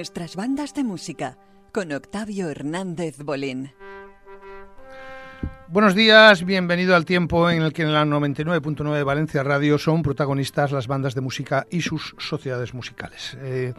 Nuestras 0.00 0.34
bandas 0.34 0.72
de 0.72 0.82
música 0.82 1.36
con 1.74 1.92
Octavio 1.92 2.48
Hernández 2.48 3.18
Bolín. 3.18 3.70
Buenos 5.72 5.94
días, 5.94 6.44
bienvenido 6.44 6.96
al 6.96 7.04
tiempo 7.04 7.48
en 7.48 7.62
el 7.62 7.72
que 7.72 7.82
en 7.82 7.92
la 7.92 8.04
99.9 8.04 8.92
de 8.92 9.04
Valencia 9.04 9.44
Radio 9.44 9.78
son 9.78 10.02
protagonistas 10.02 10.72
las 10.72 10.88
bandas 10.88 11.14
de 11.14 11.20
música 11.20 11.64
y 11.70 11.82
sus 11.82 12.16
sociedades 12.18 12.74
musicales. 12.74 13.38
Eh, 13.40 13.72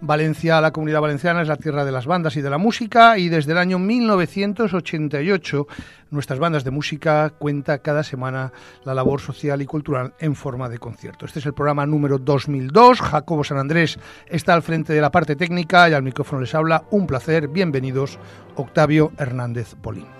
Valencia, 0.00 0.60
la 0.60 0.72
comunidad 0.72 1.00
valenciana, 1.00 1.40
es 1.40 1.46
la 1.46 1.54
tierra 1.54 1.84
de 1.84 1.92
las 1.92 2.06
bandas 2.06 2.36
y 2.36 2.40
de 2.40 2.50
la 2.50 2.58
música 2.58 3.18
y 3.18 3.28
desde 3.28 3.52
el 3.52 3.58
año 3.58 3.78
1988 3.78 5.68
nuestras 6.10 6.40
bandas 6.40 6.64
de 6.64 6.72
música 6.72 7.30
cuenta 7.38 7.78
cada 7.78 8.02
semana 8.02 8.52
la 8.82 8.94
labor 8.94 9.20
social 9.20 9.62
y 9.62 9.66
cultural 9.66 10.14
en 10.18 10.34
forma 10.34 10.68
de 10.68 10.78
concierto. 10.78 11.24
Este 11.24 11.38
es 11.38 11.46
el 11.46 11.54
programa 11.54 11.86
número 11.86 12.18
2002. 12.18 13.00
Jacobo 13.00 13.44
San 13.44 13.58
Andrés 13.58 13.96
está 14.26 14.54
al 14.54 14.62
frente 14.62 14.92
de 14.92 15.00
la 15.00 15.12
parte 15.12 15.36
técnica 15.36 15.88
y 15.88 15.92
al 15.92 16.02
micrófono 16.02 16.40
les 16.40 16.56
habla. 16.56 16.82
Un 16.90 17.06
placer, 17.06 17.46
bienvenidos, 17.46 18.18
Octavio 18.56 19.12
Hernández 19.18 19.76
Polín. 19.76 20.17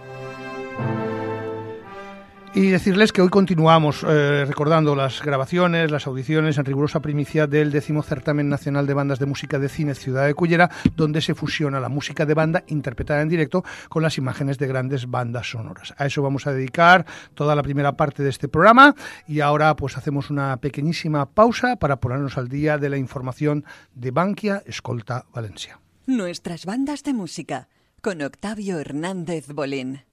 Y 2.58 2.70
decirles 2.70 3.12
que 3.12 3.22
hoy 3.22 3.28
continuamos 3.28 4.02
eh, 4.02 4.44
recordando 4.44 4.96
las 4.96 5.22
grabaciones, 5.22 5.92
las 5.92 6.08
audiciones 6.08 6.58
en 6.58 6.64
rigurosa 6.64 7.00
primicia 7.00 7.46
del 7.46 7.70
décimo 7.70 8.02
certamen 8.02 8.48
nacional 8.48 8.84
de 8.84 8.94
bandas 8.94 9.20
de 9.20 9.26
música 9.26 9.60
de 9.60 9.68
cine 9.68 9.94
Ciudad 9.94 10.26
de 10.26 10.34
Cullera, 10.34 10.68
donde 10.96 11.20
se 11.20 11.36
fusiona 11.36 11.78
la 11.78 11.88
música 11.88 12.26
de 12.26 12.34
banda 12.34 12.64
interpretada 12.66 13.22
en 13.22 13.28
directo 13.28 13.64
con 13.88 14.02
las 14.02 14.18
imágenes 14.18 14.58
de 14.58 14.66
grandes 14.66 15.08
bandas 15.08 15.48
sonoras. 15.48 15.94
A 15.98 16.06
eso 16.06 16.20
vamos 16.20 16.48
a 16.48 16.52
dedicar 16.52 17.06
toda 17.34 17.54
la 17.54 17.62
primera 17.62 17.96
parte 17.96 18.24
de 18.24 18.30
este 18.30 18.48
programa 18.48 18.96
y 19.28 19.38
ahora 19.38 19.76
pues 19.76 19.96
hacemos 19.96 20.28
una 20.28 20.56
pequeñísima 20.56 21.26
pausa 21.30 21.76
para 21.76 22.00
ponernos 22.00 22.38
al 22.38 22.48
día 22.48 22.76
de 22.76 22.88
la 22.88 22.96
información 22.96 23.64
de 23.94 24.10
Bankia 24.10 24.64
Escolta 24.66 25.26
Valencia. 25.32 25.78
Nuestras 26.06 26.66
bandas 26.66 27.04
de 27.04 27.12
música 27.12 27.68
con 28.00 28.20
Octavio 28.20 28.80
Hernández 28.80 29.46
Bolín. 29.46 30.07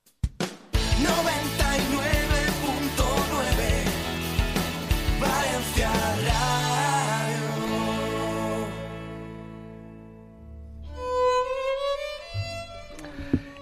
99.9 1.03 2.04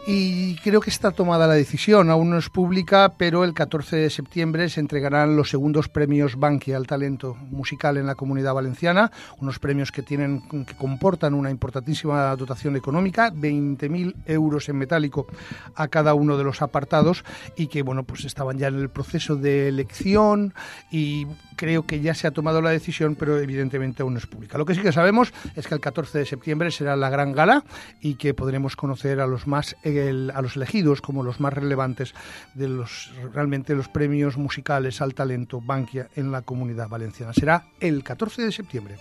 Y 0.06 0.56
creo 0.58 0.82
que 0.82 0.90
está 0.90 1.12
tomada 1.12 1.48
la 1.48 1.54
decisión, 1.54 2.10
aún 2.10 2.30
no 2.30 2.38
es 2.38 2.50
pública, 2.50 3.14
pero 3.18 3.46
el 3.46 3.54
14 3.54 3.96
de 3.96 4.10
septiembre 4.10 4.68
se 4.68 4.82
entregarán 4.82 5.38
los 5.38 5.50
segundos 5.50 5.88
premios 5.88 6.36
Bankia 6.36 6.76
al 6.76 6.88
talento 6.88 7.36
musical 7.36 7.96
en 7.96 8.08
la 8.08 8.16
comunidad 8.16 8.54
valenciana, 8.54 9.14
unos 9.40 9.60
premios 9.60 9.94
que 9.94 10.02
tienen 10.02 10.42
que 10.66 10.76
comportan 10.76 11.34
una 11.34 11.50
importantísima 11.50 12.36
dotación 12.36 12.76
económica, 12.76 13.32
20.000 13.32 14.16
euros 14.26 14.68
en 14.68 14.76
metálico 14.76 15.26
a 15.74 15.88
cada 15.88 16.16
uno 16.16 16.38
de 16.38 16.44
los 16.44 16.62
apartados 16.62 17.24
y 17.56 17.68
que 17.68 17.82
bueno, 17.82 18.04
pues 18.04 18.26
estaban 18.26 18.58
ya 18.58 18.68
en 18.68 18.82
el 18.82 18.90
proceso 18.90 19.38
de 19.38 19.70
elección 19.70 20.54
y 20.92 21.28
creo 21.56 21.86
que 21.86 22.02
ya 22.02 22.14
se 22.14 22.28
ha 22.28 22.32
tomado 22.32 22.62
la 22.62 22.72
decisión, 22.72 23.16
pero 23.16 23.40
evidentemente 23.40 24.02
aún 24.02 24.16
no 24.16 24.20
es 24.20 24.28
pública. 24.28 24.58
Lo 24.58 24.66
que 24.66 24.76
sí 24.76 24.82
que 24.82 24.92
sabemos 24.92 25.34
es 25.56 25.66
que 25.66 25.76
el 25.76 25.80
14 25.80 26.18
de 26.18 26.26
septiembre 26.26 26.72
será 26.72 26.98
la 26.98 27.10
gran 27.10 27.32
gala 27.32 27.64
y 28.02 28.16
que 28.16 28.34
podremos 28.34 28.76
conocer 28.76 29.22
a 29.22 29.28
los 29.28 29.48
más 29.48 29.78
a 30.10 30.42
los 30.42 30.56
elegidos 30.56 31.02
como 31.02 31.24
los 31.24 31.40
más 31.40 31.54
relevantes 31.54 32.14
de 32.54 32.68
los 32.68 33.12
realmente 33.34 33.76
los 33.76 33.88
premios 33.88 34.38
musicales 34.38 35.02
al 35.02 35.14
talento 35.14 35.62
Bankia 35.62 36.10
en 36.16 36.32
la 36.32 36.42
comunidad 36.42 36.90
valenciana. 36.90 37.34
Será 37.34 37.68
el 37.80 38.04
14 38.04 38.44
de 38.44 38.52
septiembre. 38.52 38.98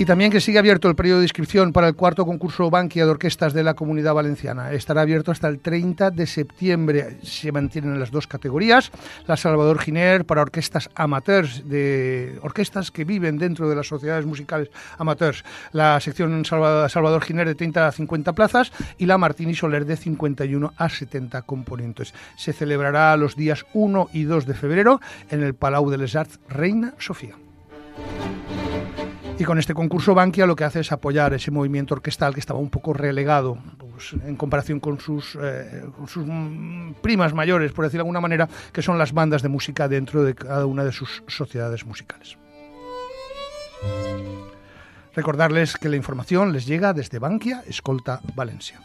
Y 0.00 0.06
también 0.06 0.30
que 0.32 0.40
sigue 0.40 0.58
abierto 0.58 0.88
el 0.88 0.94
periodo 0.94 1.18
de 1.18 1.26
inscripción 1.26 1.74
para 1.74 1.86
el 1.86 1.94
cuarto 1.94 2.24
concurso 2.24 2.70
Bankia 2.70 3.04
de 3.04 3.10
Orquestas 3.10 3.52
de 3.52 3.62
la 3.62 3.74
Comunidad 3.74 4.14
Valenciana. 4.14 4.72
Estará 4.72 5.02
abierto 5.02 5.30
hasta 5.30 5.46
el 5.46 5.58
30 5.58 6.10
de 6.10 6.26
septiembre. 6.26 7.18
Se 7.22 7.52
mantienen 7.52 8.00
las 8.00 8.10
dos 8.10 8.26
categorías. 8.26 8.90
La 9.26 9.36
Salvador 9.36 9.78
Giner 9.78 10.24
para 10.24 10.40
orquestas 10.40 10.88
amateurs, 10.94 11.68
de 11.68 12.38
orquestas 12.40 12.90
que 12.90 13.04
viven 13.04 13.36
dentro 13.36 13.68
de 13.68 13.76
las 13.76 13.88
sociedades 13.88 14.24
musicales 14.24 14.70
amateurs. 14.96 15.44
La 15.72 16.00
sección 16.00 16.46
Salva- 16.46 16.88
Salvador 16.88 17.22
Giner 17.22 17.46
de 17.46 17.54
30 17.54 17.86
a 17.86 17.92
50 17.92 18.32
plazas 18.32 18.72
y 18.96 19.04
la 19.04 19.18
Martín 19.18 19.50
y 19.50 19.54
Soler 19.54 19.84
de 19.84 19.98
51 19.98 20.72
a 20.78 20.88
70 20.88 21.42
componentes. 21.42 22.14
Se 22.36 22.54
celebrará 22.54 23.14
los 23.18 23.36
días 23.36 23.66
1 23.74 24.08
y 24.14 24.22
2 24.22 24.46
de 24.46 24.54
febrero 24.54 24.98
en 25.28 25.42
el 25.42 25.52
Palau 25.54 25.90
de 25.90 25.98
les 25.98 26.16
Arts 26.16 26.40
Reina 26.48 26.94
Sofía. 26.96 27.34
Y 29.40 29.44
con 29.44 29.58
este 29.58 29.72
concurso 29.72 30.14
Bankia 30.14 30.44
lo 30.44 30.54
que 30.54 30.64
hace 30.64 30.80
es 30.80 30.92
apoyar 30.92 31.32
ese 31.32 31.50
movimiento 31.50 31.94
orquestal 31.94 32.34
que 32.34 32.40
estaba 32.40 32.58
un 32.58 32.68
poco 32.68 32.92
relegado 32.92 33.56
pues, 33.78 34.12
en 34.12 34.36
comparación 34.36 34.80
con 34.80 35.00
sus, 35.00 35.34
eh, 35.40 35.82
sus 36.06 36.26
mm, 36.26 36.96
primas 37.00 37.32
mayores, 37.32 37.72
por 37.72 37.86
decirlo 37.86 38.04
de 38.04 38.08
alguna 38.08 38.20
manera, 38.20 38.50
que 38.70 38.82
son 38.82 38.98
las 38.98 39.14
bandas 39.14 39.40
de 39.40 39.48
música 39.48 39.88
dentro 39.88 40.22
de 40.24 40.34
cada 40.34 40.66
una 40.66 40.84
de 40.84 40.92
sus 40.92 41.22
sociedades 41.26 41.86
musicales. 41.86 42.36
Recordarles 45.14 45.78
que 45.78 45.88
la 45.88 45.96
información 45.96 46.52
les 46.52 46.66
llega 46.66 46.92
desde 46.92 47.18
Bankia 47.18 47.64
Escolta 47.66 48.20
Valencia. 48.34 48.78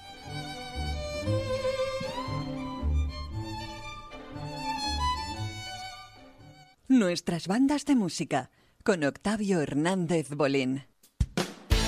Nuestras 6.87 7.49
bandas 7.49 7.83
de 7.83 7.95
música 7.97 8.51
con 8.85 9.03
Octavio 9.03 9.61
Hernández 9.61 10.29
Bolín. 10.29 10.83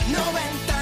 99.9 0.09 0.76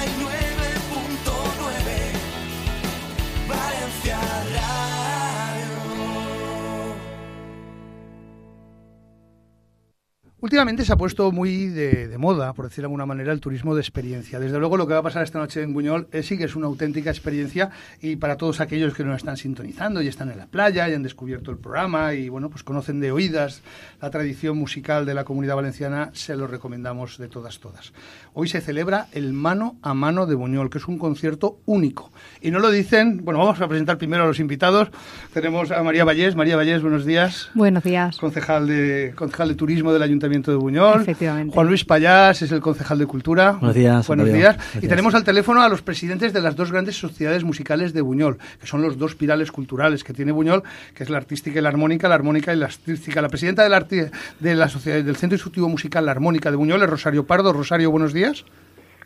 Últimamente 10.46 10.84
se 10.84 10.92
ha 10.92 10.96
puesto 10.96 11.32
muy 11.32 11.66
de, 11.66 12.06
de 12.06 12.18
moda, 12.18 12.52
por 12.52 12.66
decirlo 12.66 12.82
de 12.82 12.86
alguna 12.92 13.04
manera, 13.04 13.32
el 13.32 13.40
turismo 13.40 13.74
de 13.74 13.80
experiencia. 13.80 14.38
Desde 14.38 14.60
luego 14.60 14.76
lo 14.76 14.86
que 14.86 14.92
va 14.92 15.00
a 15.00 15.02
pasar 15.02 15.24
esta 15.24 15.40
noche 15.40 15.60
en 15.60 15.74
Buñol 15.74 16.06
eh, 16.12 16.22
sí 16.22 16.38
que 16.38 16.44
es 16.44 16.54
una 16.54 16.68
auténtica 16.68 17.10
experiencia 17.10 17.70
y 18.00 18.14
para 18.14 18.36
todos 18.36 18.60
aquellos 18.60 18.94
que 18.94 19.02
nos 19.02 19.16
están 19.16 19.36
sintonizando 19.36 20.00
y 20.02 20.06
están 20.06 20.30
en 20.30 20.38
la 20.38 20.46
playa 20.46 20.88
y 20.88 20.94
han 20.94 21.02
descubierto 21.02 21.50
el 21.50 21.58
programa 21.58 22.14
y 22.14 22.28
bueno, 22.28 22.48
pues 22.48 22.62
conocen 22.62 23.00
de 23.00 23.10
oídas 23.10 23.62
la 24.00 24.08
tradición 24.10 24.56
musical 24.56 25.04
de 25.04 25.14
la 25.14 25.24
comunidad 25.24 25.56
valenciana, 25.56 26.10
se 26.12 26.36
lo 26.36 26.46
recomendamos 26.46 27.18
de 27.18 27.26
todas, 27.26 27.58
todas. 27.58 27.92
Hoy 28.32 28.46
se 28.46 28.60
celebra 28.60 29.08
el 29.10 29.32
Mano 29.32 29.74
a 29.82 29.94
Mano 29.94 30.26
de 30.26 30.36
Buñol, 30.36 30.70
que 30.70 30.78
es 30.78 30.86
un 30.86 30.96
concierto 30.96 31.58
único. 31.66 32.12
Y 32.40 32.52
no 32.52 32.60
lo 32.60 32.70
dicen, 32.70 33.24
bueno, 33.24 33.40
vamos 33.40 33.60
a 33.60 33.66
presentar 33.66 33.98
primero 33.98 34.22
a 34.22 34.26
los 34.28 34.38
invitados. 34.38 34.90
Tenemos 35.34 35.72
a 35.72 35.82
María 35.82 36.04
Vallés. 36.04 36.36
María 36.36 36.54
Vallés, 36.54 36.82
buenos 36.82 37.04
días 37.04 37.50
Buenos 37.54 37.82
días. 37.82 38.16
concejal 38.18 38.68
de, 38.68 39.12
concejal 39.16 39.48
de 39.48 39.54
turismo 39.56 39.92
del 39.92 40.02
Ayuntamiento 40.02 40.35
de 40.42 40.56
Buñol. 40.56 41.02
Efectivamente. 41.02 41.54
Juan 41.54 41.66
Luis 41.66 41.84
Payás 41.84 42.42
es 42.42 42.52
el 42.52 42.60
concejal 42.60 42.98
de 42.98 43.06
Cultura. 43.06 43.52
Buenos 43.52 43.74
días, 43.74 44.06
Buenos 44.06 44.32
días. 44.32 44.56
Y 44.80 44.88
tenemos 44.88 45.14
al 45.14 45.24
teléfono 45.24 45.62
a 45.62 45.68
los 45.68 45.82
presidentes 45.82 46.32
de 46.32 46.40
las 46.40 46.56
dos 46.56 46.72
grandes 46.72 46.98
sociedades 46.98 47.44
musicales 47.44 47.92
de 47.92 48.00
Buñol, 48.00 48.38
que 48.60 48.66
son 48.66 48.82
los 48.82 48.98
dos 48.98 49.14
pirales 49.14 49.50
culturales 49.52 50.04
que 50.04 50.12
tiene 50.12 50.32
Buñol, 50.32 50.62
que 50.94 51.04
es 51.04 51.10
la 51.10 51.16
artística 51.16 51.58
y 51.58 51.62
la 51.62 51.68
armónica, 51.68 52.08
la 52.08 52.14
armónica 52.16 52.52
y 52.52 52.56
la 52.56 52.66
artística. 52.66 53.22
La 53.22 53.28
presidenta 53.28 53.66
arti- 53.68 54.10
de 54.40 54.54
la 54.54 54.68
sociedad, 54.68 55.02
del 55.02 55.16
Centro 55.16 55.34
Instructivo 55.36 55.68
Musical 55.68 56.04
La 56.04 56.12
Armónica 56.12 56.50
de 56.50 56.56
Buñol 56.56 56.82
es 56.82 56.90
Rosario 56.90 57.24
Pardo. 57.26 57.52
Rosario, 57.52 57.90
buenos 57.90 58.12
días. 58.12 58.44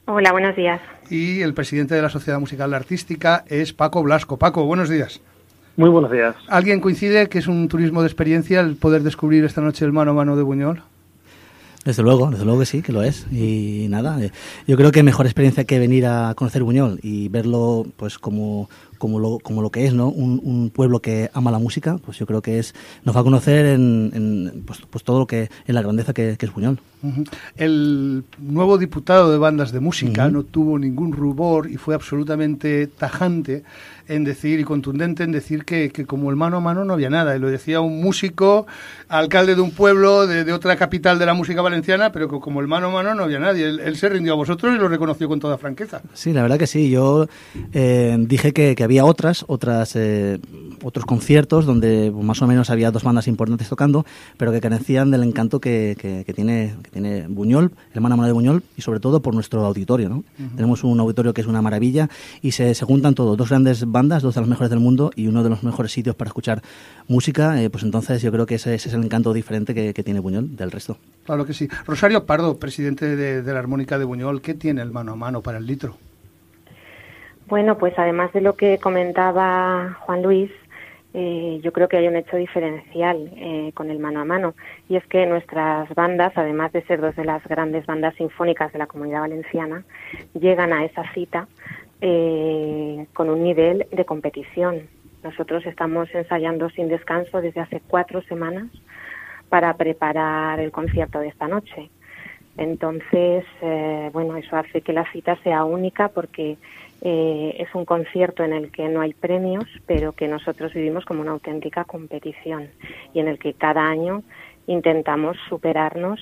Hola, 0.07 0.33
buenos 0.33 0.57
días. 0.57 0.81
Y 1.09 1.41
el 1.43 1.55
presidente 1.55 1.95
de 1.95 2.03
la 2.03 2.09
Sociedad 2.09 2.41
Musical 2.41 2.73
Artística 2.75 3.45
es 3.47 3.73
Paco 3.73 4.03
Blasco. 4.03 4.39
Paco, 4.39 4.65
buenos 4.65 4.89
días. 4.89 5.21
Muy 5.77 5.89
buenos 5.89 6.11
días. 6.11 6.35
¿Alguien 6.49 6.81
coincide 6.81 7.29
que 7.29 7.39
es 7.39 7.47
un 7.47 7.69
turismo 7.69 8.03
de 8.03 8.09
experiencia 8.09 8.61
el 8.61 8.77
poder 8.77 9.03
descubrir 9.03 9.45
esta 9.45 9.61
noche 9.61 9.85
el 9.85 9.93
mano 9.93 10.11
a 10.11 10.15
mano 10.15 10.37
de 10.37 10.43
Buñol? 10.43 10.83
Desde 11.85 12.03
luego, 12.03 12.31
desde 12.31 12.45
luego 12.45 12.61
que 12.61 12.67
sí, 12.67 12.83
que 12.83 12.93
lo 12.93 13.03
es. 13.03 13.27
Y 13.33 13.87
nada, 13.89 14.23
eh, 14.23 14.33
yo 14.67 14.77
creo 14.77 14.93
que 14.93 15.03
mejor 15.03 15.27
experiencia 15.27 15.65
que 15.65 15.79
venir 15.79 16.07
a 16.07 16.35
conocer 16.35 16.63
Buñol 16.63 17.01
y 17.03 17.29
verlo 17.29 17.87
pues 17.97 18.19
como, 18.19 18.69
como, 19.01 19.19
lo, 19.19 19.39
como 19.41 19.63
lo 19.63 19.71
que 19.71 19.87
es, 19.87 19.95
¿no? 19.95 20.09
Un, 20.09 20.41
un 20.45 20.71
pueblo 20.71 21.01
que 21.01 21.31
ama 21.33 21.51
la 21.51 21.59
música, 21.59 21.99
pues 22.05 22.19
yo 22.19 22.27
creo 22.27 22.43
que 22.43 22.59
es 22.61 22.75
nos 23.03 23.17
va 23.17 23.23
a 23.23 23.25
conocer 23.25 23.65
en, 23.67 24.13
en, 24.15 24.63
pues, 24.67 24.81
pues 24.89 25.03
todo 25.03 25.19
lo 25.19 25.27
que 25.27 25.49
en 25.67 25.75
la 25.75 25.83
grandeza 25.83 26.13
que, 26.13 26.37
que 26.39 26.47
es 26.47 26.53
Buñol. 26.53 26.79
Ujú. 27.03 27.25
El 27.57 28.25
nuevo 28.39 28.77
diputado 28.77 29.33
de 29.33 29.39
bandas 29.39 29.73
de 29.73 29.81
música 29.81 30.25
Ujú. 30.27 30.33
no 30.33 30.43
tuvo 30.45 30.79
ningún 30.79 31.13
rubor 31.13 31.71
y 31.71 31.79
fue 31.79 31.95
absolutamente 31.95 32.87
tajante 32.87 33.65
en 34.07 34.25
decir 34.25 34.61
y 34.61 34.65
contundente 34.65 35.23
en 35.23 35.33
decir 35.33 35.65
que, 35.65 35.91
que 35.91 36.05
como 36.05 36.31
el 36.31 36.37
mano 36.37 36.59
a 36.59 36.61
mano 36.61 36.85
no 36.85 36.93
había 36.93 37.09
nada. 37.09 37.35
Y 37.37 37.39
lo 37.39 37.49
decía 37.49 37.81
un 37.81 38.03
músico, 38.03 38.67
alcalde 39.09 39.55
de 39.55 39.61
un 39.63 39.71
pueblo, 39.71 40.27
de, 40.27 40.45
de 40.45 40.53
otra 40.53 40.77
capital 40.77 41.19
de 41.19 41.27
la 41.27 41.33
música 41.33 41.63
valenciana, 41.63 42.13
pero 42.13 42.29
que 42.29 42.39
como 42.41 42.61
el 42.61 42.67
mano 42.67 42.89
a 42.89 42.91
mano 42.91 43.15
no 43.15 43.23
había 43.23 43.39
nadie. 43.39 43.67
Él, 43.67 43.81
él 43.81 43.97
se 43.97 44.09
rindió 44.11 44.33
a 44.35 44.37
vosotros 44.37 44.75
y 44.75 44.79
lo 44.79 44.89
reconoció 44.89 45.27
con 45.29 45.39
toda 45.41 45.57
franqueza. 45.57 46.03
Sí, 46.13 46.33
la 46.35 46.43
verdad 46.43 46.59
que 46.59 46.67
sí. 46.67 46.91
Yo 46.91 47.29
eh, 47.73 48.17
dije 48.19 48.53
que, 48.53 48.75
que 48.75 48.85
había 48.91 49.05
otras, 49.05 49.45
otras 49.47 49.95
eh, 49.95 50.41
otros 50.83 51.07
conciertos 51.07 51.65
donde 51.65 52.11
más 52.11 52.43
o 52.43 52.49
menos 52.49 52.71
había 52.71 52.91
dos 52.91 53.05
bandas 53.05 53.29
importantes 53.29 53.69
tocando, 53.69 54.05
pero 54.37 54.51
que 54.51 54.61
carecían 54.61 55.13
del 55.13 55.23
encanto 55.23 55.61
que, 55.61 55.97
que, 55.97 56.25
que 56.25 56.35
tiene, 56.35 56.75
que 56.83 56.91
tiene 56.91 57.29
Buñol, 57.29 57.71
el 57.95 58.01
mano 58.01 58.15
a 58.15 58.17
mano 58.17 58.27
de 58.27 58.33
Buñol, 58.33 58.65
y 58.77 58.83
sobre 58.83 58.99
todo 58.99 59.23
por 59.23 59.33
nuestro 59.33 59.65
auditorio. 59.65 60.09
¿no? 60.09 60.25
Tenemos 60.57 60.83
un 60.83 60.99
auditorio 60.99 61.33
que 61.33 61.41
es 61.41 61.47
una 61.47 61.63
maravilla 61.63 62.11
y 62.43 62.51
se, 62.51 62.75
se 62.75 62.85
juntan 62.85 63.15
todos, 63.15 63.37
dos 63.37 63.49
grandes 63.49 63.87
bandas, 63.87 64.25
dos 64.25 64.35
de 64.35 64.41
las 64.41 64.51
mejores 64.51 64.71
del 64.71 64.81
mundo 64.81 65.13
y 65.15 65.29
uno 65.29 65.45
de 65.45 65.51
los 65.51 65.63
mejores 65.63 65.93
sitios 65.93 66.17
para 66.17 66.29
escuchar 66.29 66.61
música, 67.07 67.63
eh, 67.63 67.71
pues 67.71 67.85
entonces 67.85 68.21
yo 68.23 68.33
creo 68.33 68.45
que 68.45 68.57
ese, 68.57 68.75
ese 68.75 68.89
es 68.89 68.95
el 68.97 69.05
encanto 69.05 69.33
diferente 69.33 69.73
que, 69.73 69.95
que 69.95 70.03
tiene 70.03 70.19
Buñol 70.19 70.57
del 70.57 70.73
resto. 70.73 70.99
Claro 71.25 71.47
que 71.47 71.55
sí. 71.55 71.69
Rosario 71.87 72.27
Pardo, 72.27 72.59
presidente 72.59 73.15
de, 73.15 73.43
de 73.43 73.53
la 73.53 73.61
Armónica 73.61 74.01
de 74.01 74.05
Buñol, 74.05 74.43
¿qué 74.43 74.55
tiene 74.55 74.83
el 74.83 74.91
mano 74.91 75.13
a 75.13 75.17
mano 75.17 75.43
para 75.43 75.59
el 75.59 75.67
litro? 75.67 75.97
Bueno, 77.51 77.79
pues 77.79 77.99
además 77.99 78.33
de 78.33 78.43
lo 78.43 78.55
que 78.55 78.79
comentaba 78.79 79.99
Juan 80.03 80.23
Luis, 80.23 80.53
eh, 81.15 81.59
yo 81.65 81.73
creo 81.73 81.89
que 81.89 81.97
hay 81.97 82.07
un 82.07 82.15
hecho 82.15 82.37
diferencial 82.37 83.29
eh, 83.35 83.73
con 83.75 83.91
el 83.91 83.99
mano 83.99 84.21
a 84.21 84.25
mano 84.25 84.55
y 84.89 84.95
es 84.95 85.05
que 85.09 85.27
nuestras 85.27 85.93
bandas, 85.97 86.33
además 86.37 86.71
de 86.73 86.83
ser 86.83 87.01
dos 87.01 87.17
de 87.17 87.25
las 87.25 87.43
grandes 87.49 87.85
bandas 87.87 88.15
sinfónicas 88.15 88.73
de 88.73 88.79
la 88.79 88.87
comunidad 88.87 89.23
valenciana, 89.23 89.83
llegan 90.35 90.73
a 90.73 90.85
esa 90.85 91.03
cita 91.13 91.49
eh, 92.01 93.07
con 93.15 93.29
un 93.29 93.43
nivel 93.43 93.85
de 93.91 94.05
competición. 94.05 94.89
Nosotros 95.25 95.67
estamos 95.67 96.09
ensayando 96.15 96.71
sin 96.71 96.87
descanso 96.87 97.41
desde 97.41 97.63
hace 97.63 97.83
cuatro 97.85 98.23
semanas 98.23 98.69
para 99.49 99.75
preparar 99.75 100.61
el 100.61 100.71
concierto 100.71 101.19
de 101.19 101.29
esta 101.29 101.49
noche. 101.49 101.91
Entonces, 102.57 103.45
eh, 103.63 104.11
bueno, 104.13 104.37
eso 104.37 104.57
hace 104.57 104.83
que 104.83 104.93
la 104.93 105.11
cita 105.13 105.37
sea 105.43 105.65
única 105.65 106.09
porque 106.09 106.59
eh, 107.03 107.57
es 107.59 107.75
un 107.75 107.85
concierto 107.85 108.45
en 108.45 108.53
el 108.53 108.71
que 108.71 108.89
no 108.89 109.01
hay 109.01 109.15
premios, 109.15 109.65
pero 109.87 110.13
que 110.13 110.29
nosotros 110.29 110.73
vivimos 110.75 111.05
como 111.05 111.23
una 111.23 111.33
auténtica 111.33 111.85
competición 111.85 112.69
y 113.15 113.21
en 113.21 113.29
el 113.29 113.39
que 113.39 113.55
cada 113.55 113.87
año 113.87 114.23
intentamos 114.67 115.37
superarnos 115.49 116.21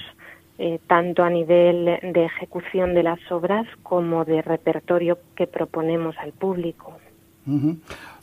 eh, 0.58 0.80
tanto 0.86 1.22
a 1.24 1.30
nivel 1.30 1.84
de 2.02 2.24
ejecución 2.24 2.94
de 2.94 3.02
las 3.02 3.20
obras 3.30 3.66
como 3.82 4.24
de 4.24 4.42
repertorio 4.42 5.18
que 5.36 5.46
proponemos 5.46 6.16
al 6.18 6.32
público. 6.32 6.98
Ujú. 7.46 7.76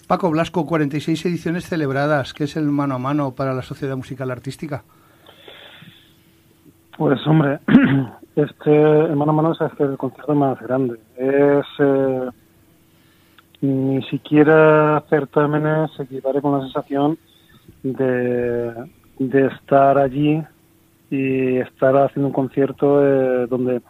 Paco 0.07 0.30
Blasco, 0.30 0.66
46 0.66 1.25
ediciones 1.25 1.68
celebradas. 1.68 2.34
¿Qué 2.34 2.44
es 2.44 2.57
el 2.57 2.66
mano 2.66 2.96
a 2.96 3.00
mano 3.00 3.34
para 3.36 3.54
la 3.54 3.63
Sociedad 3.63 3.98
Musical 3.98 4.31
Artística? 4.31 4.84
Pues 6.98 7.25
hombre, 7.25 7.60
este 8.36 8.72
el 8.72 9.16
mano 9.16 9.31
a 9.31 9.36
mano 9.36 9.52
es 9.54 9.80
el 9.80 9.98
concierto 9.98 10.36
más 10.36 10.60
grande. 10.60 11.00
Es 11.18 11.66
eh, 11.80 12.30
ni 13.65 14.01
siquiera 14.03 15.03
certámenes 15.09 15.91
se 15.95 16.03
equivale 16.03 16.41
con 16.41 16.53
la 16.53 16.62
sensación 16.62 17.17
de, 17.83 18.73
de 19.19 19.47
estar 19.47 19.97
allí 19.97 20.41
y 21.09 21.57
estar 21.57 21.95
haciendo 21.97 22.27
un 22.27 22.33
concierto 22.33 23.06
eh, 23.06 23.47
donde 23.47 23.81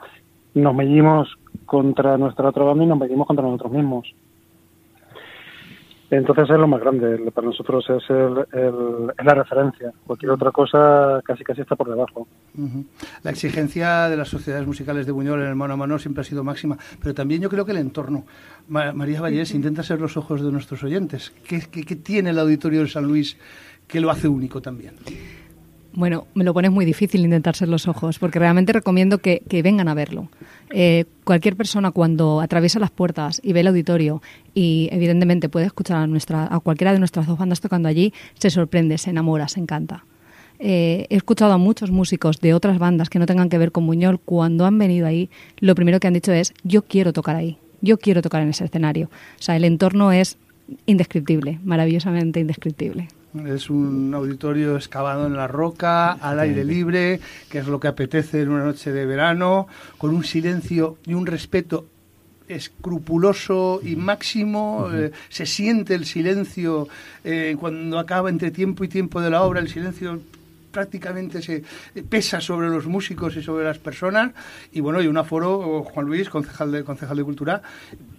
nos 0.53 0.75
medimos 0.75 1.29
contra 1.65 2.17
nuestra 2.17 2.49
otra 2.49 2.63
banda 2.63 2.83
y 2.83 2.87
nos 2.87 2.99
medimos 2.99 3.27
contra 3.27 3.45
nosotros 3.45 3.71
mismos. 3.71 4.13
Entonces 6.11 6.47
es 6.49 6.57
lo 6.59 6.67
más 6.67 6.79
grande, 6.81 7.17
para 7.33 7.47
nosotros 7.47 7.83
es, 7.89 8.09
el, 8.11 8.45
el- 8.53 9.11
es 9.17 9.25
la 9.25 9.33
referencia. 9.33 9.91
Cualquier 10.05 10.31
otra 10.31 10.51
cosa 10.51 11.19
casi 11.25 11.43
casi 11.43 11.61
está 11.61 11.75
por 11.75 11.89
debajo. 11.89 12.27
La 13.23 13.31
exigencia 13.31 14.07
de 14.07 14.15
las 14.15 14.29
sociedades 14.29 14.67
musicales 14.67 15.07
de 15.07 15.11
Buñol 15.11 15.41
en 15.41 15.47
el 15.47 15.55
mano 15.55 15.73
a 15.73 15.77
mano 15.77 15.97
siempre 15.97 16.21
ha 16.21 16.23
sido 16.23 16.43
máxima, 16.43 16.77
pero 17.01 17.15
también 17.15 17.41
yo 17.41 17.49
creo 17.49 17.65
que 17.65 17.71
el 17.71 17.79
entorno. 17.79 18.23
Ma- 18.67 18.93
María 18.93 19.19
Vallés 19.19 19.53
intenta 19.55 19.81
ser 19.81 19.99
los 19.99 20.15
ojos 20.15 20.43
de 20.43 20.51
nuestros 20.51 20.83
oyentes. 20.83 21.33
¿Qué, 21.47 21.61
qué- 21.71 21.83
qué 21.83 21.95
tiene 21.95 22.29
el 22.29 22.39
auditorio 22.39 22.81
de 22.81 22.87
San 22.87 23.05
Luis 23.07 23.37
que 23.87 23.99
lo 23.99 24.11
hace 24.11 24.27
único 24.27 24.61
también? 24.61 24.95
Bueno, 25.95 26.27
me 26.33 26.43
lo 26.43 26.53
pones 26.53 26.71
muy 26.71 26.83
difícil 26.83 27.23
intentar 27.23 27.55
ser 27.55 27.69
los 27.69 27.87
ojos, 27.87 28.19
porque 28.19 28.37
realmente 28.37 28.73
recomiendo 28.73 29.19
que, 29.19 29.41
que 29.47 29.61
vengan 29.61 29.87
a 29.87 29.93
verlo. 29.93 30.29
Eh, 30.71 31.05
cualquier 31.23 31.55
persona 31.55 31.91
cuando 31.91 32.41
atraviesa 32.41 32.79
las 32.79 32.91
puertas 32.91 33.39
y 33.41 33.53
ve 33.53 33.61
el 33.61 33.67
auditorio 33.67 34.21
y 34.53 34.89
evidentemente 34.91 35.47
puede 35.47 35.67
escuchar 35.67 35.97
a, 35.97 36.07
nuestra, 36.07 36.53
a 36.53 36.59
cualquiera 36.59 36.91
de 36.91 36.99
nuestras 36.99 37.27
dos 37.27 37.37
bandas 37.37 37.61
tocando 37.61 37.87
allí, 37.87 38.13
se 38.37 38.49
sorprende, 38.49 38.97
se 38.97 39.11
enamora, 39.11 39.47
se 39.47 39.61
encanta. 39.61 40.03
Eh, 40.59 41.07
he 41.09 41.15
escuchado 41.15 41.53
a 41.53 41.57
muchos 41.57 41.91
músicos 41.91 42.41
de 42.41 42.53
otras 42.53 42.77
bandas 42.77 43.09
que 43.09 43.19
no 43.19 43.25
tengan 43.25 43.47
que 43.47 43.57
ver 43.57 43.71
con 43.71 43.87
Buñol, 43.87 44.19
cuando 44.19 44.65
han 44.65 44.77
venido 44.77 45.07
ahí, 45.07 45.29
lo 45.59 45.75
primero 45.75 46.01
que 46.01 46.07
han 46.07 46.13
dicho 46.13 46.33
es, 46.33 46.53
yo 46.63 46.81
quiero 46.81 47.13
tocar 47.13 47.37
ahí, 47.37 47.57
yo 47.79 47.97
quiero 47.97 48.21
tocar 48.21 48.41
en 48.41 48.49
ese 48.49 48.65
escenario. 48.65 49.09
O 49.39 49.41
sea, 49.41 49.55
el 49.55 49.63
entorno 49.63 50.11
es 50.11 50.37
indescriptible, 50.85 51.59
maravillosamente 51.63 52.41
indescriptible. 52.41 53.07
Es 53.47 53.69
un 53.69 54.13
auditorio 54.13 54.77
excavado 54.77 55.27
en 55.27 55.35
la 55.35 55.47
roca, 55.47 56.13
al 56.13 56.39
aire 56.39 56.63
libre, 56.63 57.19
que 57.49 57.59
es 57.59 57.67
lo 57.67 57.79
que 57.79 57.89
apetece 57.89 58.41
en 58.41 58.49
una 58.49 58.63
noche 58.63 58.91
de 58.93 59.05
verano, 59.05 59.67
con 59.97 60.15
un 60.15 60.23
silencio 60.23 60.97
y 61.05 61.13
un 61.13 61.25
respeto 61.25 61.85
escrupuloso 62.47 63.81
y 63.83 63.95
máximo. 63.95 64.89
eh, 64.93 65.11
se 65.29 65.45
siente 65.45 65.95
el 65.95 66.05
silencio 66.05 66.87
eh, 67.23 67.57
cuando 67.59 67.99
acaba 67.99 68.29
entre 68.29 68.51
tiempo 68.51 68.83
y 68.83 68.87
tiempo 68.87 69.19
de 69.19 69.29
la 69.29 69.43
obra, 69.43 69.59
el 69.59 69.69
silencio 69.69 70.19
prácticamente 70.75 71.41
se 71.41 71.63
pesa 72.09 72.41
sobre 72.41 72.67
los 72.69 72.85
músicos 72.85 73.35
y 73.37 73.41
sobre 73.41 73.63
las 73.63 73.79
personas 73.79 74.31
y 74.73 74.81
bueno 74.81 75.01
y 75.01 75.07
un 75.07 75.17
aforo 75.17 75.83
Juan 75.83 76.05
Luis 76.05 76.29
concejal 76.29 76.69
de 76.73 76.83
concejal 76.83 77.15
de 77.17 77.23
cultura 77.23 77.61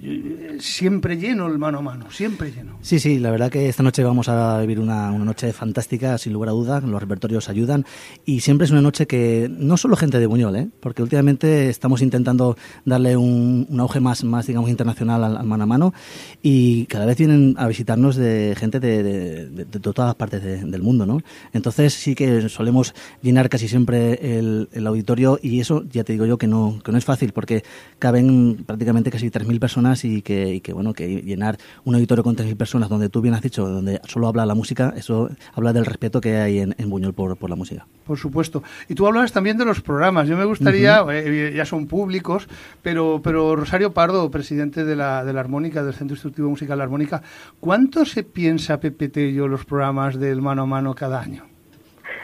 eh, 0.03 0.56
siempre 0.58 1.17
lleno 1.19 1.47
el 1.49 1.58
mano 1.58 1.79
a 1.79 1.82
mano 1.82 2.11
siempre 2.11 2.50
lleno 2.50 2.79
Sí, 2.81 2.99
sí, 2.99 3.19
la 3.19 3.31
verdad 3.31 3.50
que 3.50 3.69
esta 3.69 3.82
noche 3.82 4.03
vamos 4.03 4.29
a 4.29 4.58
vivir 4.61 4.81
una, 4.81 5.11
una 5.12 5.25
noche 5.25 5.53
fantástica, 5.53 6.17
sin 6.19 6.32
lugar 6.32 6.49
a 6.49 6.53
dudas, 6.53 6.82
los 6.85 7.00
repertorios 7.00 7.49
ayudan 7.49 7.85
y 8.25 8.41
siempre 8.41 8.64
es 8.64 8.70
una 8.70 8.81
noche 8.82 9.06
que 9.06 9.49
no 9.50 9.76
solo 9.76 9.97
gente 9.97 10.19
de 10.19 10.26
Buñol, 10.26 10.56
¿eh? 10.56 10.69
porque 10.81 11.02
últimamente 11.02 11.69
estamos 11.69 12.00
intentando 12.00 12.56
darle 12.85 13.17
un, 13.17 13.67
un 13.69 13.81
auge 13.81 14.00
más, 14.00 14.25
más, 14.25 14.47
digamos, 14.47 14.70
internacional 14.70 15.23
al, 15.25 15.37
al 15.37 15.47
mano 15.47 15.64
a 15.64 15.67
mano 15.67 15.94
y 16.43 16.87
cada 16.87 17.05
vez 17.06 17.19
vienen 17.19 17.55
a 17.59 17.67
visitarnos 17.69 18.17
de 18.17 18.55
gente 18.56 18.81
de, 18.81 19.02
de- 19.02 19.47
de- 19.64 19.81
todas 19.81 20.14
partes 20.14 20.43
de- 20.43 20.64
del 20.64 20.82
mundo, 20.82 21.05
¿no? 21.06 21.20
Entonces 21.52 21.93
sí 21.94 22.14
que 22.14 22.46
solemos 22.49 22.95
llenar 23.23 23.49
casi 23.49 23.69
siempre 23.69 24.39
el, 24.39 24.69
el 24.73 24.87
auditorio 24.87 25.39
y 25.43 25.61
eso 25.61 25.85
ya 25.91 26.05
te 26.05 26.13
digo 26.13 26.27
yo 26.27 26.39
que 26.39 26.47
no, 26.47 26.81
que 26.85 26.93
no 26.93 26.99
es 26.99 27.05
fácil 27.05 27.33
porque 27.33 27.65
caben 27.99 28.65
prácticamente 28.67 29.11
casi 29.11 29.31
3.000 29.31 29.59
personas 29.61 30.05
y 30.05 30.23
que, 30.23 30.55
y 30.55 30.61
que, 30.61 30.73
bueno, 30.73 30.93
que 30.93 31.23
llenar 31.23 31.59
un 31.85 31.95
auditorio 31.95 32.25
con 32.25 32.37
3.000 32.37 32.57
personas 32.57 32.88
donde 32.88 33.09
tú 33.09 33.21
bien 33.21 33.35
has 33.35 33.43
dicho, 33.43 33.69
donde 33.69 34.00
solo 34.07 34.29
habla 34.29 34.47
la 34.47 34.55
música, 34.55 34.95
eso 34.97 35.31
habla 35.55 35.73
del 35.73 35.87
respeto 35.87 36.21
que 36.21 36.37
hay 36.37 36.61
en, 36.61 36.75
en 36.79 36.91
Buñol 36.91 37.15
por, 37.15 37.37
por 37.37 37.50
la 37.50 37.57
música. 37.57 37.87
Por 38.05 38.19
supuesto. 38.19 38.62
Y 38.88 38.95
tú 38.95 39.07
hablabas 39.07 39.33
también 39.33 39.59
de 39.59 39.65
los 39.65 39.81
programas. 39.81 40.29
Yo 40.29 40.37
me 40.37 40.45
gustaría, 40.45 41.05
eh, 41.11 41.53
ya 41.57 41.65
son 41.65 41.87
públicos, 41.87 42.49
pero, 42.83 43.21
pero 43.23 43.57
Rosario 43.57 43.93
Pardo, 43.93 44.31
presidente 44.31 44.85
de 44.85 44.97
la, 44.97 45.25
de 45.25 45.33
la 45.33 45.41
Armónica, 45.41 45.83
del 45.83 45.95
Centro 45.95 46.15
Instructivo 46.15 46.49
Musical 46.49 46.79
La 46.79 46.85
Armónica, 46.85 47.23
¿cuánto 47.61 48.05
se 48.05 48.23
piensa 48.23 48.81
Pepe 48.81 49.09
Tello 49.09 49.49
los 49.49 49.65
programas 49.65 50.19
del 50.19 50.43
mano 50.43 50.62
a 50.62 50.67
mano 50.67 50.95
cada 50.95 51.21
año? 51.21 51.56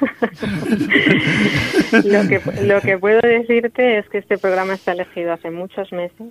Lo 2.04 2.28
que, 2.28 2.40
lo 2.62 2.80
que 2.80 2.98
puedo 2.98 3.20
decirte 3.20 3.98
es 3.98 4.08
que 4.08 4.18
este 4.18 4.38
programa 4.38 4.74
está 4.74 4.92
elegido 4.92 5.32
hace 5.32 5.50
muchos 5.50 5.92
meses 5.92 6.30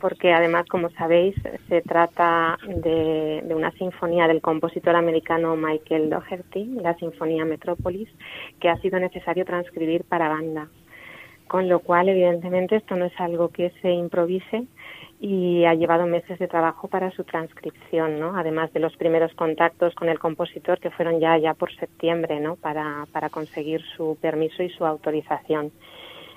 porque 0.00 0.32
además, 0.32 0.66
como 0.68 0.90
sabéis, 0.90 1.34
se 1.68 1.82
trata 1.82 2.56
de, 2.66 3.42
de 3.44 3.54
una 3.54 3.72
sinfonía 3.72 4.28
del 4.28 4.40
compositor 4.40 4.94
americano 4.94 5.56
Michael 5.56 6.10
Doherty, 6.10 6.66
la 6.80 6.94
Sinfonía 6.94 7.44
Metrópolis, 7.44 8.08
que 8.60 8.68
ha 8.68 8.80
sido 8.80 9.00
necesario 9.00 9.44
transcribir 9.44 10.04
para 10.04 10.28
banda. 10.28 10.68
Con 11.48 11.68
lo 11.68 11.80
cual, 11.80 12.08
evidentemente, 12.08 12.76
esto 12.76 12.94
no 12.94 13.06
es 13.06 13.18
algo 13.18 13.48
que 13.48 13.72
se 13.82 13.90
improvise 13.90 14.66
y 15.20 15.64
ha 15.64 15.74
llevado 15.74 16.06
meses 16.06 16.38
de 16.38 16.46
trabajo 16.46 16.86
para 16.88 17.10
su 17.10 17.24
transcripción, 17.24 18.20
¿no? 18.20 18.36
Además 18.36 18.72
de 18.72 18.80
los 18.80 18.96
primeros 18.96 19.34
contactos 19.34 19.94
con 19.94 20.08
el 20.08 20.18
compositor 20.18 20.78
que 20.78 20.90
fueron 20.90 21.18
ya 21.18 21.36
ya 21.38 21.54
por 21.54 21.74
septiembre, 21.74 22.38
¿no? 22.38 22.56
Para, 22.56 23.06
para 23.12 23.28
conseguir 23.28 23.82
su 23.96 24.16
permiso 24.20 24.62
y 24.62 24.70
su 24.70 24.86
autorización. 24.86 25.72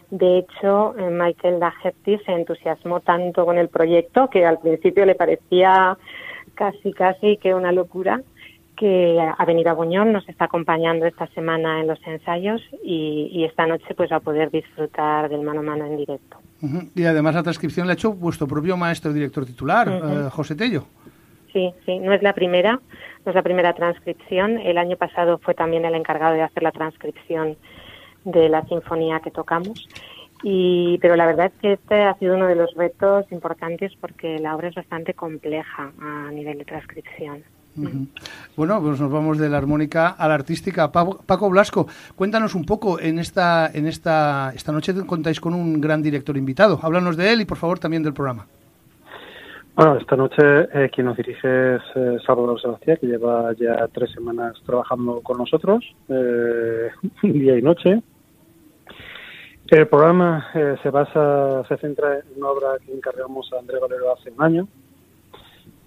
De 0.09 0.39
hecho, 0.39 0.93
eh, 0.97 1.09
Michael 1.09 1.59
Daherty 1.59 2.17
se 2.25 2.31
entusiasmó 2.33 2.99
tanto 2.99 3.45
con 3.45 3.57
el 3.57 3.69
proyecto 3.69 4.29
que 4.29 4.45
al 4.45 4.59
principio 4.59 5.05
le 5.05 5.15
parecía 5.15 5.97
casi 6.55 6.91
casi 6.91 7.37
que 7.37 7.53
una 7.53 7.71
locura 7.71 8.21
que 8.75 9.19
ha 9.19 9.45
venido 9.45 9.69
a 9.69 9.73
Buñol, 9.73 10.11
nos 10.11 10.27
está 10.27 10.45
acompañando 10.45 11.05
esta 11.05 11.27
semana 11.27 11.81
en 11.81 11.87
los 11.87 11.99
ensayos 12.07 12.61
y, 12.83 13.29
y 13.31 13.43
esta 13.45 13.67
noche 13.67 13.93
pues 13.95 14.11
va 14.11 14.17
a 14.17 14.21
poder 14.21 14.49
disfrutar 14.49 15.29
del 15.29 15.41
mano 15.41 15.59
a 15.59 15.63
mano 15.63 15.85
en 15.85 15.97
directo. 15.97 16.37
Y 16.95 17.03
además 17.05 17.35
la 17.35 17.43
transcripción 17.43 17.87
la 17.87 17.93
ha 17.93 17.95
hecho 17.95 18.13
vuestro 18.13 18.47
propio 18.47 18.77
maestro 18.77 19.11
director 19.11 19.45
titular, 19.45 19.87
eh, 19.89 20.29
José 20.29 20.55
Tello. 20.55 20.85
Sí, 21.51 21.73
sí, 21.85 21.99
no 21.99 22.13
es 22.13 22.21
la 22.21 22.33
primera, 22.33 22.79
no 23.25 23.29
es 23.29 23.35
la 23.35 23.41
primera 23.41 23.73
transcripción. 23.73 24.57
El 24.59 24.77
año 24.77 24.95
pasado 24.95 25.39
fue 25.39 25.53
también 25.53 25.85
el 25.85 25.95
encargado 25.95 26.33
de 26.35 26.43
hacer 26.43 26.63
la 26.63 26.71
transcripción 26.71 27.57
de 28.23 28.49
la 28.49 28.63
sinfonía 28.67 29.19
que 29.19 29.31
tocamos 29.31 29.87
Y, 30.43 30.99
pero 30.99 31.15
la 31.15 31.25
verdad 31.25 31.47
es 31.47 31.61
que 31.61 31.73
este 31.73 32.03
ha 32.03 32.13
sido 32.15 32.35
uno 32.35 32.47
de 32.47 32.55
los 32.55 32.73
retos 32.75 33.25
importantes 33.31 33.91
porque 33.99 34.39
la 34.39 34.55
obra 34.55 34.69
es 34.69 34.75
bastante 34.75 35.13
compleja 35.13 35.91
a 35.99 36.31
nivel 36.31 36.59
de 36.59 36.65
transcripción. 36.65 37.43
Bueno, 38.55 38.81
pues 38.81 38.99
nos 38.99 39.11
vamos 39.11 39.37
de 39.37 39.49
la 39.49 39.57
armónica 39.57 40.09
a 40.09 40.27
la 40.27 40.33
artística. 40.33 40.91
Paco, 40.91 41.21
Paco 41.25 41.49
Blasco, 41.49 41.87
cuéntanos 42.15 42.53
un 42.55 42.65
poco 42.65 42.99
en 42.99 43.19
esta 43.19 43.69
en 43.73 43.87
esta 43.87 44.51
esta 44.53 44.71
noche 44.71 44.93
contáis 45.05 45.39
con 45.39 45.53
un 45.53 45.79
gran 45.79 46.01
director 46.01 46.35
invitado. 46.35 46.79
Háblanos 46.81 47.15
de 47.17 47.31
él 47.31 47.41
y 47.41 47.45
por 47.45 47.57
favor 47.57 47.79
también 47.79 48.03
del 48.03 48.13
programa. 48.13 48.45
Bueno, 49.73 49.97
esta 49.97 50.17
noche 50.17 50.41
eh, 50.73 50.89
quien 50.93 51.07
nos 51.07 51.15
dirige 51.15 51.75
es 51.75 51.81
eh, 51.95 52.17
Salvador 52.25 52.59
Sebastián, 52.59 52.97
que 52.99 53.07
lleva 53.07 53.53
ya 53.53 53.87
tres 53.93 54.11
semanas 54.11 54.57
trabajando 54.65 55.21
con 55.21 55.37
nosotros, 55.37 55.83
eh, 56.09 56.89
día 57.23 57.57
y 57.57 57.61
noche. 57.61 58.01
El 59.71 59.87
programa 59.87 60.47
eh, 60.53 60.75
se 60.83 60.89
basa, 60.89 61.63
se 61.69 61.77
centra 61.77 62.19
en 62.19 62.25
una 62.37 62.49
obra 62.49 62.67
que 62.85 62.93
encargamos 62.93 63.49
a 63.53 63.59
Andrés 63.59 63.79
Valero 63.79 64.11
hace 64.11 64.29
un 64.29 64.43
año. 64.43 64.67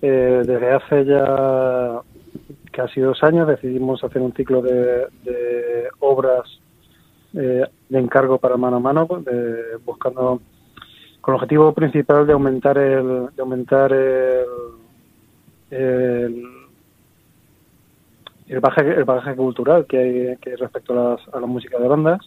Eh, 0.06 0.42
desde 0.44 0.70
hace 0.70 1.04
ya 1.06 2.02
casi 2.73 3.00
dos 3.00 3.23
años 3.23 3.49
decidimos 3.49 4.04
hacer 4.04 4.20
un 4.20 4.34
ciclo 4.34 4.61
de, 4.61 5.06
de 5.23 5.88
obras 6.00 6.42
eh, 7.32 7.64
de 7.88 7.99
encargo 7.99 8.37
para 8.37 8.58
mano 8.58 8.76
a 8.76 8.80
mano, 8.80 9.06
de- 9.25 9.78
buscando 9.82 10.42
con 11.23 11.32
el 11.32 11.37
objetivo 11.37 11.73
principal 11.73 12.26
de 12.26 12.34
aumentar 12.34 12.76
el, 12.76 13.28
de 13.34 13.40
aumentar 13.40 13.94
el, 13.94 14.44
el, 15.70 16.44
el 18.49 18.61
bagaje, 18.61 18.94
el 18.94 19.04
bagaje 19.04 19.34
cultural 19.37 19.87
que 19.87 19.99
hay, 19.99 20.37
que 20.37 20.54
respecto 20.56 20.92
a, 20.92 21.12
las, 21.16 21.34
a 21.34 21.40
la 21.40 21.46
música 21.46 21.78
de 21.78 21.88
bandas. 21.88 22.20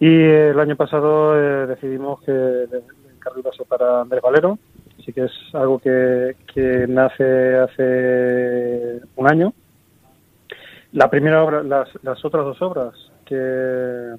Y 0.00 0.08
el 0.22 0.58
año 0.58 0.74
pasado 0.74 1.38
eh, 1.38 1.66
decidimos 1.66 2.22
que 2.22 2.32
el 2.32 2.82
encargo 3.14 3.40
iba 3.40 3.50
a 3.50 3.54
ser 3.54 3.66
para 3.66 4.00
Andrés 4.00 4.22
Valero, 4.22 4.58
así 5.06 5.12
que 5.12 5.24
es 5.24 5.54
algo 5.54 5.78
que, 5.78 6.34
que 6.52 6.86
nace 6.88 7.56
hace 7.58 9.00
un 9.14 9.30
año. 9.30 9.52
La 10.92 11.08
primera 11.08 11.44
obra, 11.44 11.62
las, 11.62 11.88
las 12.02 12.24
otras 12.24 12.44
dos 12.44 12.60
obras 12.60 12.92
que, 13.24 14.14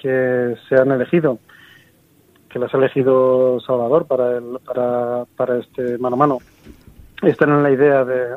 que 0.00 0.56
se 0.68 0.74
han 0.76 0.92
elegido, 0.92 1.40
que 2.48 2.60
las 2.60 2.72
ha 2.72 2.78
elegido 2.78 3.58
Salvador 3.60 4.06
para, 4.06 4.38
el, 4.38 4.58
para, 4.64 5.24
para 5.36 5.58
este 5.58 5.98
mano 5.98 6.14
a 6.14 6.18
mano, 6.18 6.38
están 7.22 7.50
en 7.50 7.62
la 7.64 7.72
idea 7.72 8.04
de, 8.04 8.36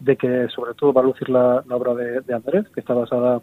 de, 0.00 0.16
que 0.16 0.48
sobre 0.48 0.74
todo 0.74 0.92
va 0.92 1.02
a 1.02 1.04
lucir 1.04 1.28
la, 1.28 1.62
obra 1.70 1.94
de, 1.94 2.20
de 2.20 2.34
Andrés, 2.34 2.68
que 2.74 2.80
está 2.80 2.94
basada 2.94 3.40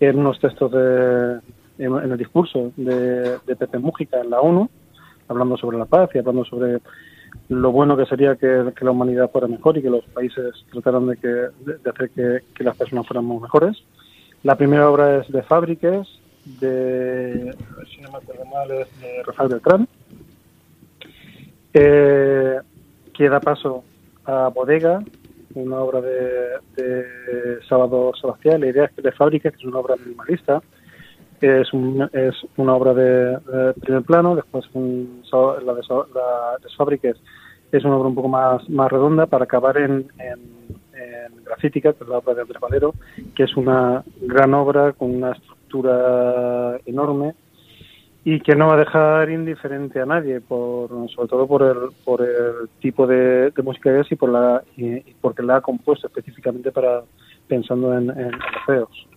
en 0.00 0.18
unos 0.18 0.40
textos 0.40 0.72
de, 0.72 1.38
en, 1.78 1.96
en 1.98 2.10
el 2.10 2.18
discurso 2.18 2.72
de, 2.76 3.38
de 3.46 3.56
Pepe 3.56 3.78
Mújica 3.78 4.20
en 4.20 4.30
la 4.30 4.40
ONU, 4.40 4.68
hablando 5.32 5.56
sobre 5.56 5.78
la 5.78 5.86
paz 5.86 6.10
y 6.14 6.18
hablando 6.18 6.44
sobre 6.44 6.78
lo 7.48 7.72
bueno 7.72 7.96
que 7.96 8.06
sería 8.06 8.36
que, 8.36 8.72
la 8.80 8.90
humanidad 8.90 9.30
fuera 9.30 9.48
mejor 9.48 9.76
y 9.78 9.82
que 9.82 9.90
los 9.90 10.04
países 10.06 10.64
trataran 10.70 11.06
de, 11.06 11.16
que, 11.16 11.28
de, 11.28 11.90
hacer 11.90 12.10
que, 12.10 12.64
las 12.64 12.76
personas 12.76 13.06
fuéramos 13.06 13.42
mejores. 13.42 13.82
La 14.42 14.56
primera 14.56 14.90
obra 14.90 15.18
es 15.18 15.30
de 15.30 15.42
Fábriques, 15.42 16.08
de, 16.60 17.54
si 17.90 18.00
no 18.00 18.10
me 18.12 18.50
mal, 18.50 18.70
es 18.70 19.00
de 19.00 19.22
Rafael 19.24 19.48
Beltrán, 19.50 19.88
eh, 21.74 22.58
que 23.14 23.28
da 23.28 23.40
paso 23.40 23.84
a 24.24 24.48
Bodega, 24.48 25.02
una 25.54 25.78
obra 25.78 26.00
de, 26.00 26.58
de 26.76 27.62
Salvador 27.68 28.18
Sebastián. 28.18 28.60
La 28.60 28.68
idea 28.68 28.84
es 28.86 28.92
que 28.92 29.02
de 29.02 29.12
Fábriques, 29.12 29.52
que 29.52 29.58
es 29.58 29.64
una 29.64 29.78
obra 29.78 29.96
minimalista, 29.96 30.62
es, 31.42 31.72
un, 31.72 32.08
es 32.12 32.34
una 32.56 32.74
obra 32.74 32.94
de, 32.94 33.38
primer 33.80 34.02
plano, 34.02 34.36
después 34.36 34.64
un, 34.74 35.22
la, 35.32 35.74
de, 35.74 35.82
la 36.14 36.58
de 36.62 36.68
Fábriques 36.76 37.16
es 37.72 37.84
una 37.84 37.96
obra 37.96 38.08
un 38.08 38.14
poco 38.14 38.28
más, 38.28 38.68
más 38.68 38.90
redonda 38.90 39.26
para 39.26 39.44
acabar 39.44 39.78
en, 39.78 40.06
en, 40.18 40.40
en 40.92 41.44
Grafítica, 41.44 41.92
que 41.92 42.04
es 42.04 42.10
la 42.10 42.18
obra 42.18 42.34
de 42.34 42.42
Andrés 42.42 42.60
Valero, 42.60 42.94
que 43.34 43.44
es 43.44 43.56
una 43.56 44.04
gran 44.20 44.52
obra 44.54 44.92
con 44.92 45.14
una 45.14 45.32
estructura 45.32 46.78
enorme 46.84 47.34
y 48.24 48.40
que 48.40 48.54
no 48.54 48.68
va 48.68 48.74
a 48.74 48.78
dejar 48.78 49.30
indiferente 49.30 50.00
a 50.00 50.06
nadie, 50.06 50.40
por, 50.40 50.90
sobre 51.10 51.28
todo 51.28 51.46
por 51.46 51.62
el, 51.62 51.76
por 52.04 52.22
el 52.22 52.68
tipo 52.80 53.06
de, 53.06 53.50
de 53.50 53.62
música 53.62 53.92
que 53.92 54.00
es 54.00 54.12
y, 54.12 54.16
por 54.16 54.30
la, 54.30 54.62
y, 54.76 55.00
porque 55.20 55.42
la 55.42 55.56
ha 55.56 55.60
compuesto 55.60 56.06
específicamente 56.06 56.70
para 56.70 57.02
pensando 57.48 57.96
en, 57.96 58.10
en, 58.10 58.20
en 58.20 58.40
feos. 58.64 59.08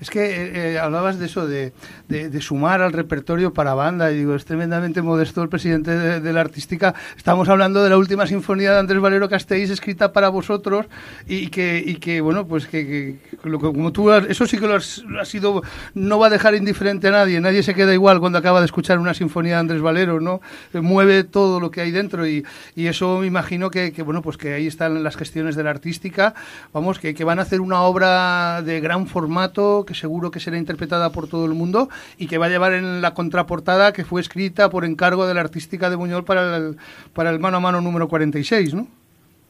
Es 0.00 0.10
que 0.10 0.20
eh, 0.20 0.72
eh, 0.74 0.78
hablabas 0.78 1.18
de 1.18 1.26
eso, 1.26 1.46
de, 1.46 1.72
de, 2.08 2.40
sumar 2.40 2.82
al 2.82 2.92
repertorio 2.92 3.54
para 3.54 3.74
banda, 3.74 4.10
y 4.10 4.18
digo, 4.18 4.34
es 4.34 4.44
tremendamente 4.44 5.02
modesto 5.02 5.42
el 5.42 5.48
presidente 5.48 6.20
de, 6.20 6.32
la 6.32 6.40
artística. 6.40 6.94
Estamos 7.16 7.48
hablando 7.48 7.82
de 7.82 7.90
la 7.90 7.96
última 7.96 8.26
sinfonía 8.26 8.72
de 8.72 8.80
Andrés 8.80 9.00
Valero 9.00 9.28
Castells, 9.28 9.70
escrita 9.70 10.12
para 10.12 10.28
vosotros, 10.30 10.86
y 11.26 11.46
que, 11.48 11.82
y 11.84 11.96
que 11.96 12.20
bueno, 12.20 12.46
pues 12.46 12.66
que, 12.66 12.86
que, 12.86 13.38
que 13.42 13.48
lo, 13.48 13.58
como 13.60 13.92
tú, 13.92 14.10
has, 14.10 14.26
eso 14.26 14.46
sí 14.46 14.58
que 14.58 14.66
lo 14.66 14.74
has, 14.74 15.02
ha 15.18 15.24
sido, 15.24 15.62
no 15.94 16.18
va 16.18 16.26
a 16.26 16.30
dejar 16.30 16.54
indiferente 16.54 17.08
a 17.08 17.12
nadie, 17.12 17.40
nadie 17.40 17.62
se 17.62 17.74
queda 17.74 17.94
igual 17.94 18.20
cuando 18.20 18.38
acaba 18.38 18.60
de 18.60 18.66
escuchar 18.66 18.98
una 18.98 19.14
sinfonía 19.14 19.54
de 19.54 19.60
Andrés 19.60 19.80
Valero, 19.80 20.20
¿no? 20.20 20.40
Mueve 20.74 21.22
todo 21.24 21.60
lo 21.60 21.70
que 21.70 21.80
hay 21.80 21.92
dentro, 21.92 22.26
y, 22.26 22.44
eso 22.76 23.20
me 23.20 23.26
imagino 23.26 23.70
que, 23.70 23.90
bueno, 24.04 24.20
pues 24.22 24.36
que 24.36 24.52
ahí 24.52 24.66
están 24.66 25.02
las 25.02 25.16
gestiones 25.16 25.56
de 25.56 25.62
la 25.62 25.70
artística, 25.70 26.34
vamos, 26.72 26.98
que 26.98 27.24
van 27.24 27.38
a 27.38 27.42
hacer 27.42 27.60
una 27.60 27.80
obra 27.82 28.60
de 28.62 28.80
gran 28.80 29.06
formato, 29.06 29.53
que 29.54 29.94
seguro 29.94 30.30
que 30.30 30.40
será 30.40 30.58
interpretada 30.58 31.10
por 31.10 31.28
todo 31.28 31.46
el 31.46 31.54
mundo 31.54 31.88
y 32.18 32.26
que 32.26 32.38
va 32.38 32.46
a 32.46 32.48
llevar 32.48 32.72
en 32.72 33.00
la 33.00 33.14
contraportada 33.14 33.92
que 33.92 34.04
fue 34.04 34.20
escrita 34.20 34.68
por 34.68 34.84
encargo 34.84 35.26
de 35.26 35.34
la 35.34 35.40
artística 35.40 35.90
de 35.90 35.96
Buñol 35.96 36.24
para 36.24 36.56
el, 36.56 36.76
para 37.12 37.30
el 37.30 37.38
mano 37.38 37.58
a 37.58 37.60
mano 37.60 37.80
número 37.80 38.08
46, 38.08 38.74
¿no? 38.74 38.86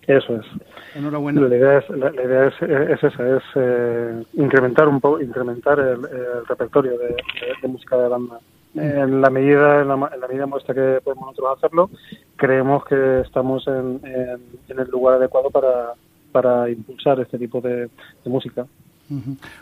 Eso 0.06 0.37
es. 0.37 0.46
Enhorabuena. 0.94 1.40
La 1.40 1.56
idea 1.56 1.78
es, 1.78 1.88
la, 1.90 2.11
la 2.11 2.23
idea 2.23 2.46
es, 2.49 2.54
es 2.62 3.04
esa, 3.04 3.37
es 3.37 3.42
eh, 3.54 4.23
incrementar 4.34 4.87
un 4.87 5.00
poco, 5.00 5.20
incrementar 5.20 5.80
el, 5.80 6.04
el 6.04 6.46
repertorio 6.46 6.99
de, 6.99 7.08
de, 7.08 7.16
de, 7.62 7.68
música 7.68 7.96
de 7.96 8.08
banda. 8.08 8.38
En 8.75 9.20
la 9.20 9.30
medida, 9.30 9.80
en 9.80 9.88
la, 9.88 10.11
en 10.12 10.20
la 10.20 10.28
medida 10.28 10.46
muestra 10.46 10.75
que 10.75 11.00
podemos 11.02 11.26
nosotros 11.26 11.56
hacerlo, 11.56 11.90
creemos 12.37 12.84
que 12.84 13.20
estamos 13.20 13.66
en, 13.66 14.00
en, 14.04 14.40
en 14.68 14.78
el 14.78 14.88
lugar 14.90 15.14
adecuado 15.14 15.50
para, 15.50 15.94
para 16.32 16.68
impulsar 16.68 17.20
este 17.20 17.38
tipo 17.38 17.61
de, 17.61 17.87
de 17.87 18.30
música. 18.30 18.66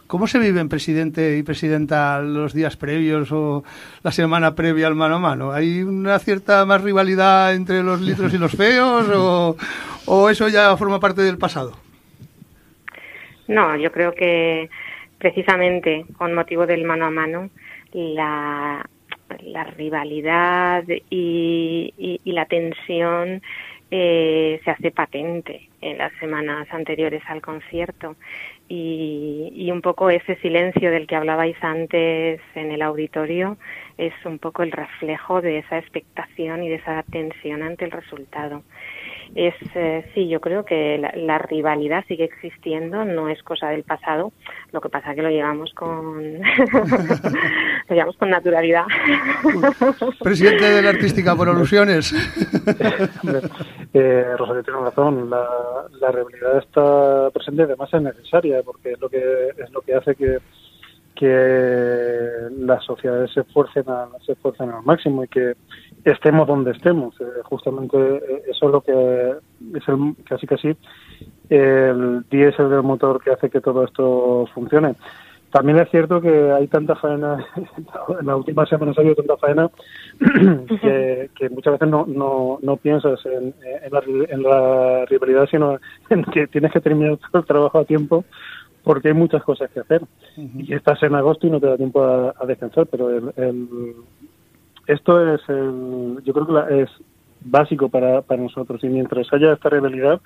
¿Cómo 0.07 0.27
se 0.29 0.39
viven, 0.39 0.69
presidente 0.69 1.37
y 1.37 1.43
presidenta, 1.43 2.21
los 2.21 2.55
días 2.55 2.77
previos 2.77 3.33
o 3.33 3.65
la 4.03 4.13
semana 4.13 4.55
previa 4.55 4.87
al 4.87 4.95
mano 4.95 5.17
a 5.17 5.19
mano? 5.19 5.53
¿Hay 5.53 5.83
una 5.83 6.19
cierta 6.21 6.65
más 6.65 6.81
rivalidad 6.83 7.55
entre 7.55 7.83
los 7.83 8.01
litros 8.01 8.33
y 8.33 8.39
los 8.39 8.53
feos 8.53 9.09
o, 10.07 10.31
eso 10.31 10.49
ya 10.49 10.77
forma 10.77 11.01
parte 11.01 11.23
del 11.23 11.39
pasado? 11.39 11.73
No, 13.49 13.77
yo 13.77 13.91
creo 13.91 14.15
que 14.15 14.71
precisamente 15.19 16.07
con 16.17 16.35
motivo 16.35 16.67
del 16.67 16.85
mano 16.85 17.07
a 17.07 17.11
mano, 17.11 17.51
la, 17.93 18.87
la 19.41 19.65
rivalidad 19.65 20.85
y, 21.11 21.93
y, 21.99 22.21
y 22.25 22.33
la 22.33 22.47
tensión 22.47 23.43
eh, 23.95 24.59
se 24.65 24.71
hace 24.71 24.91
patente 24.91 25.69
en 25.83 25.99
las 25.99 26.13
semanas 26.19 26.67
anteriores 26.71 27.23
al 27.29 27.43
concierto 27.43 28.17
y, 28.69 29.53
y, 29.55 29.71
un 29.71 29.83
poco 29.83 30.11
ese 30.11 30.37
silencio 30.37 30.91
del 30.91 31.07
que 31.07 31.17
hablabais 31.17 31.57
antes 31.63 32.41
en 32.55 32.73
el 32.73 32.83
auditorio 32.83 33.59
es 33.99 34.15
un 34.25 34.39
poco 34.39 34.63
el 34.63 34.73
reflejo 34.73 35.43
de 35.43 35.59
esa 35.59 35.79
expectación 35.79 36.63
y 36.63 36.69
de 36.69 36.77
esa 36.77 37.03
tensión 37.11 37.63
ante 37.63 37.85
el 37.85 37.91
resultado. 37.91 38.63
Es 39.35 39.55
eh, 39.75 40.11
sí, 40.15 40.29
yo 40.29 40.41
creo 40.41 40.65
que 40.65 40.99
la, 40.99 41.11
la, 41.17 41.39
rivalidad 41.39 42.05
sigue 42.07 42.25
existiendo, 42.25 43.05
no 43.05 43.29
es 43.29 43.43
cosa 43.43 43.69
del 43.69 43.83
pasado, 43.83 44.33
lo 44.73 44.81
que 44.83 44.91
pasa 44.91 45.11
es 45.11 45.17
que 45.17 45.23
lo 45.23 45.31
llevamos 45.31 45.73
con 45.73 46.39
lo 47.89 47.95
llevamos 47.95 48.17
con 48.19 48.29
naturalidad. 48.29 48.85
Presidente 50.23 50.65
de 50.65 50.83
la 50.83 50.91
artística 50.91 51.35
por 51.35 51.49
alusiones. 51.49 52.13
eh, 53.95 54.25
Rosario 54.37 54.63
tiene 54.63 54.81
razón, 54.81 55.31
la, 55.31 55.49
la 55.99 56.13
rivalidad 56.13 56.59
está 56.59 57.31
presente, 57.31 57.63
además 57.63 57.89
es 57.95 58.03
necesaria 58.03 58.63
porque 58.63 58.93
es 58.93 59.01
lo 59.01 59.09
que 59.09 59.49
es 59.57 59.71
lo 59.73 59.81
que 59.81 59.95
hace 59.95 60.15
que 60.15 60.39
que 61.15 62.49
las 62.59 62.85
sociedades 62.85 63.31
se 63.33 63.41
esfuercen, 63.41 63.85
a, 63.89 64.09
se 64.27 64.33
esfuercen 64.33 64.71
al 64.71 64.83
máximo 64.83 65.23
y 65.23 65.29
que 65.29 65.55
estemos 66.05 66.47
donde 66.47 66.73
estemos. 66.73 67.15
Eh, 67.21 67.25
justamente 67.45 67.97
eso 68.51 68.67
es 68.67 68.73
lo 68.73 68.81
que 68.81 69.35
es 69.75 69.89
el, 69.89 70.15
casi 70.25 70.47
casi 70.47 70.77
el 71.49 72.25
diésel 72.31 72.71
del 72.71 72.83
motor 72.83 73.23
que 73.23 73.31
hace 73.31 73.51
que 73.51 73.61
todo 73.61 73.85
esto 73.85 74.47
funcione. 74.55 74.95
También 75.51 75.79
es 75.81 75.91
cierto 75.91 76.19
que 76.23 76.51
hay 76.51 76.67
tanta 76.67 76.97
faena, 76.97 77.45
en 78.21 78.27
las 78.27 78.37
últimas 78.37 78.69
semanas 78.71 78.97
ha 78.97 79.03
habido 79.03 79.17
tanta 79.17 79.37
faena 79.37 79.71
que, 80.81 81.31
que 81.39 81.51
muchas 81.51 81.75
veces 81.75 81.89
no, 81.89 82.07
no, 82.07 82.59
no 82.63 82.77
piensas 82.79 83.21
en, 83.27 83.55
en, 83.63 83.93
la, 83.93 84.03
en 84.31 84.43
la 84.43 85.05
rivalidad, 85.07 85.47
sino 85.51 85.79
en 86.09 86.25
que 86.25 86.47
tienes 86.47 86.73
que 86.73 86.81
terminar 86.81 87.19
todo 87.31 87.43
el 87.43 87.47
trabajo 87.47 87.79
a 87.79 87.85
tiempo 87.85 88.25
porque 88.83 89.09
hay 89.09 89.15
muchas 89.15 89.43
cosas 89.45 89.71
que 89.71 89.81
hacer. 89.81 90.01
Y 90.37 90.73
estás 90.75 91.03
en 91.03 91.15
agosto 91.15 91.47
y 91.47 91.51
no 91.51 91.61
te 91.61 91.67
da 91.67 91.77
tiempo 91.77 92.03
a, 92.03 92.35
a 92.39 92.47
descansar, 92.47 92.87
pero 92.87 93.11
el, 93.11 93.33
el- 93.37 93.95
esto 94.93 95.35
es, 95.35 95.41
el, 95.49 96.19
yo 96.25 96.33
creo 96.33 96.47
que 96.47 96.53
la- 96.53 96.69
es 96.71 96.91
básico 97.45 97.89
para, 97.89 98.23
para 98.23 98.43
nosotros. 98.43 98.83
Y 98.85 98.89
mientras 98.89 99.33
haya 99.33 99.53
esta 99.53 99.69
rivalidad 99.69 100.21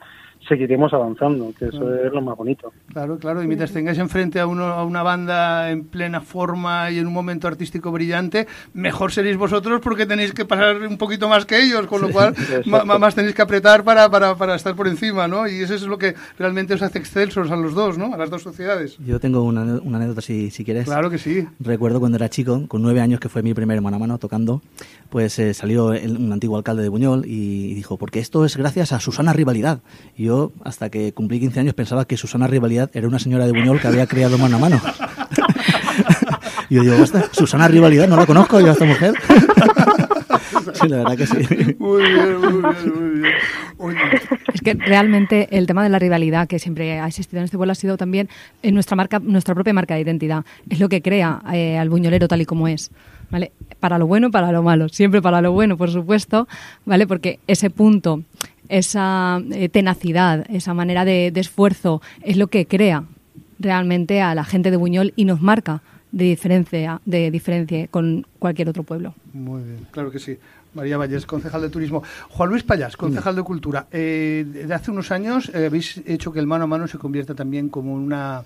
seguiremos 0.48 0.92
avanzando, 0.92 1.52
que 1.58 1.66
eso 1.66 1.94
es 1.94 2.12
lo 2.12 2.20
más 2.22 2.36
bonito. 2.36 2.72
Claro, 2.92 3.18
claro, 3.18 3.42
y 3.42 3.46
mientras 3.46 3.72
tengáis 3.72 3.98
enfrente 3.98 4.40
a, 4.40 4.46
uno, 4.46 4.64
a 4.64 4.84
una 4.84 5.02
banda 5.02 5.70
en 5.70 5.84
plena 5.84 6.20
forma 6.20 6.90
y 6.90 6.98
en 6.98 7.06
un 7.06 7.12
momento 7.12 7.48
artístico 7.48 7.90
brillante, 7.92 8.46
mejor 8.74 9.12
seréis 9.12 9.36
vosotros 9.36 9.80
porque 9.82 10.06
tenéis 10.06 10.32
que 10.32 10.44
pasar 10.44 10.76
un 10.82 10.98
poquito 10.98 11.28
más 11.28 11.46
que 11.46 11.62
ellos, 11.62 11.86
con 11.86 12.00
lo 12.00 12.10
cual 12.10 12.34
más 13.00 13.14
tenéis 13.14 13.34
que 13.34 13.42
apretar 13.42 13.84
para, 13.84 14.08
para, 14.10 14.34
para 14.36 14.54
estar 14.54 14.74
por 14.76 14.88
encima, 14.88 15.26
¿no? 15.28 15.46
Y 15.48 15.60
eso 15.62 15.74
es 15.74 15.82
lo 15.82 15.98
que 15.98 16.14
realmente 16.38 16.74
os 16.74 16.82
hace 16.82 16.98
excelsos 16.98 17.50
a 17.50 17.56
los 17.56 17.74
dos, 17.74 17.98
¿no? 17.98 18.12
A 18.14 18.16
las 18.16 18.30
dos 18.30 18.42
sociedades. 18.42 18.96
Yo 18.98 19.20
tengo 19.20 19.42
una, 19.42 19.62
una 19.82 19.96
anécdota, 19.98 20.20
si, 20.20 20.50
si 20.50 20.64
quieres. 20.64 20.84
Claro 20.84 21.10
que 21.10 21.18
sí. 21.18 21.46
Recuerdo 21.60 22.00
cuando 22.00 22.16
era 22.16 22.28
chico, 22.28 22.66
con 22.68 22.82
nueve 22.82 23.00
años, 23.00 23.20
que 23.20 23.28
fue 23.28 23.42
mi 23.42 23.54
primer 23.54 23.80
mano 23.80 23.96
a 23.96 24.00
mano 24.00 24.18
tocando, 24.18 24.62
pues 25.10 25.38
eh, 25.38 25.54
salió 25.54 25.92
el- 25.92 26.16
un 26.16 26.32
antiguo 26.32 26.56
alcalde 26.56 26.82
de 26.82 26.88
Buñol 26.88 27.24
y 27.26 27.74
dijo, 27.74 27.96
porque 27.96 28.20
esto 28.20 28.44
es 28.44 28.56
gracias 28.56 28.92
a 28.92 29.00
Susana 29.00 29.32
Rivalidad. 29.32 29.80
Y 30.16 30.24
yo, 30.24 30.35
hasta 30.64 30.90
que 30.90 31.12
cumplí 31.12 31.40
15 31.40 31.60
años, 31.60 31.74
pensaba 31.74 32.04
que 32.06 32.16
Susana 32.16 32.46
Rivalidad 32.46 32.90
era 32.94 33.08
una 33.08 33.18
señora 33.18 33.46
de 33.46 33.52
Buñol 33.52 33.80
que 33.80 33.88
había 33.88 34.06
creado 34.06 34.38
mano 34.38 34.56
a 34.56 34.60
mano. 34.60 34.80
y 36.68 36.74
yo 36.76 36.82
digo, 36.82 36.96
"Hostia, 37.02 37.24
Susana 37.32 37.68
Rivalidad, 37.68 38.08
no 38.08 38.16
la 38.16 38.26
conozco 38.26 38.60
yo 38.60 38.68
a 38.68 38.72
esta 38.72 38.84
mujer. 38.84 39.14
sí, 40.74 40.88
la 40.88 40.96
verdad 40.98 41.16
que 41.16 41.26
sí. 41.26 41.36
Muy 41.78 42.02
bien, 42.02 42.40
muy 42.40 42.52
bien, 42.52 42.94
muy 42.94 43.20
bien. 43.20 43.32
Oye, 43.78 43.98
Es 44.52 44.60
que 44.60 44.74
realmente 44.74 45.48
el 45.56 45.66
tema 45.66 45.82
de 45.82 45.88
la 45.90 45.98
rivalidad 45.98 46.48
que 46.48 46.58
siempre 46.58 46.98
ha 46.98 47.06
existido 47.06 47.38
en 47.40 47.44
este 47.44 47.56
pueblo 47.56 47.72
ha 47.72 47.74
sido 47.74 47.96
también 47.96 48.28
en 48.62 48.74
nuestra 48.74 48.96
marca, 48.96 49.18
nuestra 49.18 49.54
propia 49.54 49.72
marca 49.72 49.94
de 49.94 50.00
identidad. 50.00 50.44
Es 50.68 50.80
lo 50.80 50.88
que 50.88 51.02
crea 51.02 51.40
eh, 51.52 51.78
al 51.78 51.88
buñolero 51.90 52.28
tal 52.28 52.40
y 52.40 52.46
como 52.46 52.68
es. 52.68 52.90
¿Vale? 53.28 53.50
Para 53.80 53.98
lo 53.98 54.06
bueno, 54.06 54.30
para 54.30 54.52
lo 54.52 54.62
malo. 54.62 54.88
Siempre 54.88 55.20
para 55.20 55.40
lo 55.42 55.50
bueno, 55.50 55.76
por 55.76 55.90
supuesto, 55.90 56.46
¿vale? 56.84 57.08
Porque 57.08 57.40
ese 57.48 57.70
punto, 57.70 58.22
esa 58.68 59.40
eh, 59.52 59.68
tenacidad, 59.68 60.46
esa 60.50 60.74
manera 60.74 61.04
de, 61.04 61.30
de 61.30 61.40
esfuerzo 61.40 62.02
es 62.22 62.36
lo 62.36 62.46
que 62.48 62.66
crea 62.66 63.04
realmente 63.58 64.20
a 64.20 64.34
la 64.34 64.44
gente 64.44 64.70
de 64.70 64.76
Buñol 64.76 65.12
y 65.16 65.24
nos 65.24 65.40
marca 65.40 65.82
de 66.12 66.24
diferencia, 66.24 67.00
de 67.04 67.30
diferencia 67.30 67.88
con 67.88 68.26
cualquier 68.38 68.68
otro 68.68 68.82
pueblo. 68.82 69.14
Muy 69.32 69.62
bien, 69.62 69.86
claro 69.90 70.10
que 70.10 70.18
sí. 70.18 70.38
María 70.74 70.98
Valles, 70.98 71.26
concejal 71.26 71.62
de 71.62 71.70
turismo. 71.70 72.02
Juan 72.28 72.50
Luis 72.50 72.62
Payas, 72.62 72.96
concejal 72.96 73.34
de 73.34 73.42
cultura. 73.42 73.86
Eh, 73.90 74.44
de 74.46 74.74
hace 74.74 74.90
unos 74.90 75.10
años 75.10 75.50
eh, 75.54 75.66
habéis 75.66 76.02
hecho 76.06 76.32
que 76.32 76.38
el 76.38 76.46
mano 76.46 76.64
a 76.64 76.66
mano 76.66 76.86
se 76.86 76.98
convierta 76.98 77.34
también 77.34 77.70
como 77.70 77.94
una 77.94 78.44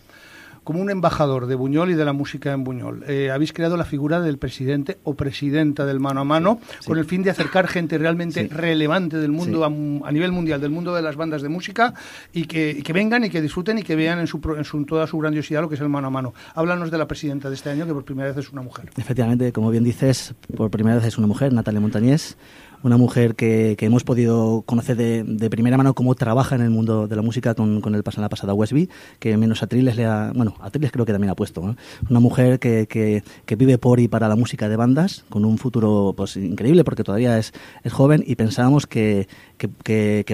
como 0.70 0.82
un 0.82 0.90
embajador 0.90 1.46
de 1.46 1.56
Buñol 1.56 1.90
y 1.90 1.94
de 1.94 2.04
la 2.04 2.12
música 2.12 2.52
en 2.52 2.62
Buñol. 2.62 3.02
Eh, 3.08 3.28
habéis 3.32 3.52
creado 3.52 3.76
la 3.76 3.84
figura 3.84 4.20
del 4.20 4.38
presidente 4.38 4.98
o 5.02 5.14
presidenta 5.14 5.84
del 5.84 5.98
mano 5.98 6.20
a 6.20 6.24
mano 6.24 6.60
con 6.86 6.96
el 6.96 7.04
fin 7.06 7.24
de 7.24 7.30
acercar 7.30 7.66
gente 7.66 7.98
realmente 7.98 8.42
Sí. 8.42 8.46
relevante 8.54 9.16
del 9.16 9.32
mundo 9.32 9.64
a, 9.64 10.12
nivel 10.12 10.30
mundial, 10.30 10.60
del 10.60 10.70
mundo 10.70 10.94
de 10.94 11.02
las 11.02 11.16
bandas 11.16 11.42
de 11.42 11.48
música 11.48 11.92
y 12.32 12.44
que, 12.44 12.70
y 12.70 12.82
que 12.82 12.92
vengan 12.92 13.24
y 13.24 13.30
que 13.30 13.42
disfruten 13.42 13.78
y 13.78 13.82
que 13.82 13.96
vean 13.96 14.20
en, 14.20 14.28
su, 14.28 14.40
pro- 14.40 14.56
en 14.56 14.64
su- 14.64 14.84
toda 14.84 15.08
su 15.08 15.18
grandiosidad 15.18 15.60
lo 15.60 15.68
que 15.68 15.74
es 15.74 15.80
el 15.80 15.88
mano 15.88 16.06
a 16.06 16.10
mano. 16.10 16.34
Háblanos 16.54 16.92
de 16.92 16.98
la 16.98 17.08
presidenta 17.08 17.48
de 17.48 17.56
este 17.56 17.70
año, 17.70 17.84
que 17.84 17.92
por 17.92 18.04
primera 18.04 18.28
vez 18.28 18.36
es 18.36 18.52
una 18.52 18.62
mujer. 18.62 18.90
Efectivamente, 18.96 19.52
como 19.52 19.70
bien 19.72 19.82
dices, 19.82 20.34
por 20.56 20.70
primera 20.70 20.94
vez 20.98 21.04
es 21.06 21.18
una 21.18 21.26
mujer, 21.26 21.52
Natalia 21.52 21.80
Montañés, 21.80 22.36
una 22.82 22.96
mujer 22.96 23.34
que, 23.34 23.74
que 23.78 23.86
hemos 23.86 24.04
podido 24.04 24.62
conocer 24.66 24.96
de, 24.96 25.22
de 25.22 25.50
primera 25.50 25.76
mano 25.76 25.94
cómo 25.94 26.14
trabaja 26.14 26.54
en 26.54 26.62
el 26.62 26.70
mundo 26.70 27.06
de 27.08 27.16
la 27.16 27.22
música 27.22 27.54
con, 27.54 27.80
con 27.80 27.94
el, 27.94 28.02
la 28.16 28.28
pasada 28.28 28.54
Westby, 28.54 28.88
que 29.18 29.36
menos 29.36 29.62
a 29.62 29.66
Triles 29.66 29.96
le 29.96 30.06
ha, 30.06 30.32
bueno, 30.34 30.54
a 30.60 30.70
Triles 30.70 30.90
creo 30.92 31.04
que 31.04 31.12
también 31.12 31.30
ha 31.30 31.34
puesto. 31.36 31.76
Una 32.08 32.20
mujer 32.20 32.58
que, 32.58 32.86
que, 32.88 33.22
que 33.46 33.56
vive 33.56 33.78
por 33.78 34.00
y 34.00 34.08
para 34.08 34.28
la 34.28 34.36
música 34.36 34.68
de 34.68 34.76
bandas, 34.76 35.24
con 35.28 35.44
un 35.44 35.58
futuro 35.58 36.14
pues 36.16 36.36
increíble 36.36 36.84
porque 36.84 37.04
todavía 37.04 37.38
es, 37.38 37.52
es 37.84 37.92
joven 37.92 38.24
y 38.26 38.34
pensábamos 38.36 38.86
que, 38.86 39.28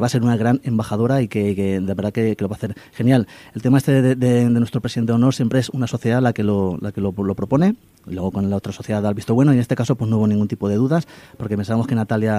va 0.01 0.07
a 0.07 0.11
ser 0.11 0.23
una 0.23 0.37
gran 0.37 0.61
embajadora 0.65 1.23
y 1.23 1.29
que, 1.29 1.55
de 1.55 1.95
verdad 1.95 2.13
que 2.13 2.37
lo 2.39 2.49
va 2.49 2.55
a 2.55 2.59
hacer 2.59 2.75
genial. 2.93 3.27
El 3.55 3.63
tema 3.63 3.79
este 3.79 4.03
de, 4.03 4.15
de- 4.15 4.45
de 4.47 4.51
nuestro 4.51 4.81
presidente 4.81 5.13
de 5.13 5.17
honor 5.17 5.35
siempre 5.35 5.59
es 5.59 5.69
una 5.71 5.87
sociedad 5.87 6.21
la 6.23 6.33
que 6.33 6.43
lo, 6.45 6.79
la 6.81 6.93
que 6.93 7.01
lo, 7.01 7.13
lo 7.13 7.35
propone, 7.35 7.75
luego 8.07 8.31
con 8.31 8.49
la 8.51 8.57
otra 8.57 8.73
sociedad 8.73 9.03
da 9.03 9.09
el 9.09 9.15
visto 9.15 9.35
bueno 9.35 9.53
y 9.53 9.57
en 9.57 9.61
este 9.61 9.75
caso 9.75 9.97
pues 9.97 10.09
no 10.11 10.19
hubo 10.19 10.27
ningún 10.29 10.47
tipo 10.49 10.69
de 10.69 10.77
dudas 10.77 11.09
porque 11.39 11.57
pensábamos 11.57 11.87
que 11.89 11.95
Natalia 11.97 12.36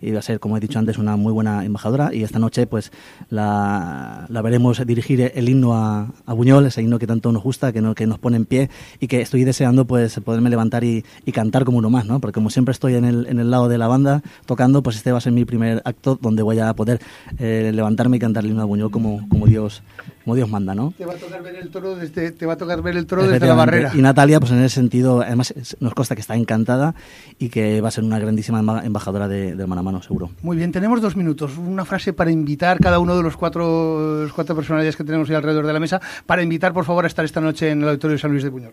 iba 0.00 0.18
a 0.18 0.22
ser, 0.22 0.40
como 0.40 0.56
he 0.56 0.60
dicho 0.60 0.78
antes, 0.78 0.98
una 0.98 1.16
muy 1.16 1.32
buena 1.32 1.64
embajadora 1.64 2.14
y 2.14 2.22
esta 2.22 2.38
noche 2.38 2.66
pues 2.66 2.90
la, 3.28 4.26
la 4.28 4.42
veremos 4.42 4.84
dirigir 4.86 5.32
el 5.34 5.48
himno 5.48 5.76
a, 5.76 6.08
a 6.26 6.32
Buñol, 6.32 6.66
ese 6.66 6.82
himno 6.82 6.98
que 6.98 7.06
tanto 7.06 7.30
nos 7.32 7.42
gusta, 7.42 7.72
que, 7.72 7.80
no, 7.80 7.94
que 7.94 8.06
nos 8.06 8.18
pone 8.18 8.36
en 8.36 8.46
pie 8.46 8.70
y 8.98 9.08
que 9.08 9.20
estoy 9.20 9.44
deseando 9.44 9.84
pues 9.84 10.18
poderme 10.20 10.50
levantar 10.50 10.84
y, 10.84 11.04
y 11.24 11.32
cantar 11.32 11.64
como 11.64 11.78
uno 11.78 11.90
más, 11.90 12.06
¿no? 12.06 12.20
Porque 12.20 12.34
como 12.34 12.50
siempre 12.50 12.72
estoy 12.72 12.94
en 12.94 13.04
el, 13.04 13.26
en 13.26 13.38
el 13.38 13.50
lado 13.50 13.68
de 13.68 13.78
la 13.78 13.88
banda 13.88 14.22
tocando, 14.46 14.82
pues 14.82 14.96
este 14.96 15.12
va 15.12 15.18
a 15.18 15.20
ser 15.20 15.32
mi 15.32 15.44
primer 15.44 15.82
acto 15.84 16.18
donde 16.20 16.42
voy 16.42 16.58
a 16.58 16.72
poder 16.74 17.00
eh, 17.38 17.70
levantarme 17.74 18.16
y 18.16 18.20
cantar 18.20 18.44
el 18.44 18.50
himno 18.50 18.62
a 18.62 18.66
Buñol 18.66 18.90
como, 18.90 19.28
como 19.28 19.46
Dios 19.46 19.82
como 20.30 20.36
Dios 20.36 20.48
manda, 20.48 20.76
¿no? 20.76 20.94
Te 20.96 21.04
va 21.04 21.14
a 21.14 21.16
tocar 21.16 21.42
ver 21.42 21.56
el 21.56 21.70
toro 21.70 21.96
desde, 21.96 22.30
te 22.30 22.46
va 22.46 22.52
a 22.52 22.56
tocar 22.56 22.80
ver 22.82 22.96
el 22.96 23.04
toro 23.06 23.26
desde 23.26 23.44
la 23.48 23.54
barrera. 23.54 23.90
Y 23.92 24.00
Natalia, 24.00 24.38
pues 24.38 24.52
en 24.52 24.58
ese 24.62 24.76
sentido, 24.76 25.22
además 25.22 25.52
nos 25.80 25.92
consta 25.92 26.14
que 26.14 26.20
está 26.20 26.36
encantada 26.36 26.94
y 27.40 27.48
que 27.48 27.80
va 27.80 27.88
a 27.88 27.90
ser 27.90 28.04
una 28.04 28.20
grandísima 28.20 28.62
emba- 28.62 28.84
embajadora 28.84 29.26
de- 29.26 29.56
del 29.56 29.66
mano 29.66 29.80
a 29.80 29.82
mano, 29.82 30.02
seguro. 30.02 30.30
Muy 30.42 30.56
bien, 30.56 30.70
tenemos 30.70 31.00
dos 31.00 31.16
minutos. 31.16 31.58
Una 31.58 31.84
frase 31.84 32.12
para 32.12 32.30
invitar 32.30 32.78
cada 32.78 33.00
uno 33.00 33.16
de 33.16 33.24
los 33.24 33.36
cuatro, 33.36 34.22
los 34.22 34.32
cuatro 34.32 34.54
personalidades 34.54 34.94
que 34.94 35.02
tenemos 35.02 35.28
ahí 35.28 35.34
alrededor 35.34 35.66
de 35.66 35.72
la 35.72 35.80
mesa, 35.80 36.00
para 36.26 36.44
invitar, 36.44 36.72
por 36.72 36.84
favor, 36.84 37.02
a 37.04 37.08
estar 37.08 37.24
esta 37.24 37.40
noche 37.40 37.70
en 37.70 37.82
el 37.82 37.88
Auditorio 37.88 38.14
de 38.14 38.20
San 38.20 38.30
Luis 38.30 38.44
de 38.44 38.50
Buñol. 38.50 38.72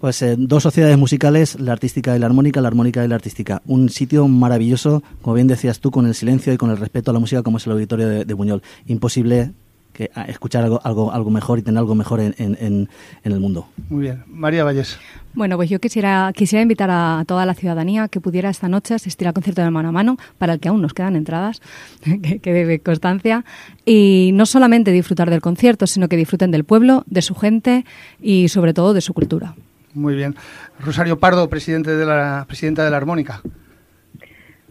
Pues 0.00 0.20
eh, 0.22 0.34
dos 0.38 0.62
sociedades 0.62 0.98
musicales, 0.98 1.58
la 1.60 1.72
artística 1.72 2.14
y 2.14 2.18
la 2.18 2.26
armónica, 2.26 2.60
la 2.60 2.68
armónica 2.68 3.04
y 3.04 3.08
la 3.08 3.14
artística. 3.14 3.62
Un 3.66 3.88
sitio 3.88 4.26
maravilloso, 4.28 5.02
como 5.22 5.34
bien 5.34 5.46
decías 5.46 5.80
tú, 5.80 5.90
con 5.90 6.06
el 6.06 6.14
silencio 6.14 6.52
y 6.52 6.56
con 6.56 6.70
el 6.70 6.76
respeto 6.76 7.10
a 7.10 7.14
la 7.14 7.20
música 7.20 7.42
como 7.42 7.56
es 7.58 7.66
el 7.66 7.72
auditorio 7.72 8.08
de, 8.08 8.24
de 8.24 8.34
Buñol. 8.34 8.62
Imposible 8.86 9.52
que, 9.94 10.10
escuchar 10.28 10.64
algo, 10.64 10.80
algo, 10.84 11.10
algo 11.12 11.30
mejor 11.30 11.58
y 11.58 11.62
tener 11.62 11.78
algo 11.78 11.94
mejor 11.94 12.20
en, 12.20 12.34
en- 12.36 12.58
en- 12.60 12.88
en 13.22 13.32
el 13.32 13.40
mundo. 13.40 13.66
Muy 13.88 14.02
bien. 14.02 14.22
María 14.26 14.64
Valles. 14.64 14.98
Bueno, 15.32 15.56
pues 15.56 15.70
yo 15.70 15.80
quisiera, 15.80 16.30
quisiera 16.34 16.62
invitar 16.62 16.90
a 16.92 17.24
toda 17.26 17.46
la 17.46 17.54
ciudadanía 17.54 18.08
que 18.08 18.20
pudiera 18.20 18.50
esta 18.50 18.68
noche 18.68 18.94
asistir 18.94 19.26
al 19.26 19.32
concierto 19.34 19.62
de 19.62 19.70
mano 19.70 19.88
a 19.88 19.92
mano, 19.92 20.16
para 20.38 20.52
el 20.52 20.60
que 20.60 20.68
aún 20.68 20.82
nos 20.82 20.92
quedan 20.94 21.16
entradas, 21.16 21.62
que, 22.22 22.40
que 22.40 22.52
debe 22.52 22.80
constancia, 22.80 23.44
y 23.86 24.30
no 24.34 24.44
solamente 24.46 24.92
disfrutar 24.92 25.30
del 25.30 25.40
concierto, 25.40 25.86
sino 25.86 26.08
que 26.08 26.16
disfruten 26.16 26.50
del 26.50 26.64
pueblo, 26.64 27.04
de 27.06 27.22
su 27.22 27.34
gente 27.34 27.84
y 28.20 28.48
sobre 28.48 28.74
todo 28.74 28.92
de 28.94 29.00
su 29.00 29.14
cultura. 29.14 29.54
Muy 29.94 30.14
bien. 30.16 30.34
Rosario 30.80 31.18
Pardo, 31.20 31.48
presidente 31.48 31.96
de 31.96 32.04
la, 32.04 32.44
presidenta 32.48 32.84
de 32.84 32.90
la 32.90 32.96
Armónica. 32.96 33.40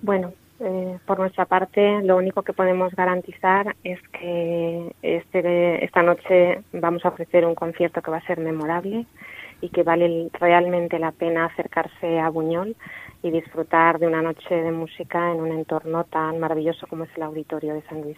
Bueno, 0.01 0.33
eh, 0.63 0.99
por 1.05 1.19
nuestra 1.19 1.45
parte, 1.45 2.01
lo 2.03 2.17
único 2.17 2.41
que 2.41 2.53
podemos 2.53 2.93
garantizar 2.95 3.75
es 3.83 3.99
que 4.19 4.95
este, 5.01 5.83
esta 5.83 6.01
noche 6.01 6.63
vamos 6.73 7.03
a 7.05 7.09
ofrecer 7.09 7.45
un 7.45 7.55
concierto 7.55 8.01
que 8.01 8.11
va 8.11 8.17
a 8.17 8.27
ser 8.27 8.39
memorable 8.39 9.05
y 9.61 9.69
que 9.69 9.83
vale 9.83 10.29
realmente 10.39 10.99
la 10.99 11.11
pena 11.11 11.45
acercarse 11.45 12.19
a 12.19 12.29
Buñol 12.29 12.75
y 13.21 13.31
disfrutar 13.31 13.99
de 13.99 14.07
una 14.07 14.21
noche 14.21 14.55
de 14.55 14.71
música 14.71 15.31
en 15.31 15.41
un 15.41 15.51
entorno 15.51 16.03
tan 16.05 16.39
maravilloso 16.39 16.87
como 16.87 17.05
es 17.05 17.09
el 17.15 17.23
auditorio 17.23 17.73
de 17.73 17.81
San 17.83 18.01
Luis. 18.01 18.17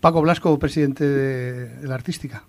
Paco 0.00 0.22
Blasco, 0.22 0.58
presidente 0.58 1.04
de, 1.04 1.68
de 1.80 1.88
la 1.88 1.94
Artística. 1.94 2.44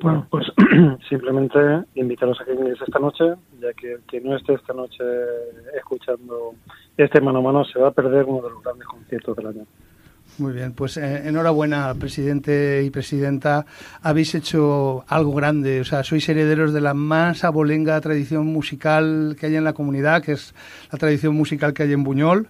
Bueno, 0.00 0.26
pues 0.30 0.46
simplemente 1.08 1.58
invitaros 1.94 2.40
a 2.40 2.44
que 2.44 2.52
vengáis 2.52 2.80
esta 2.80 2.98
noche, 2.98 3.24
ya 3.60 3.72
que 3.72 3.94
el 3.94 4.00
que 4.02 4.20
no 4.20 4.36
esté 4.36 4.54
esta 4.54 4.72
noche 4.72 5.02
escuchando 5.76 6.54
este 6.96 7.20
mano 7.20 7.38
a 7.38 7.42
mano 7.42 7.64
se 7.64 7.78
va 7.78 7.88
a 7.88 7.92
perder 7.92 8.24
uno 8.24 8.42
de 8.42 8.50
los 8.50 8.62
grandes 8.62 8.86
conciertos 8.86 9.36
del 9.36 9.46
año. 9.46 9.66
Muy 10.36 10.52
bien, 10.52 10.72
pues 10.72 10.96
eh, 10.98 11.26
enhorabuena, 11.26 11.92
presidente 11.94 12.84
y 12.84 12.90
presidenta. 12.90 13.66
Habéis 14.02 14.36
hecho 14.36 15.04
algo 15.08 15.32
grande, 15.32 15.80
o 15.80 15.84
sea, 15.84 16.04
sois 16.04 16.28
herederos 16.28 16.72
de 16.72 16.80
la 16.80 16.94
más 16.94 17.42
abolenga 17.42 18.00
tradición 18.00 18.46
musical 18.46 19.36
que 19.38 19.46
hay 19.46 19.56
en 19.56 19.64
la 19.64 19.72
comunidad, 19.72 20.22
que 20.22 20.32
es 20.32 20.54
la 20.92 20.98
tradición 20.98 21.34
musical 21.34 21.72
que 21.74 21.82
hay 21.82 21.92
en 21.92 22.04
Buñol. 22.04 22.48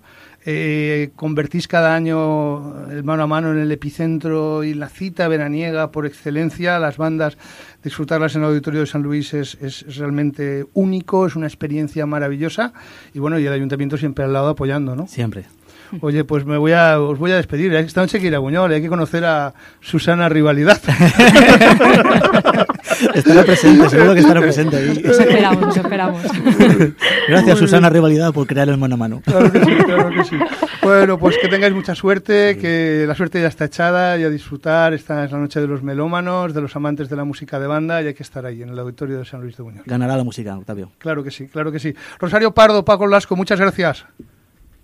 Eh, 0.51 1.11
convertís 1.15 1.69
cada 1.69 1.95
año 1.95 2.89
el 2.89 3.05
mano 3.05 3.25
a 3.25 3.27
mano 3.27 3.53
en 3.53 3.59
el 3.59 3.71
epicentro 3.71 4.65
y 4.65 4.73
la 4.73 4.89
cita 4.89 5.29
veraniega 5.29 5.93
por 5.93 6.07
excelencia. 6.07 6.79
Las 6.79 6.97
bandas, 6.97 7.37
disfrutarlas 7.85 8.35
en 8.35 8.41
el 8.41 8.49
Auditorio 8.49 8.81
de 8.81 8.87
San 8.87 9.03
Luis 9.03 9.35
es, 9.35 9.59
es 9.61 9.99
realmente 9.99 10.65
único, 10.73 11.27
es 11.27 11.37
una 11.37 11.47
experiencia 11.47 12.07
maravillosa. 12.07 12.73
Y 13.13 13.19
bueno, 13.19 13.39
y 13.39 13.45
el 13.45 13.53
ayuntamiento 13.53 13.99
siempre 13.99 14.25
al 14.25 14.33
lado 14.33 14.49
apoyando, 14.49 14.97
¿no? 14.97 15.07
Siempre. 15.07 15.45
Oye, 16.01 16.24
pues 16.24 16.44
me 16.44 16.57
voy 16.59 16.72
a, 16.72 17.01
os 17.01 17.18
voy 17.18 17.33
a 17.33 17.37
despedir. 17.37 17.72
Esta 17.74 18.01
noche 18.01 18.18
hay 18.18 18.22
que 18.22 18.29
ir 18.29 18.35
a 18.35 18.38
Buñol, 18.38 18.72
hay 18.72 18.83
que 18.83 18.88
conocer 18.88 19.24
a 19.24 19.55
Susana 19.81 20.29
Rivalidad. 20.29 20.81
estará 23.14 23.44
presente, 23.44 23.88
seguro 23.88 24.14
que 24.14 24.20
estará 24.20 24.40
presente 24.40 24.77
ahí. 24.77 25.03
Os 25.09 25.18
esperamos, 25.18 25.64
os 25.64 25.77
esperamos. 25.77 26.22
Gracias, 27.29 27.59
Susana 27.59 27.90
Rivalidad, 27.90 28.33
por 28.33 28.46
crear 28.46 28.68
el 28.68 28.79
mano 28.79 28.94
a 28.94 28.98
mano. 28.98 29.22
Claro 29.24 29.53
que 29.53 29.64
sí, 29.64 29.77
claro 29.85 30.11
que 30.11 30.24
sí. 30.24 30.37
Bueno, 30.83 31.18
pues 31.18 31.37
que 31.38 31.48
tengáis 31.48 31.74
mucha 31.74 31.94
suerte, 31.94 32.57
que 32.57 33.05
la 33.07 33.14
suerte 33.14 33.40
ya 33.40 33.48
está 33.48 33.66
echada 33.66 34.18
y 34.18 34.24
a 34.24 34.31
disfrutar. 34.31 34.94
Esta 34.94 35.24
es 35.24 35.33
la 35.33 35.38
noche 35.38 35.61
de 35.61 35.66
los 35.66 35.83
melómanos, 35.83 36.55
de 36.55 36.61
los 36.61 36.74
amantes 36.77 37.09
de 37.09 37.16
la 37.16 37.24
música 37.24 37.59
de 37.59 37.66
banda 37.66 38.03
y 38.03 38.07
hay 38.07 38.14
que 38.14 38.22
estar 38.22 38.46
ahí 38.46 38.62
en 38.62 38.70
el 38.70 38.79
auditorio 38.79 39.18
de 39.18 39.24
San 39.24 39.40
Luis 39.40 39.57
de 39.57 39.62
Buñol. 39.62 39.83
Ganará 39.87 40.16
la 40.16 40.24
música, 40.24 40.57
Octavio. 40.57 40.92
Claro 40.98 41.22
que 41.22 41.31
sí, 41.31 41.48
claro 41.48 41.72
que 41.72 41.79
sí. 41.79 41.94
Rosario 42.18 42.53
Pardo, 42.53 42.85
Paco 42.85 43.07
Lasco, 43.07 43.37
muchas 43.37 43.61
gracias. 43.61 44.07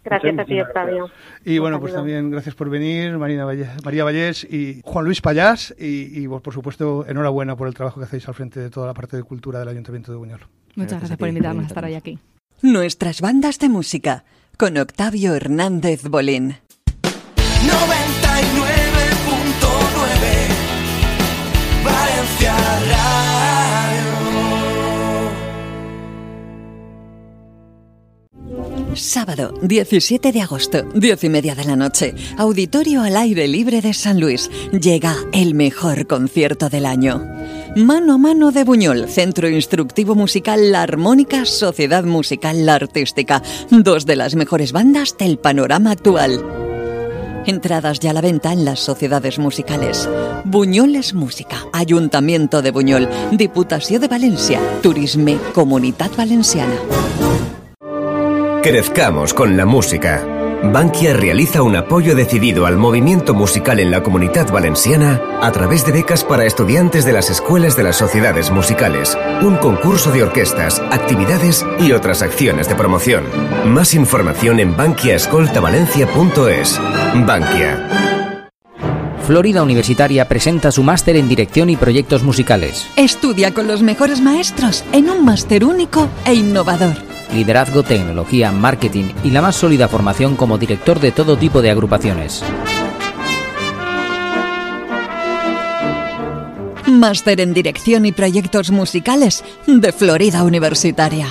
Gracias 0.05 0.39
a 0.39 0.45
ti, 0.45 0.61
Octavio. 0.61 1.11
Y 1.45 1.59
bueno, 1.59 1.81
pues 1.81 1.95
también 1.95 2.31
gracias 2.31 2.55
por 2.55 2.69
venir, 2.69 3.17
Marina 3.17 3.45
Valle- 3.47 3.71
María 3.85 4.05
Vallés 4.05 4.45
y 4.45 4.81
Juan 4.85 5.05
Luis 5.07 5.21
Payás. 5.21 5.75
Y, 5.79 6.21
y, 6.23 6.29
pues, 6.29 6.43
por 6.43 6.53
supuesto, 6.53 7.07
enhorabuena 7.09 7.57
por 7.57 7.69
el 7.69 7.75
trabajo 7.75 8.01
que 8.01 8.05
hacéis 8.05 8.29
al 8.29 8.35
frente 8.35 8.61
de 8.61 8.71
toda 8.71 8.87
la 8.87 8.95
parte 8.95 9.17
de 9.17 9.23
cultura 9.23 9.59
del 9.61 9.69
Ayuntamiento 9.69 10.13
de 10.13 10.19
Buñol. 10.19 10.41
Muchas 10.77 10.99
gracias 10.99 11.13
a 11.13 11.17
por 11.17 11.29
invitarnos 11.29 11.65
a 11.65 11.69
estar 11.69 11.85
hoy 11.85 11.95
aquí. 11.95 12.19
Nuestras 12.63 13.21
bandas 13.21 13.59
de 13.59 13.69
música 13.69 14.25
con 14.59 14.77
Octavio 14.77 15.35
Hernández 15.35 16.03
Bolín. 16.09 16.57
99.9 17.03 18.74
Sábado, 28.97 29.59
17 29.63 30.33
de 30.33 30.41
agosto, 30.41 30.83
10 30.95 31.25
y 31.25 31.29
media 31.29 31.55
de 31.55 31.65
la 31.65 31.77
noche. 31.77 32.15
Auditorio 32.37 33.03
al 33.03 33.17
aire 33.17 33.49
libre 33.49 33.81
de 33.81 33.95
San 33.95 34.21
Luis. 34.21 34.51
Llega 34.73 35.17
el 35.33 35.55
mejor 35.55 36.07
concierto 36.07 36.69
del 36.69 36.87
año. 36.87 37.25
Mano 37.77 38.15
a 38.15 38.19
mano 38.19 38.53
de 38.53 38.65
Buñol, 38.65 39.09
Centro 39.09 39.49
Instructivo 39.49 40.15
Musical 40.15 40.71
La 40.71 40.83
Armónica, 40.83 41.45
Sociedad 41.45 42.05
Musical 42.05 42.67
La 42.67 42.75
Artística. 42.75 43.43
Dos 43.71 44.07
de 44.07 44.17
las 44.17 44.35
mejores 44.35 44.73
bandas 44.73 45.17
del 45.19 45.39
panorama 45.39 45.91
actual. 45.91 46.43
Entradas 47.47 48.01
ya 48.01 48.11
a 48.11 48.15
la 48.15 48.21
venta 48.21 48.53
en 48.53 48.65
las 48.65 48.81
sociedades 48.81 49.39
musicales. 49.39 50.09
Buñol 50.45 50.97
es 50.97 51.15
música. 51.15 51.67
Ayuntamiento 51.73 52.63
de 52.63 52.71
Buñol. 52.71 53.09
Diputación 53.33 54.01
de 54.01 54.09
Valencia. 54.09 54.61
Turisme. 54.83 55.39
Comunidad 55.53 56.11
Valenciana. 56.17 56.75
Crezcamos 58.65 59.33
con 59.35 59.57
la 59.59 59.67
música. 59.67 60.25
Bankia 60.63 61.13
realiza 61.13 61.61
un 61.61 61.77
apoyo 61.77 62.15
decidido 62.15 62.65
al 62.65 62.79
movimiento 62.79 63.35
musical 63.35 63.79
en 63.79 63.91
la 63.91 64.03
comunidad 64.03 64.51
valenciana 64.51 65.21
a 65.43 65.53
través 65.53 65.85
de 65.85 65.93
becas 65.93 66.25
para 66.25 66.47
estudiantes 66.47 67.05
de 67.05 67.13
las 67.13 67.29
escuelas 67.29 67.77
de 67.77 67.83
las 67.83 67.97
sociedades 67.97 68.51
musicales, 68.51 69.19
un 69.43 69.59
concurso 69.59 70.13
de 70.13 70.23
orquestas, 70.23 70.81
actividades 70.91 71.63
y 71.79 71.93
otras 71.93 72.23
acciones 72.23 72.67
de 72.67 72.75
promoción. 72.75 73.25
Más 73.67 73.93
información 73.93 74.59
en 74.61 74.75
bankiaescoltavalencia.es. 74.75 76.81
Bankia. 77.27 78.24
Florida 79.27 79.63
Universitaria 79.63 80.29
presenta 80.29 80.71
su 80.71 80.83
máster 80.83 81.17
en 81.17 81.29
dirección 81.29 81.71
y 81.71 81.77
proyectos 81.77 82.23
musicales. 82.23 82.87
Estudia 82.97 83.55
con 83.55 83.67
los 83.67 83.83
mejores 83.83 84.21
maestros 84.21 84.85
en 84.93 85.09
un 85.09 85.25
máster 85.25 85.65
único 85.65 86.09
e 86.27 86.35
innovador. 86.35 86.95
Liderazgo, 87.33 87.83
tecnología, 87.83 88.53
marketing 88.53 89.07
y 89.25 89.31
la 89.31 89.41
más 89.41 89.57
sólida 89.57 89.89
formación 89.89 90.37
como 90.37 90.59
director 90.59 91.01
de 91.01 91.11
todo 91.11 91.39
tipo 91.39 91.63
de 91.63 91.71
agrupaciones. 91.71 92.43
Máster 96.87 97.41
en 97.41 97.55
Dirección 97.55 98.05
y 98.05 98.13
Proyectos 98.13 98.71
Musicales 98.71 99.43
de 99.67 99.93
Florida 99.93 100.45
Universitaria. 100.45 101.29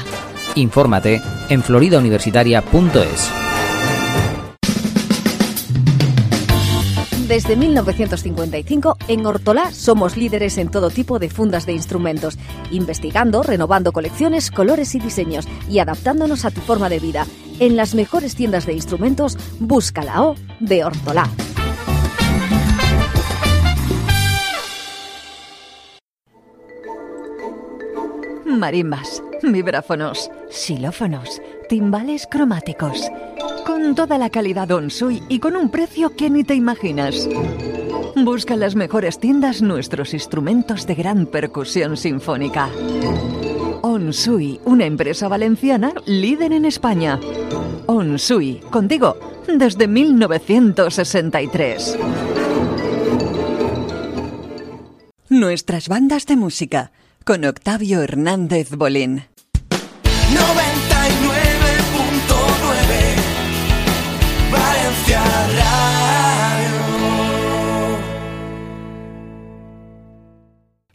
Infórmate 0.55 1.21
en 1.49 1.61
floridauniversitaria.es. 1.61 3.52
Desde 7.33 7.55
1955, 7.55 8.95
en 9.07 9.25
Hortolá 9.25 9.71
somos 9.71 10.17
líderes 10.17 10.59
en 10.59 10.69
todo 10.69 10.91
tipo 10.91 11.17
de 11.17 11.31
fundas 11.31 11.65
de 11.65 11.73
instrumentos, 11.73 12.37
investigando, 12.69 13.41
renovando 13.41 13.91
colecciones, 13.91 14.51
colores 14.51 14.93
y 14.93 14.99
diseños 14.99 15.47
y 15.67 15.79
adaptándonos 15.79 16.45
a 16.45 16.51
tu 16.51 16.61
forma 16.61 16.89
de 16.89 16.99
vida. 16.99 17.25
En 17.59 17.75
las 17.75 17.95
mejores 17.95 18.35
tiendas 18.35 18.67
de 18.67 18.73
instrumentos, 18.73 19.35
busca 19.59 20.03
la 20.03 20.21
O 20.21 20.35
de 20.59 20.83
Hortolá. 20.83 21.27
Marimbas, 28.45 29.23
vibráfonos, 29.41 30.29
xilófonos, 30.51 31.41
timbales 31.63 32.27
cromáticos. 32.29 33.09
Con 33.65 33.95
toda 33.95 34.17
la 34.17 34.29
calidad 34.29 34.69
Onsui 34.71 35.23
y 35.29 35.39
con 35.39 35.55
un 35.55 35.69
precio 35.69 36.13
que 36.15 36.29
ni 36.29 36.43
te 36.43 36.55
imaginas. 36.55 37.27
Busca 38.15 38.53
en 38.53 38.59
las 38.59 38.75
mejores 38.75 39.19
tiendas 39.19 39.61
nuestros 39.61 40.13
instrumentos 40.13 40.85
de 40.85 40.95
gran 40.95 41.25
percusión 41.25 41.95
sinfónica. 41.97 42.69
Onsui, 43.81 44.61
una 44.65 44.85
empresa 44.85 45.27
valenciana 45.27 45.93
líder 46.05 46.53
en 46.53 46.65
España. 46.65 47.19
Onsui, 47.87 48.61
contigo, 48.69 49.17
desde 49.47 49.87
1963. 49.87 51.97
Nuestras 55.29 55.89
bandas 55.89 56.27
de 56.27 56.35
música, 56.35 56.91
con 57.25 57.43
Octavio 57.45 58.03
Hernández 58.03 58.69
Bolín. 58.71 59.23
99.9 60.33 60.62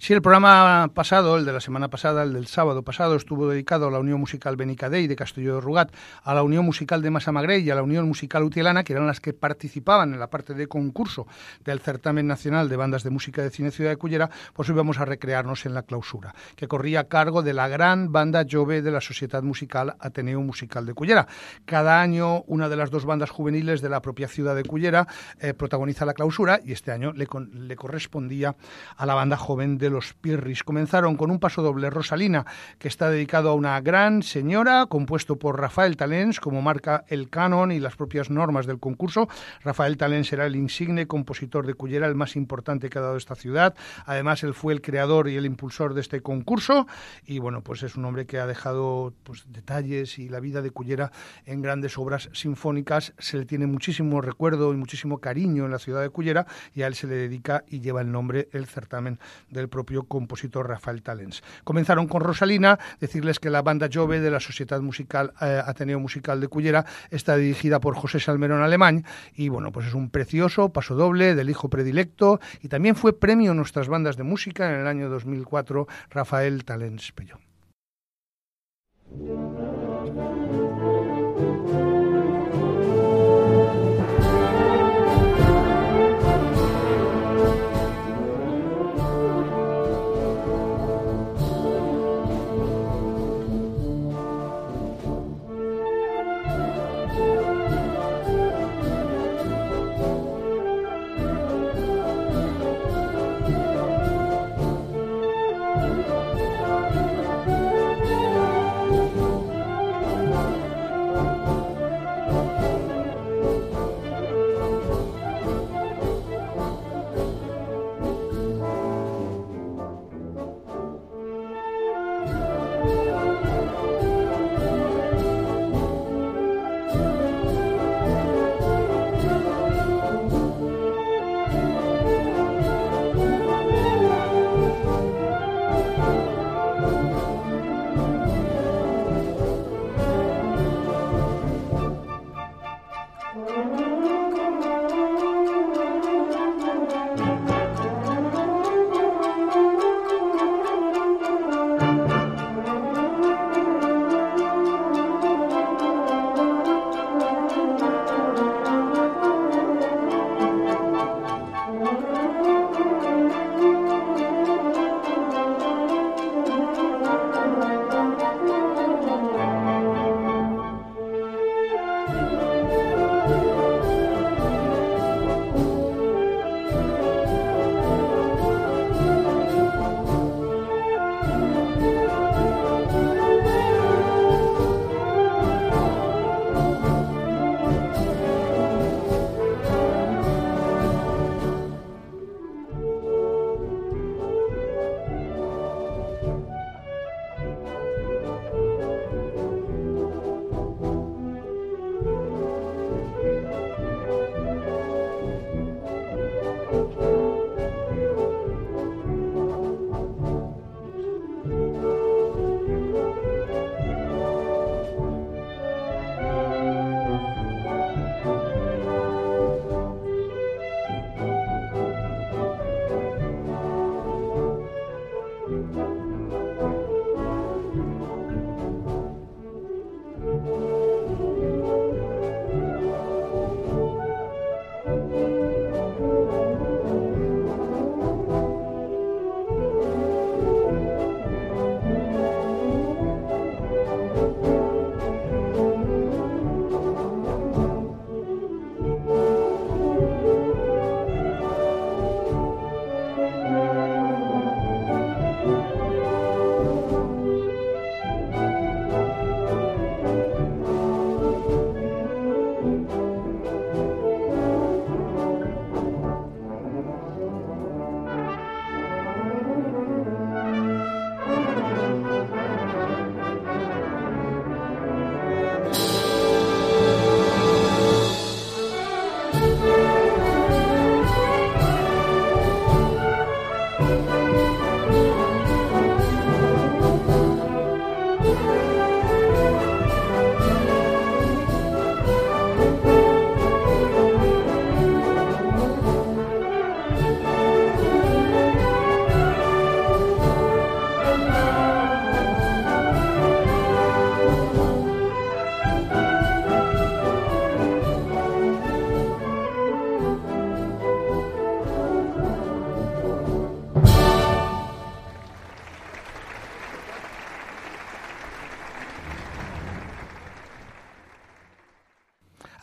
Sí, 0.08 0.14
el 0.14 0.22
programa 0.22 0.90
pasado, 0.94 1.36
el 1.36 1.44
de 1.44 1.52
la 1.52 1.60
semana 1.60 1.88
pasada, 1.88 2.22
el 2.22 2.32
del 2.32 2.46
sábado 2.46 2.82
pasado, 2.82 3.14
estuvo 3.14 3.46
dedicado 3.46 3.88
a 3.88 3.90
la 3.90 3.98
Unión 3.98 4.18
Musical 4.18 4.56
Benicadei 4.56 5.06
de 5.06 5.14
Castillo 5.14 5.56
de 5.56 5.60
Rugat, 5.60 5.92
a 6.22 6.32
la 6.32 6.42
Unión 6.42 6.64
Musical 6.64 7.02
de 7.02 7.10
Massamagrey 7.10 7.62
y 7.62 7.68
a 7.68 7.74
la 7.74 7.82
Unión 7.82 8.08
Musical 8.08 8.42
Utielana, 8.42 8.84
que 8.84 8.94
eran 8.94 9.06
las 9.06 9.20
que 9.20 9.34
participaban 9.34 10.14
en 10.14 10.18
la 10.18 10.30
parte 10.30 10.54
de 10.54 10.66
concurso 10.66 11.26
del 11.62 11.80
Certamen 11.80 12.26
Nacional 12.26 12.70
de 12.70 12.76
Bandas 12.76 13.02
de 13.02 13.10
Música 13.10 13.42
de 13.42 13.50
Cine 13.50 13.70
Ciudad 13.70 13.90
de 13.90 13.98
Cullera, 13.98 14.30
pues 14.54 14.70
hoy 14.70 14.76
vamos 14.76 14.98
a 14.98 15.04
recrearnos 15.04 15.66
en 15.66 15.74
la 15.74 15.82
clausura, 15.82 16.34
que 16.56 16.68
corría 16.68 17.00
a 17.00 17.04
cargo 17.04 17.42
de 17.42 17.52
la 17.52 17.68
gran 17.68 18.10
banda 18.10 18.46
Jove 18.50 18.80
de 18.80 18.90
la 18.90 19.02
Sociedad 19.02 19.42
Musical 19.42 19.94
Ateneo 20.00 20.40
Musical 20.40 20.86
de 20.86 20.94
Cullera. 20.94 21.28
Cada 21.66 22.00
año 22.00 22.44
una 22.46 22.70
de 22.70 22.76
las 22.76 22.90
dos 22.90 23.04
bandas 23.04 23.28
juveniles 23.28 23.82
de 23.82 23.90
la 23.90 24.00
propia 24.00 24.28
ciudad 24.28 24.56
de 24.56 24.64
Cullera 24.64 25.06
eh, 25.38 25.52
protagoniza 25.52 26.06
la 26.06 26.14
clausura 26.14 26.60
y 26.64 26.72
este 26.72 26.92
año 26.92 27.12
le, 27.12 27.28
le 27.52 27.76
correspondía 27.76 28.56
a 28.96 29.04
la 29.04 29.12
banda 29.12 29.36
joven 29.36 29.76
de 29.76 29.90
los 29.90 29.97
Pirris. 30.20 30.64
Comenzaron 30.64 31.16
con 31.16 31.30
un 31.30 31.38
paso 31.38 31.62
doble 31.62 31.90
Rosalina, 31.90 32.44
que 32.78 32.88
está 32.88 33.10
dedicado 33.10 33.50
a 33.50 33.54
una 33.54 33.80
gran 33.80 34.22
señora, 34.22 34.86
compuesto 34.86 35.36
por 35.36 35.60
Rafael 35.60 35.96
Talens, 35.96 36.40
como 36.40 36.62
marca 36.62 37.04
el 37.08 37.30
canon 37.30 37.72
y 37.72 37.80
las 37.80 37.96
propias 37.96 38.30
normas 38.30 38.66
del 38.66 38.78
concurso. 38.78 39.28
Rafael 39.62 39.96
Talens 39.96 40.32
era 40.32 40.46
el 40.46 40.56
insigne 40.56 41.06
compositor 41.06 41.66
de 41.66 41.74
Cullera, 41.74 42.06
el 42.06 42.14
más 42.14 42.36
importante 42.36 42.90
que 42.90 42.98
ha 42.98 43.02
dado 43.02 43.16
esta 43.16 43.34
ciudad. 43.34 43.74
Además, 44.06 44.42
él 44.42 44.54
fue 44.54 44.72
el 44.72 44.80
creador 44.80 45.28
y 45.28 45.36
el 45.36 45.46
impulsor 45.46 45.94
de 45.94 46.00
este 46.00 46.20
concurso. 46.20 46.86
Y 47.24 47.38
bueno, 47.38 47.62
pues 47.62 47.82
es 47.82 47.96
un 47.96 48.04
hombre 48.04 48.26
que 48.26 48.38
ha 48.38 48.46
dejado 48.46 49.14
pues, 49.24 49.44
detalles 49.48 50.18
y 50.18 50.28
la 50.28 50.40
vida 50.40 50.62
de 50.62 50.70
Cullera 50.70 51.10
en 51.46 51.62
grandes 51.62 51.98
obras 51.98 52.28
sinfónicas. 52.32 53.14
Se 53.18 53.38
le 53.38 53.46
tiene 53.46 53.66
muchísimo 53.66 54.20
recuerdo 54.20 54.72
y 54.72 54.76
muchísimo 54.76 55.18
cariño 55.18 55.64
en 55.64 55.70
la 55.70 55.78
ciudad 55.78 56.02
de 56.02 56.10
Cullera 56.10 56.46
y 56.74 56.82
a 56.82 56.86
él 56.86 56.94
se 56.94 57.06
le 57.06 57.14
dedica 57.14 57.64
y 57.68 57.80
lleva 57.80 58.00
el 58.00 58.12
nombre 58.12 58.48
el 58.52 58.66
certamen 58.66 59.18
del 59.50 59.68
propio 59.68 59.87
compositor 60.06 60.68
Rafael 60.68 61.02
Talens. 61.02 61.42
Comenzaron 61.64 62.06
con 62.06 62.22
Rosalina, 62.22 62.78
decirles 63.00 63.38
que 63.40 63.50
la 63.50 63.62
banda 63.62 63.88
Jove 63.92 64.20
de 64.20 64.30
la 64.30 64.40
Sociedad 64.40 64.80
Musical 64.80 65.32
eh, 65.40 65.62
Ateneo 65.64 66.00
Musical 66.00 66.40
de 66.40 66.48
Cullera 66.48 66.84
está 67.10 67.36
dirigida 67.36 67.80
por 67.80 67.94
José 67.94 68.20
Salmerón 68.20 68.62
Alemán 68.62 69.04
y 69.34 69.48
bueno, 69.48 69.72
pues 69.72 69.86
es 69.86 69.94
un 69.94 70.10
precioso 70.10 70.72
paso 70.72 70.94
doble 70.94 71.34
del 71.34 71.50
hijo 71.50 71.68
predilecto 71.68 72.40
y 72.62 72.68
también 72.68 72.96
fue 72.96 73.18
premio 73.18 73.52
en 73.52 73.56
nuestras 73.56 73.88
bandas 73.88 74.16
de 74.16 74.24
música 74.24 74.68
en 74.72 74.80
el 74.80 74.86
año 74.86 75.08
2004 75.08 75.86
Rafael 76.10 76.64
Talens 76.64 77.12
Pello. 77.12 77.38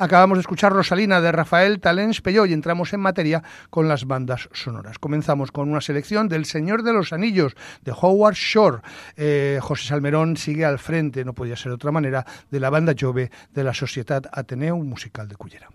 Acabamos 0.05 0.37
de 0.37 0.41
escuchar 0.41 0.71
Rosalina 0.71 1.19
de 1.19 1.31
Rafael 1.31 1.79
Talens 1.79 2.21
Peyó 2.21 2.45
y 2.45 2.53
entramos 2.53 2.93
en 2.93 2.99
materia 2.99 3.41
con 3.71 3.87
las 3.87 4.05
bandas 4.05 4.47
sonoras. 4.53 4.99
Comenzamos 4.99 5.51
con 5.51 5.67
una 5.67 5.81
selección 5.81 6.29
del 6.29 6.45
Señor 6.45 6.83
de 6.83 6.93
los 6.93 7.11
Anillos 7.11 7.55
de 7.81 7.91
Howard 7.91 8.35
Shore. 8.35 8.81
Eh, 9.17 9.57
José 9.63 9.87
Salmerón 9.87 10.37
sigue 10.37 10.63
al 10.63 10.77
frente, 10.77 11.25
no 11.25 11.33
podía 11.33 11.55
ser 11.55 11.71
de 11.71 11.77
otra 11.77 11.91
manera, 11.91 12.23
de 12.51 12.59
la 12.59 12.69
banda 12.69 12.93
Jove 12.95 13.31
de 13.51 13.63
la 13.63 13.73
Sociedad 13.73 14.21
Ateneo 14.31 14.77
Musical 14.77 15.27
de 15.27 15.37
Cullera. 15.37 15.69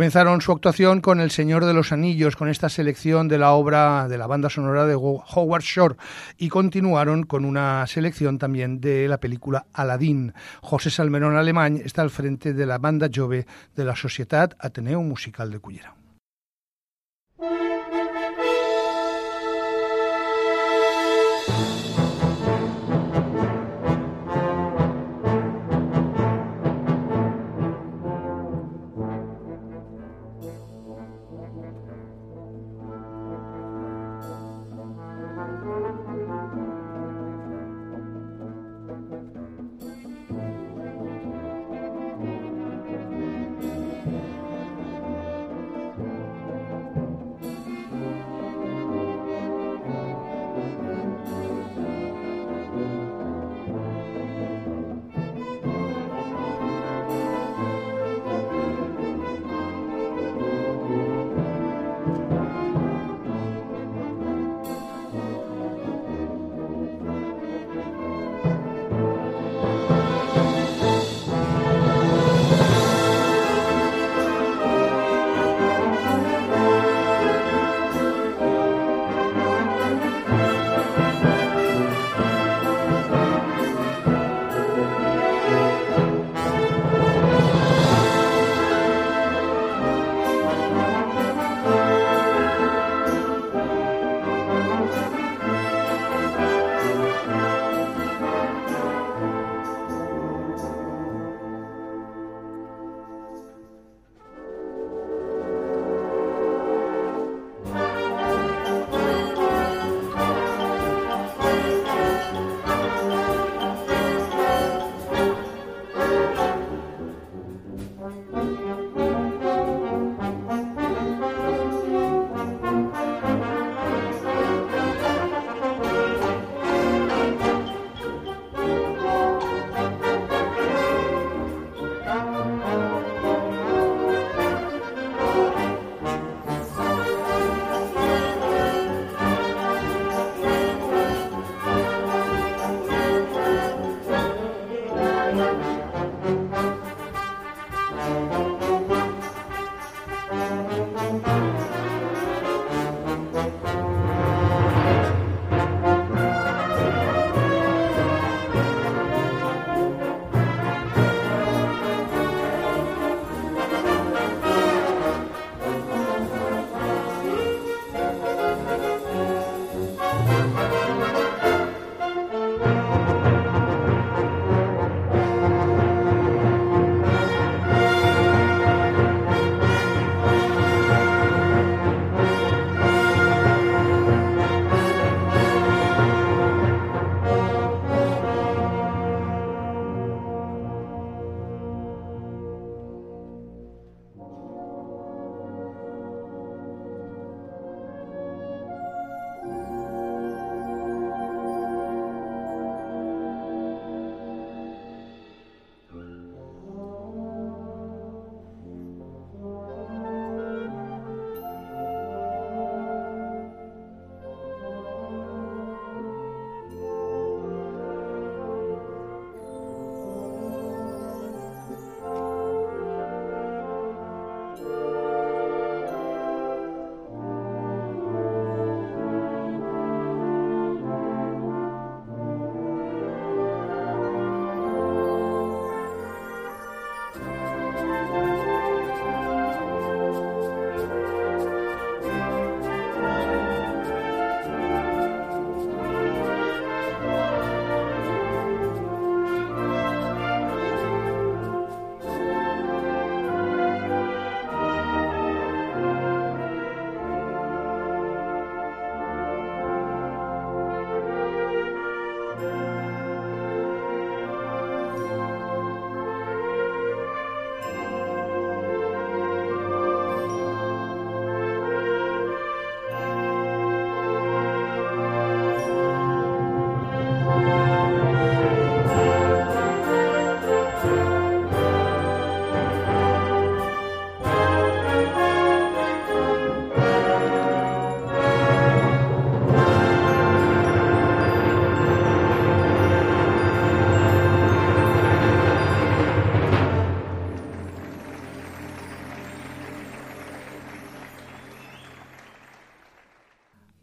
Comenzaron 0.00 0.40
su 0.40 0.52
actuación 0.52 1.02
con 1.02 1.20
El 1.20 1.30
Señor 1.30 1.66
de 1.66 1.74
los 1.74 1.92
Anillos, 1.92 2.34
con 2.34 2.48
esta 2.48 2.70
selección 2.70 3.28
de 3.28 3.36
la 3.36 3.52
obra 3.52 4.08
de 4.08 4.16
la 4.16 4.26
banda 4.26 4.48
sonora 4.48 4.86
de 4.86 4.94
Howard 4.94 5.62
Shore, 5.62 5.96
y 6.38 6.48
continuaron 6.48 7.24
con 7.24 7.44
una 7.44 7.86
selección 7.86 8.38
también 8.38 8.80
de 8.80 9.08
la 9.08 9.20
película 9.20 9.66
Aladdin. 9.74 10.32
José 10.62 10.88
Salmerón 10.88 11.36
Alemán 11.36 11.82
está 11.84 12.00
al 12.00 12.08
frente 12.08 12.54
de 12.54 12.64
la 12.64 12.78
banda 12.78 13.10
Jove 13.14 13.44
de 13.76 13.84
la 13.84 13.94
Societat 13.94 14.54
Ateneo 14.58 15.02
Musical 15.02 15.50
de 15.50 15.58
Cullera. 15.58 15.99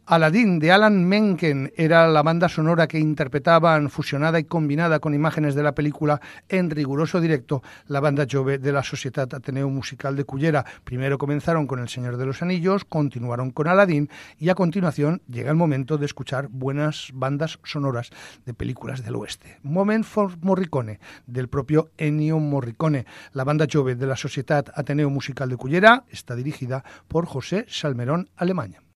Aladdin 0.09 0.57
de 0.59 0.71
Alan 0.71 1.03
Menken 1.03 1.73
era 1.75 2.07
la 2.07 2.23
banda 2.23 2.47
sonora 2.47 2.87
que 2.87 2.97
interpretaban, 2.97 3.89
fusionada 3.89 4.39
y 4.39 4.45
combinada 4.45 4.99
con 4.99 5.13
imágenes 5.13 5.53
de 5.53 5.63
la 5.63 5.75
película 5.75 6.21
en 6.47 6.69
riguroso 6.69 7.19
directo, 7.19 7.61
la 7.87 7.99
banda 7.99 8.25
Jove 8.31 8.57
de 8.57 8.71
la 8.71 8.83
Sociedad 8.83 9.27
Ateneo 9.33 9.69
Musical 9.69 10.15
de 10.15 10.23
Cullera. 10.23 10.63
Primero 10.85 11.17
comenzaron 11.17 11.67
con 11.67 11.79
El 11.79 11.89
Señor 11.89 12.15
de 12.15 12.25
los 12.25 12.41
Anillos, 12.41 12.85
continuaron 12.85 13.51
con 13.51 13.67
Aladdin 13.67 14.09
y 14.39 14.47
a 14.47 14.55
continuación 14.55 15.21
llega 15.27 15.51
el 15.51 15.57
momento 15.57 15.97
de 15.97 16.05
escuchar 16.05 16.47
buenas 16.47 17.09
bandas 17.13 17.59
sonoras 17.65 18.09
de 18.45 18.53
películas 18.53 19.03
del 19.03 19.17
oeste. 19.17 19.59
Moment 19.61 20.05
for 20.05 20.37
Morricone, 20.39 21.01
del 21.25 21.49
propio 21.49 21.89
Ennio 21.97 22.39
Morricone. 22.39 23.05
La 23.33 23.43
banda 23.43 23.67
Jove 23.69 23.95
de 23.95 24.07
la 24.07 24.15
Sociedad 24.15 24.67
Ateneo 24.73 25.09
Musical 25.09 25.49
de 25.49 25.57
Cullera 25.57 26.05
está 26.09 26.33
dirigida 26.33 26.85
por 27.09 27.25
José 27.25 27.65
Salmerón 27.67 28.29
Alemania. 28.37 28.86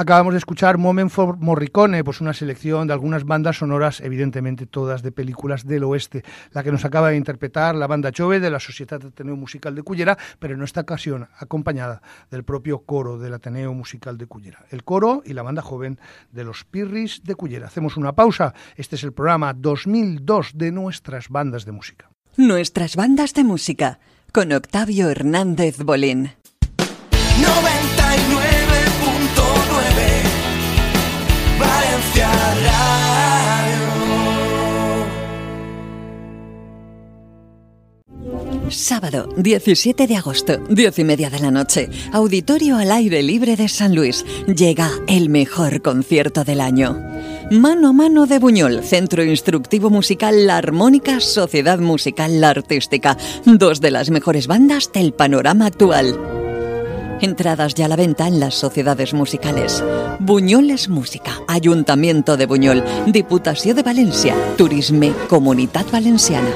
Acabamos 0.00 0.32
de 0.32 0.38
escuchar 0.38 0.78
Moment 0.78 1.10
for 1.10 1.36
Morricone, 1.36 2.02
pues 2.02 2.22
una 2.22 2.32
selección 2.32 2.86
de 2.86 2.94
algunas 2.94 3.24
bandas 3.24 3.58
sonoras, 3.58 4.00
evidentemente 4.00 4.64
todas 4.64 5.02
de 5.02 5.12
películas 5.12 5.66
del 5.66 5.84
oeste. 5.84 6.24
La 6.52 6.62
que 6.62 6.72
nos 6.72 6.86
acaba 6.86 7.10
de 7.10 7.18
interpretar 7.18 7.74
la 7.74 7.86
banda 7.86 8.10
Chove 8.10 8.40
de 8.40 8.48
la 8.48 8.60
Sociedad 8.60 9.04
Ateneo 9.04 9.36
Musical 9.36 9.74
de 9.74 9.82
Cullera, 9.82 10.16
pero 10.38 10.54
en 10.54 10.62
esta 10.62 10.80
ocasión 10.80 11.28
acompañada 11.38 12.00
del 12.30 12.44
propio 12.44 12.78
coro 12.78 13.18
del 13.18 13.34
Ateneo 13.34 13.74
Musical 13.74 14.16
de 14.16 14.24
Cullera. 14.24 14.64
El 14.70 14.84
coro 14.84 15.20
y 15.22 15.34
la 15.34 15.42
banda 15.42 15.60
joven 15.60 15.98
de 16.32 16.44
los 16.44 16.64
Pirris 16.64 17.22
de 17.22 17.34
Cullera. 17.34 17.66
Hacemos 17.66 17.98
una 17.98 18.14
pausa. 18.14 18.54
Este 18.76 18.96
es 18.96 19.04
el 19.04 19.12
programa 19.12 19.52
2002 19.52 20.52
de 20.54 20.72
nuestras 20.72 21.28
bandas 21.28 21.66
de 21.66 21.72
música. 21.72 22.08
Nuestras 22.38 22.96
bandas 22.96 23.34
de 23.34 23.44
música 23.44 23.98
con 24.32 24.50
Octavio 24.52 25.10
Hernández 25.10 25.76
Bolín. 25.84 26.30
99.9 26.78 28.49
Sábado, 38.70 39.28
17 39.36 40.06
de 40.06 40.16
agosto, 40.16 40.58
10 40.68 41.00
y 41.00 41.04
media 41.04 41.28
de 41.28 41.40
la 41.40 41.50
noche. 41.50 41.88
Auditorio 42.12 42.76
al 42.76 42.92
aire 42.92 43.22
libre 43.22 43.56
de 43.56 43.68
San 43.68 43.94
Luis. 43.94 44.24
Llega 44.46 44.90
el 45.08 45.28
mejor 45.28 45.82
concierto 45.82 46.44
del 46.44 46.60
año. 46.60 46.96
Mano 47.50 47.88
a 47.88 47.92
mano 47.92 48.26
de 48.26 48.38
Buñol, 48.38 48.82
Centro 48.84 49.24
Instructivo 49.24 49.90
Musical 49.90 50.46
La 50.46 50.56
Armónica, 50.56 51.20
Sociedad 51.20 51.78
Musical 51.78 52.40
La 52.40 52.50
Artística. 52.50 53.16
Dos 53.44 53.80
de 53.80 53.90
las 53.90 54.10
mejores 54.10 54.46
bandas 54.46 54.92
del 54.92 55.12
panorama 55.12 55.66
actual. 55.66 56.39
Entradas 57.20 57.74
ya 57.74 57.84
a 57.84 57.88
la 57.88 57.96
venta 57.96 58.26
en 58.26 58.40
las 58.40 58.54
sociedades 58.54 59.14
musicales. 59.14 59.84
Buñol 60.18 60.70
es 60.70 60.88
música. 60.88 61.32
Ayuntamiento 61.48 62.36
de 62.36 62.46
Buñol. 62.46 62.82
Diputación 63.06 63.76
de 63.76 63.82
Valencia. 63.82 64.34
Turisme. 64.56 65.12
Comunidad 65.28 65.86
Valenciana. 65.92 66.50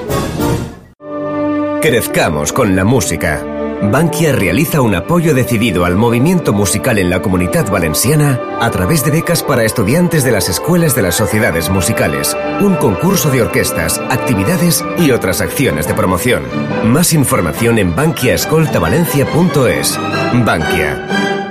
Crezcamos 1.81 2.53
con 2.53 2.75
la 2.75 2.85
música. 2.85 3.54
Bankia 3.83 4.33
realiza 4.33 4.81
un 4.81 4.95
apoyo 4.95 5.35
decidido 5.35 5.85
al 5.85 5.97
movimiento 5.97 6.53
musical 6.53 6.99
en 6.99 7.11
la 7.11 7.21
comunidad 7.21 7.71
valenciana 7.71 8.41
a 8.61 8.71
través 8.71 9.05
de 9.05 9.11
becas 9.11 9.43
para 9.43 9.65
estudiantes 9.65 10.25
de 10.25 10.33
las 10.33 10.49
escuelas 10.49 10.95
de 10.95 11.03
las 11.03 11.15
sociedades 11.15 11.69
musicales, 11.69 12.37
un 12.61 12.77
concurso 12.77 13.31
de 13.31 13.43
orquestas, 13.43 14.01
actividades 14.11 14.85
y 14.99 15.11
otras 15.11 15.41
acciones 15.41 15.87
de 15.87 15.95
promoción. 15.95 16.45
Más 16.85 17.13
información 17.13 17.79
en 17.79 17.95
bankiaescoltavalencia.es. 17.95 19.99
Bankia. 20.45 21.44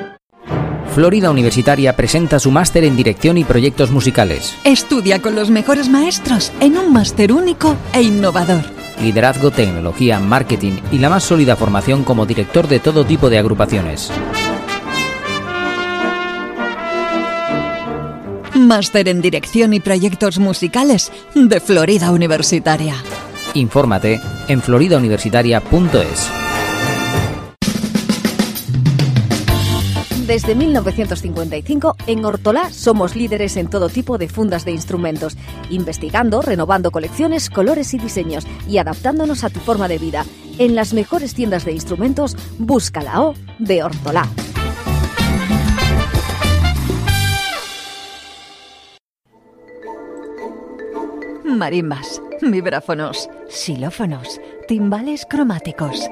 Florida 0.93 1.31
Universitaria 1.31 1.95
presenta 1.95 2.37
su 2.37 2.51
máster 2.51 2.83
en 2.83 2.95
dirección 2.95 3.39
y 3.39 3.43
proyectos 3.43 3.89
musicales. 3.89 4.55
Estudia 4.63 5.21
con 5.23 5.33
los 5.33 5.49
mejores 5.49 5.89
maestros 5.89 6.51
en 6.59 6.77
un 6.77 6.93
máster 6.93 7.33
único 7.33 7.75
e 7.93 8.03
innovador. 8.03 8.61
Liderazgo, 9.01 9.49
tecnología, 9.49 10.19
marketing 10.19 10.73
y 10.91 10.99
la 10.99 11.09
más 11.09 11.23
sólida 11.23 11.55
formación 11.55 12.03
como 12.03 12.27
director 12.27 12.67
de 12.67 12.79
todo 12.79 13.05
tipo 13.05 13.31
de 13.31 13.39
agrupaciones. 13.39 14.11
Máster 18.53 19.07
en 19.07 19.21
Dirección 19.21 19.73
y 19.73 19.79
Proyectos 19.79 20.37
Musicales 20.37 21.11
de 21.33 21.59
Florida 21.59 22.11
Universitaria. 22.11 22.95
Infórmate 23.55 24.21
en 24.47 24.61
floridauniversitaria.es. 24.61 26.42
Desde 30.27 30.55
1955, 30.55 31.97
en 32.07 32.23
Hortolá 32.23 32.71
somos 32.71 33.13
líderes 33.13 33.57
en 33.57 33.69
todo 33.69 33.89
tipo 33.89 34.17
de 34.17 34.29
fundas 34.29 34.63
de 34.63 34.71
instrumentos, 34.71 35.35
investigando, 35.69 36.41
renovando 36.41 36.91
colecciones, 36.91 37.49
colores 37.49 37.93
y 37.93 37.97
diseños 37.97 38.47
y 38.65 38.77
adaptándonos 38.77 39.43
a 39.43 39.49
tu 39.49 39.59
forma 39.59 39.89
de 39.89 39.97
vida. 39.97 40.25
En 40.59 40.75
las 40.75 40.93
mejores 40.93 41.33
tiendas 41.33 41.65
de 41.65 41.73
instrumentos, 41.73 42.37
busca 42.57 43.03
la 43.03 43.21
O 43.21 43.33
de 43.59 43.83
Hortolá. 43.83 44.29
Marimbas, 51.43 52.21
vibráfonos, 52.41 53.29
xilófonos, 53.49 54.39
timbales 54.67 55.25
cromáticos. 55.29 56.09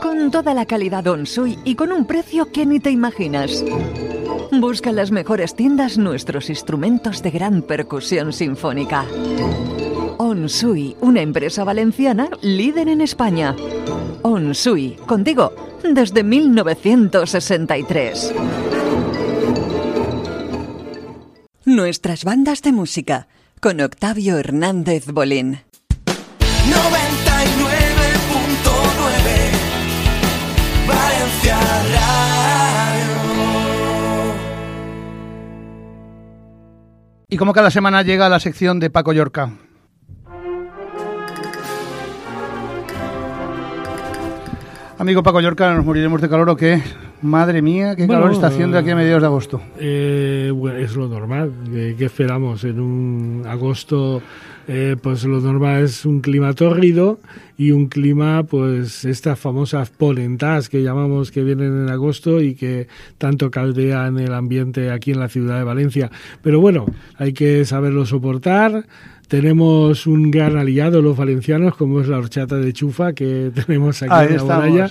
Con 0.00 0.30
toda 0.30 0.54
la 0.54 0.66
calidad 0.66 1.06
Onsui 1.06 1.58
y 1.64 1.74
con 1.74 1.92
un 1.92 2.06
precio 2.06 2.50
que 2.52 2.66
ni 2.66 2.80
te 2.80 2.90
imaginas. 2.90 3.64
Busca 4.52 4.90
en 4.90 4.96
las 4.96 5.10
mejores 5.10 5.54
tiendas 5.54 5.96
nuestros 5.98 6.50
instrumentos 6.50 7.22
de 7.22 7.30
gran 7.30 7.62
percusión 7.62 8.32
sinfónica. 8.32 9.04
Onsui, 10.18 10.96
una 11.00 11.22
empresa 11.22 11.64
valenciana 11.64 12.28
líder 12.42 12.88
en 12.88 13.00
España. 13.00 13.56
Onsui, 14.22 14.96
contigo, 15.06 15.52
desde 15.82 16.22
1963. 16.22 18.34
Nuestras 21.64 22.24
bandas 22.24 22.60
de 22.62 22.72
música 22.72 23.28
con 23.60 23.80
Octavio 23.80 24.38
Hernández 24.38 25.06
Bolín. 25.06 25.60
99.9 26.70 27.19
Y 37.32 37.36
como 37.36 37.52
cada 37.52 37.70
semana 37.70 38.02
llega 38.02 38.28
la 38.28 38.40
sección 38.40 38.80
de 38.80 38.90
Paco 38.90 39.12
Yorca. 39.12 39.52
Amigo 44.98 45.22
Paco 45.22 45.40
Yorca, 45.40 45.72
¿nos 45.72 45.84
moriremos 45.84 46.20
de 46.20 46.28
calor 46.28 46.50
o 46.50 46.56
qué? 46.56 46.82
Madre 47.22 47.62
mía, 47.62 47.94
qué 47.94 48.06
Bueno, 48.06 48.22
calor 48.22 48.34
está 48.34 48.48
haciendo 48.48 48.76
aquí 48.76 48.90
a 48.90 48.96
mediados 48.96 49.22
de 49.22 49.26
agosto. 49.26 49.60
Eh, 49.78 50.50
bueno, 50.52 50.78
es 50.78 50.96
lo 50.96 51.06
normal. 51.06 51.52
Eh, 51.72 51.94
¿Qué 51.96 52.06
esperamos? 52.06 52.64
En 52.64 52.80
un 52.80 53.44
agosto, 53.46 54.20
eh, 54.72 54.96
pues 55.02 55.24
lo 55.24 55.40
normal 55.40 55.82
es 55.82 56.04
un 56.04 56.20
clima 56.20 56.52
tórrido 56.52 57.18
y 57.58 57.72
un 57.72 57.88
clima, 57.88 58.44
pues 58.44 59.04
estas 59.04 59.36
famosas 59.36 59.90
polentas 59.90 60.68
que 60.68 60.84
llamamos 60.84 61.32
que 61.32 61.42
vienen 61.42 61.76
en 61.76 61.90
agosto 61.90 62.40
y 62.40 62.54
que 62.54 62.86
tanto 63.18 63.50
caldean 63.50 64.20
el 64.20 64.32
ambiente 64.32 64.92
aquí 64.92 65.10
en 65.10 65.18
la 65.18 65.28
ciudad 65.28 65.58
de 65.58 65.64
Valencia. 65.64 66.12
Pero 66.40 66.60
bueno, 66.60 66.86
hay 67.16 67.32
que 67.32 67.64
saberlo 67.64 68.06
soportar. 68.06 68.86
Tenemos 69.30 70.08
un 70.08 70.32
gran 70.32 70.56
aliado, 70.58 71.00
los 71.02 71.16
valencianos, 71.16 71.76
como 71.76 72.00
es 72.00 72.08
la 72.08 72.18
horchata 72.18 72.56
de 72.56 72.72
chufa 72.72 73.12
que 73.12 73.52
tenemos 73.66 74.02
aquí 74.02 74.10
Ahí 74.12 74.26
en 74.30 74.36
la 74.38 74.42
muralla. 74.56 74.90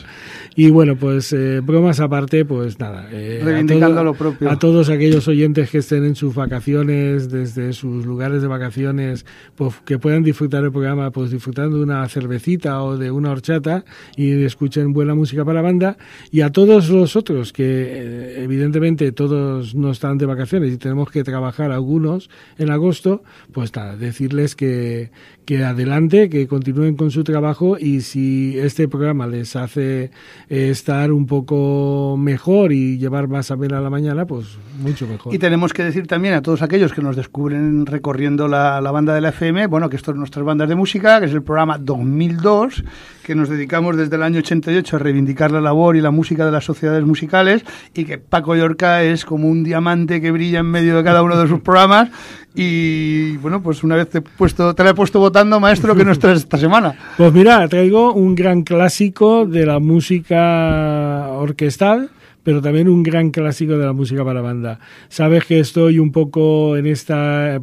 Y 0.56 0.70
bueno, 0.72 0.96
pues 0.96 1.34
eh, 1.34 1.60
bromas 1.62 2.00
aparte, 2.00 2.46
pues 2.46 2.80
nada. 2.80 3.10
eh, 3.12 3.40
a 3.42 3.46
Reivindicando 3.46 3.96
todo- 3.96 4.04
lo 4.06 4.14
propio. 4.14 4.50
A 4.50 4.58
todos 4.58 4.88
aquellos 4.90 5.28
oyentes 5.28 5.70
que 5.70 5.80
estén 5.80 6.06
en 6.06 6.16
sus 6.16 6.34
vacaciones, 6.36 7.30
desde 7.30 7.74
sus 7.74 8.06
lugares 8.06 8.42
de 8.42 8.48
vacaciones, 8.48 9.26
pues 9.58 9.76
que 9.84 10.00
puedan 10.00 10.24
disfrutar 10.24 10.64
el 10.64 10.72
programa, 10.72 11.12
pues 11.12 11.32
disfrutando 11.32 11.76
de 11.76 11.84
una 11.84 12.08
cervecita 12.08 12.82
o 12.82 12.98
de 12.98 13.12
una 13.12 13.32
horchata 13.32 13.84
y 14.16 14.32
escuchen 14.46 14.94
buena 14.94 15.16
música 15.16 15.44
para 15.44 15.56
la 15.56 15.64
banda. 15.64 15.98
Y 16.32 16.42
a 16.42 16.52
todos 16.54 16.90
los 16.90 17.18
otros 17.18 17.52
que, 17.52 17.66
eh, 17.66 18.44
evidentemente, 18.46 19.12
todos 19.12 19.76
no 19.76 19.92
están 19.92 20.18
de 20.18 20.26
vacaciones 20.28 20.72
y 20.74 20.78
tenemos 20.78 21.12
que 21.12 21.26
trabajar 21.26 21.74
algunos 21.74 22.30
en 22.58 22.70
agosto, 22.70 23.22
pues 23.52 23.76
nada, 23.76 23.98
decirles 24.30 24.56
que, 24.56 25.12
que 25.50 25.66
adelante, 25.66 26.30
que 26.30 26.48
continúen 26.48 26.96
con 26.96 27.10
su 27.10 27.24
trabajo 27.24 27.76
y 27.80 28.02
si 28.02 28.56
este 28.60 28.88
programa 28.88 29.26
les 29.26 29.56
hace 29.56 30.12
eh, 30.48 30.70
estar 30.70 31.12
un 31.12 31.26
poco 31.26 32.18
mejor 32.20 32.72
y 32.72 33.00
llevar 33.00 33.28
más 33.28 33.50
amena 33.50 33.82
la 33.82 33.90
mañana, 33.90 34.28
pues 34.28 34.60
mucho 34.80 35.08
mejor. 35.08 35.34
Y 35.34 35.40
tenemos 35.40 35.74
que 35.74 35.84
decir 35.84 36.06
también 36.06 36.36
a 36.36 36.44
todos 36.44 36.62
aquellos 36.62 36.94
que 36.94 37.02
nos 37.02 37.16
descubren 37.16 37.88
recorriendo 37.88 38.48
la, 38.48 38.80
la 38.80 38.92
banda 38.92 39.16
de 39.16 39.22
la 39.22 39.30
FM, 39.30 39.66
bueno, 39.66 39.90
que 39.90 39.96
esto 39.96 40.12
es 40.12 40.18
nuestras 40.18 40.46
bandas 40.46 40.70
de 40.70 40.76
música, 40.76 41.20
que 41.20 41.26
es 41.26 41.34
el 41.34 41.42
programa 41.42 41.80
2002, 41.80 42.84
que 43.24 43.34
nos 43.34 43.50
dedicamos 43.50 43.98
desde 43.98 44.18
el 44.18 44.22
año 44.22 44.38
88 44.42 44.98
a 44.98 45.00
reivindicar 45.00 45.50
la 45.50 45.62
labor 45.62 45.96
y 45.96 46.02
la 46.02 46.12
música 46.12 46.46
de 46.46 46.52
las 46.52 46.64
sociedades 46.64 47.04
musicales, 47.06 47.66
y 47.96 48.06
que 48.06 48.20
Paco 48.20 48.56
Yorca 48.56 49.02
es 49.02 49.26
como 49.26 49.50
un 49.50 49.64
diamante 49.64 50.22
que 50.22 50.30
brilla 50.30 50.60
en 50.60 50.68
medio 50.68 50.96
de 50.96 51.04
cada 51.04 51.24
uno 51.24 51.42
de 51.42 51.48
sus 51.48 51.62
programas. 51.62 52.12
Y 52.56 53.38
bueno, 53.38 53.62
pues 53.62 53.84
una 53.84 53.96
vez 53.96 54.10
te, 54.10 54.22
puesto, 54.22 54.74
te 54.74 54.84
la 54.84 54.90
he 54.90 54.94
puesto 54.94 55.20
votando, 55.40 55.62
maestro, 55.62 55.96
que 55.96 56.04
nos 56.04 56.20
traes 56.20 56.40
esta 56.40 56.58
semana. 56.58 56.94
Pues 57.16 57.32
mira, 57.32 57.66
traigo 57.70 58.12
un 58.14 58.36
gran 58.36 58.64
clásico 58.64 59.46
de 59.46 59.66
la 59.66 59.80
música 59.80 61.30
orquestal, 61.32 62.10
pero 62.50 62.64
también 62.64 62.90
un 62.90 63.04
gran 63.04 63.30
clásico 63.30 63.78
de 63.78 63.86
la 63.86 63.94
música 63.94 64.26
para 64.26 64.42
banda. 64.42 64.80
Sabes 65.08 65.46
que 65.46 65.60
estoy 65.60 66.00
un 66.00 66.12
poco 66.12 66.78
en 66.78 66.88
este 66.88 67.14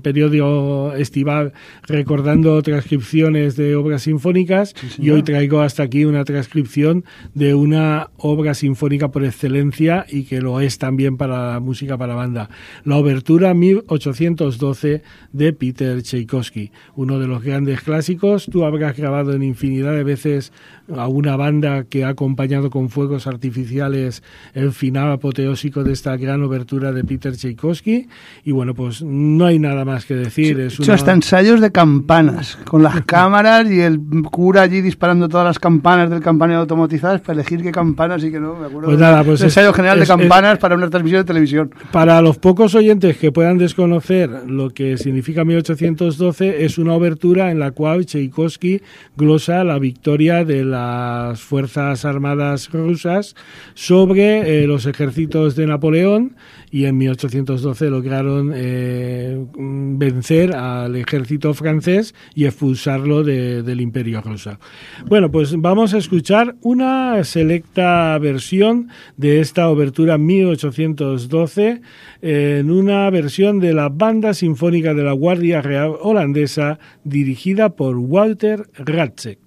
periodo 0.01 0.95
estival 0.95 1.55
recordando 1.89 2.63
transcripciones 2.63 3.57
de 3.57 3.75
obras 3.75 4.03
sinfónicas 4.03 4.75
y 4.97 5.11
hoy 5.11 5.25
traigo 5.25 5.61
hasta 5.61 5.83
aquí 5.83 6.05
una 6.05 6.25
transcripción 6.25 7.05
de 7.35 7.55
una 7.55 8.11
obra 8.17 8.55
sinfónica 8.55 9.11
por 9.11 9.25
excelencia 9.25 10.07
y 10.09 10.23
que 10.23 10.41
lo 10.41 10.61
es 10.61 10.79
también 10.79 11.17
para 11.17 11.55
la 11.55 11.59
música 11.59 11.99
para 11.99 12.15
banda. 12.15 12.49
La 12.85 12.95
obertura 12.95 13.55
1812 13.55 15.03
de 15.33 15.53
Peter 15.53 16.01
Tchaikovsky, 16.01 16.71
uno 16.95 17.19
de 17.19 17.27
los 17.27 17.43
grandes 17.43 17.81
clásicos. 17.81 18.47
Tú 18.47 18.65
habrás 18.65 18.97
grabado 18.97 19.33
en 19.33 19.43
infinidad 19.43 19.95
de 19.95 20.05
veces 20.05 20.53
a 20.95 21.09
una 21.09 21.37
banda 21.37 21.85
que 21.85 22.05
ha 22.05 22.09
acompañado 22.11 22.71
con 22.71 22.89
fuegos 22.91 23.27
artificiales 23.27 24.23
el 24.55 24.73
final 24.73 25.11
apoteósico 25.13 25.83
de 25.85 25.93
esta 25.93 26.17
gran 26.17 26.43
obertura 26.43 26.93
de 26.93 27.05
Peter 27.05 27.35
Tchaikovsky. 27.37 28.09
Y 28.45 28.53
bueno, 28.53 28.75
pues 28.75 29.03
no 29.03 29.47
hay 29.47 29.59
nada 29.59 29.85
más 29.85 30.05
que 30.07 30.15
decir. 30.15 30.61
Es 30.61 30.79
hecho 30.79 30.93
hasta 30.93 31.13
ensayos 31.13 31.61
de 31.61 31.73
campanas, 31.73 32.59
con 32.65 32.83
las 32.83 33.03
cámaras 33.07 33.71
y 33.71 33.81
el 33.81 34.01
cura 34.31 34.63
allí 34.63 34.81
disparando 34.81 35.29
todas 35.29 35.47
las 35.47 35.59
campanas 35.59 36.11
del 36.11 36.21
campanero 36.21 36.61
automatizadas 36.61 37.21
para 37.21 37.35
elegir 37.41 37.63
qué 37.63 37.73
campanas 37.73 38.23
y 38.25 38.31
qué 38.31 38.39
no. 38.41 38.55
Me 38.57 38.67
acuerdo 38.67 38.89
Pues 38.89 38.99
nada, 38.99 39.25
pues 39.25 39.41
es- 39.41 39.45
ensayo 39.47 39.73
general 39.73 39.99
es- 40.01 40.09
de 40.09 40.15
campanas 40.15 40.59
para 40.59 40.75
una 40.77 40.89
transmisión 40.91 41.23
de 41.23 41.25
televisión. 41.27 41.71
Para 41.93 42.21
los 42.23 42.39
pocos 42.39 42.75
oyentes 42.75 43.17
que 43.17 43.33
puedan 43.33 43.59
desconocer 43.59 44.31
lo 44.47 44.71
que 44.71 44.97
significa 44.99 45.45
1812, 45.45 46.65
es 46.65 46.79
una 46.79 46.93
obertura 46.95 47.51
en 47.51 47.59
la 47.59 47.71
cual 47.73 48.07
Tchaikovsky 48.07 48.81
glosa 49.17 49.65
la 49.65 49.79
victoria 49.79 50.45
de 50.45 50.65
las 50.77 51.41
Fuerzas 51.41 52.05
Armadas 52.05 52.69
rusas 52.71 53.35
sobre 53.75 54.63
eh, 54.63 54.67
los 54.67 54.85
ejércitos 54.87 55.57
de 55.57 55.67
Napoleón 55.67 56.37
y 56.71 56.85
en 56.85 56.99
1812 56.99 57.89
lograron 57.91 58.53
eh, 58.55 59.43
vencer 59.57 60.55
al 60.55 60.97
ejército 60.97 61.55
francés 61.55 62.15
y 62.35 62.45
expulsarlo 62.45 63.23
de- 63.25 63.63
del 63.63 63.81
imperio 63.81 64.21
ruso. 64.21 64.59
Bueno, 65.07 65.31
pues 65.31 65.55
vamos 65.59 65.95
a 65.95 65.99
escuchar 65.99 66.57
una 66.63 67.23
selecta 67.25 68.19
versión 68.19 68.89
de 69.17 69.41
esta 69.41 69.69
obertura 69.69 70.19
1812 70.19 71.81
en 72.23 72.71
una 72.71 73.09
versión 73.11 73.61
de 73.61 73.73
la 73.73 73.89
Banda 73.89 74.35
Sinfónica 74.35 74.93
de 74.95 75.03
la 75.05 75.13
Guardia 75.13 75.63
Real 75.63 75.93
Holandesa 76.01 76.79
dirigida 77.05 77.71
por 77.77 77.97
Walter 77.97 78.69
Ratzek. 78.77 79.39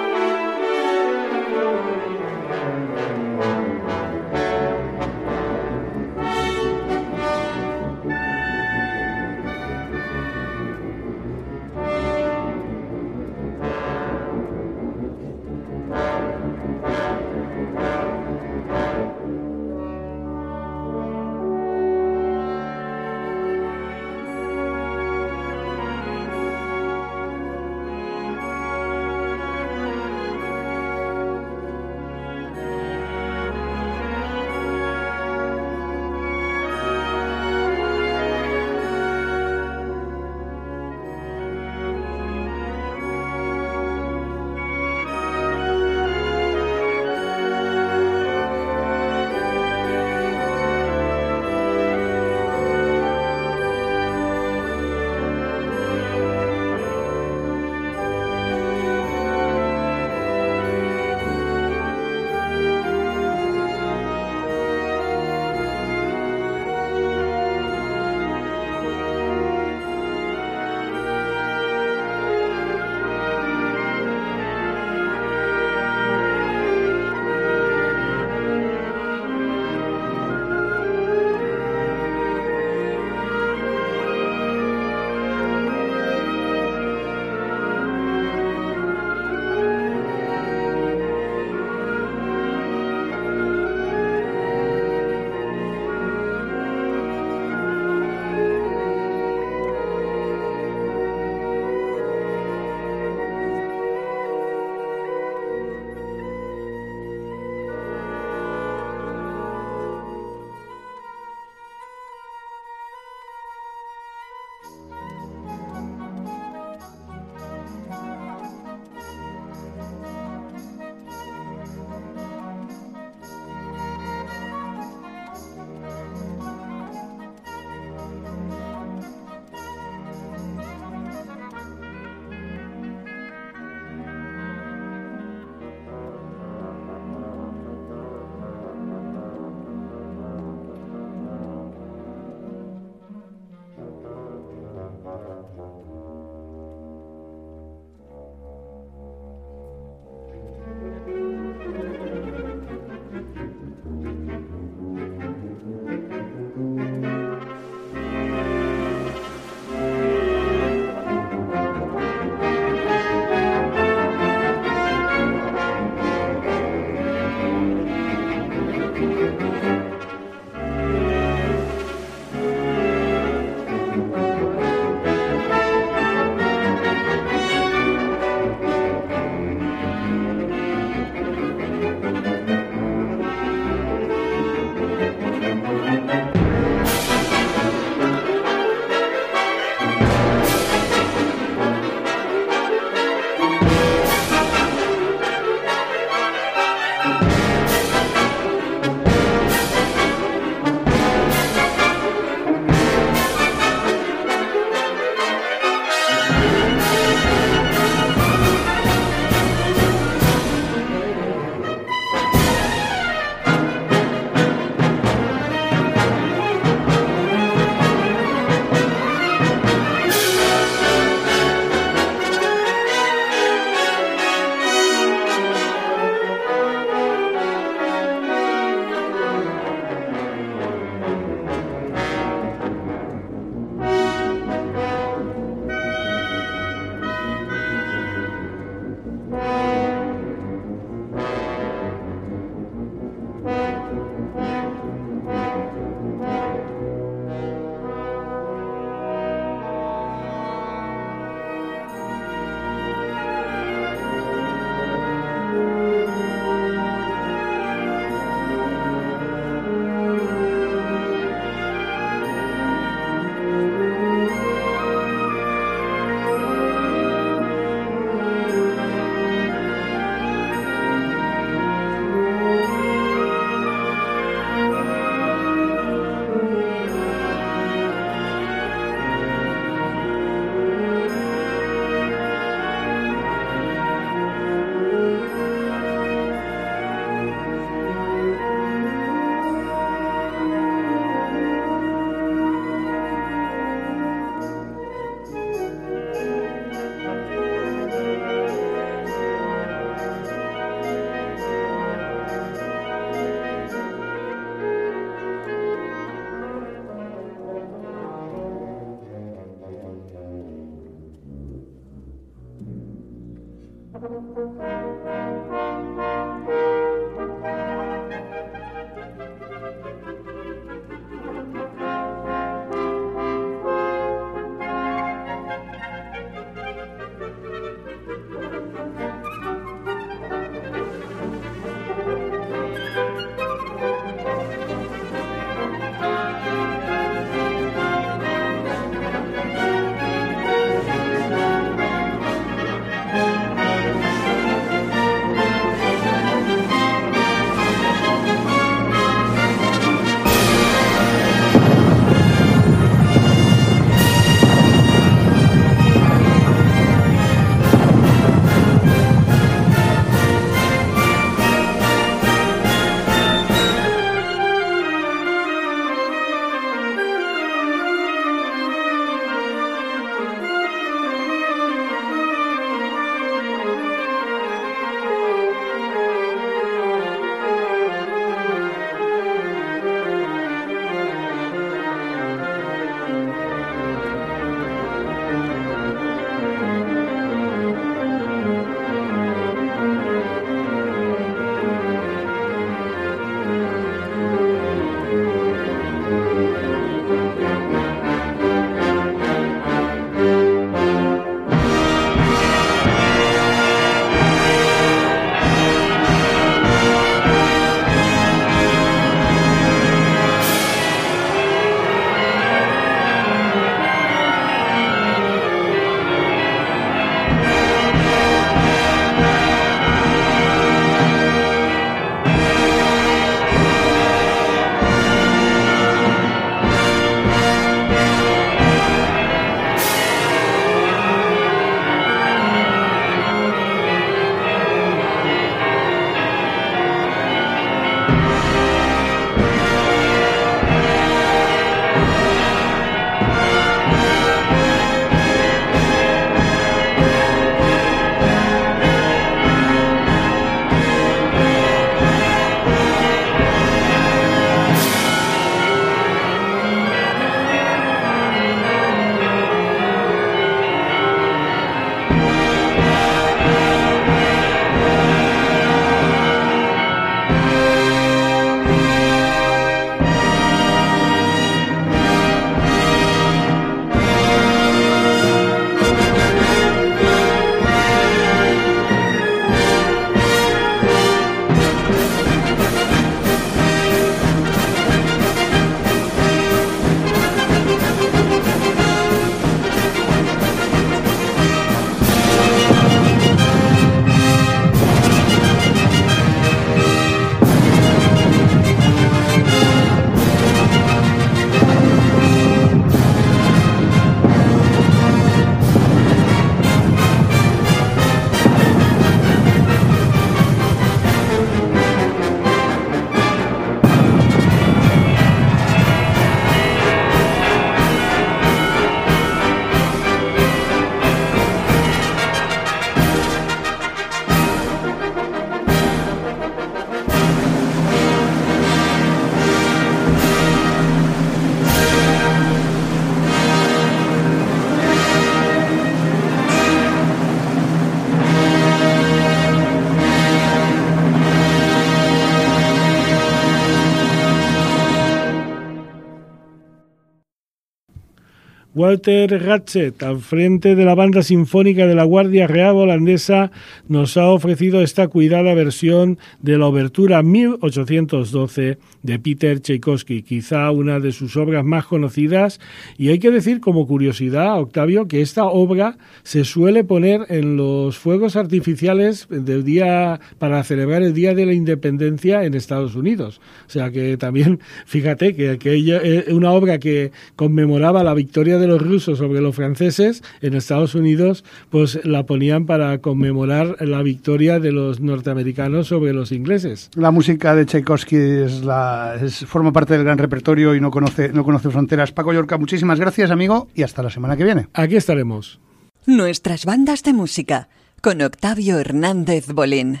Walter 548.76 549.42
Gatchet, 549.42 550.02
al 550.02 550.20
frente 550.20 550.74
de 550.74 550.84
la 550.84 550.94
banda 550.94 551.22
sinfónica 551.22 551.86
de 551.86 551.94
la 551.94 552.04
Guardia 552.04 552.46
Real 552.46 552.76
Holandesa, 552.76 553.50
nos 553.88 554.18
ha 554.18 554.28
ofrecido 554.28 554.82
esta 554.82 555.08
cuidada 555.08 555.54
versión 555.54 556.18
de 556.42 556.58
la 556.58 556.66
obertura 556.66 557.22
1812 557.22 558.76
de 559.02 559.18
Peter 559.18 559.60
Tchaikovsky, 559.60 560.22
quizá 560.22 560.70
una 560.72 561.00
de 561.00 561.12
sus 561.12 561.38
obras 561.38 561.64
más 561.64 561.86
conocidas. 561.86 562.60
Y 562.98 563.08
hay 563.08 563.18
que 563.18 563.30
decir 563.30 563.60
como 563.60 563.86
curiosidad, 563.86 564.60
Octavio, 564.60 565.08
que 565.08 565.22
esta 565.22 565.46
obra 565.46 565.96
se 566.22 566.44
suele 566.44 566.84
poner 566.84 567.22
en 567.30 567.56
los 567.56 567.96
fuegos 567.96 568.36
artificiales 568.36 569.26
del 569.30 569.64
día 569.64 570.20
para 570.38 570.62
celebrar 570.64 571.02
el 571.02 571.14
Día 571.14 571.32
de 571.32 571.46
la 571.46 571.54
Independencia 571.54 572.44
en 572.44 572.52
Estados 572.52 572.94
Unidos. 572.94 573.40
O 573.66 573.70
sea 573.70 573.90
que 573.90 574.18
también, 574.18 574.60
fíjate 574.84 575.34
que, 575.34 575.48
aquella 575.48 575.96
es 576.02 576.28
una 576.28 576.52
obra 576.52 576.78
que 576.78 577.10
conmemoraba 577.36 578.04
la 578.04 578.12
victoria 578.12 578.58
de 578.58 578.65
los 578.66 578.82
rusos 578.82 579.18
sobre 579.18 579.40
los 579.40 579.54
franceses 579.54 580.22
en 580.40 580.54
Estados 580.54 580.94
Unidos, 580.94 581.44
pues 581.70 582.04
la 582.04 582.26
ponían 582.26 582.66
para 582.66 582.98
conmemorar 582.98 583.76
la 583.80 584.02
victoria 584.02 584.60
de 584.60 584.72
los 584.72 585.00
norteamericanos 585.00 585.88
sobre 585.88 586.12
los 586.12 586.32
ingleses. 586.32 586.90
La 586.94 587.10
música 587.10 587.54
de 587.54 587.66
Tchaikovsky 587.66 588.16
es 588.16 588.64
la, 588.64 589.16
forma 589.46 589.72
parte 589.72 589.94
del 589.94 590.04
gran 590.04 590.18
repertorio 590.18 590.74
y 590.74 590.80
no 590.80 590.90
conoce, 590.90 591.30
no 591.30 591.44
conoce 591.44 591.70
fronteras. 591.70 592.12
Paco 592.12 592.32
Yorca, 592.32 592.58
muchísimas 592.58 593.00
gracias, 593.00 593.30
amigo, 593.30 593.68
y 593.74 593.82
hasta 593.82 594.02
la 594.02 594.10
semana 594.10 594.36
que 594.36 594.44
viene. 594.44 594.68
Aquí 594.74 594.96
estaremos. 594.96 595.60
Nuestras 596.06 596.64
bandas 596.64 597.02
de 597.02 597.12
música 597.12 597.68
con 598.00 598.22
Octavio 598.22 598.78
Hernández 598.78 599.48
Bolín. 599.48 600.00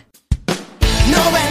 99.9 1.06 1.45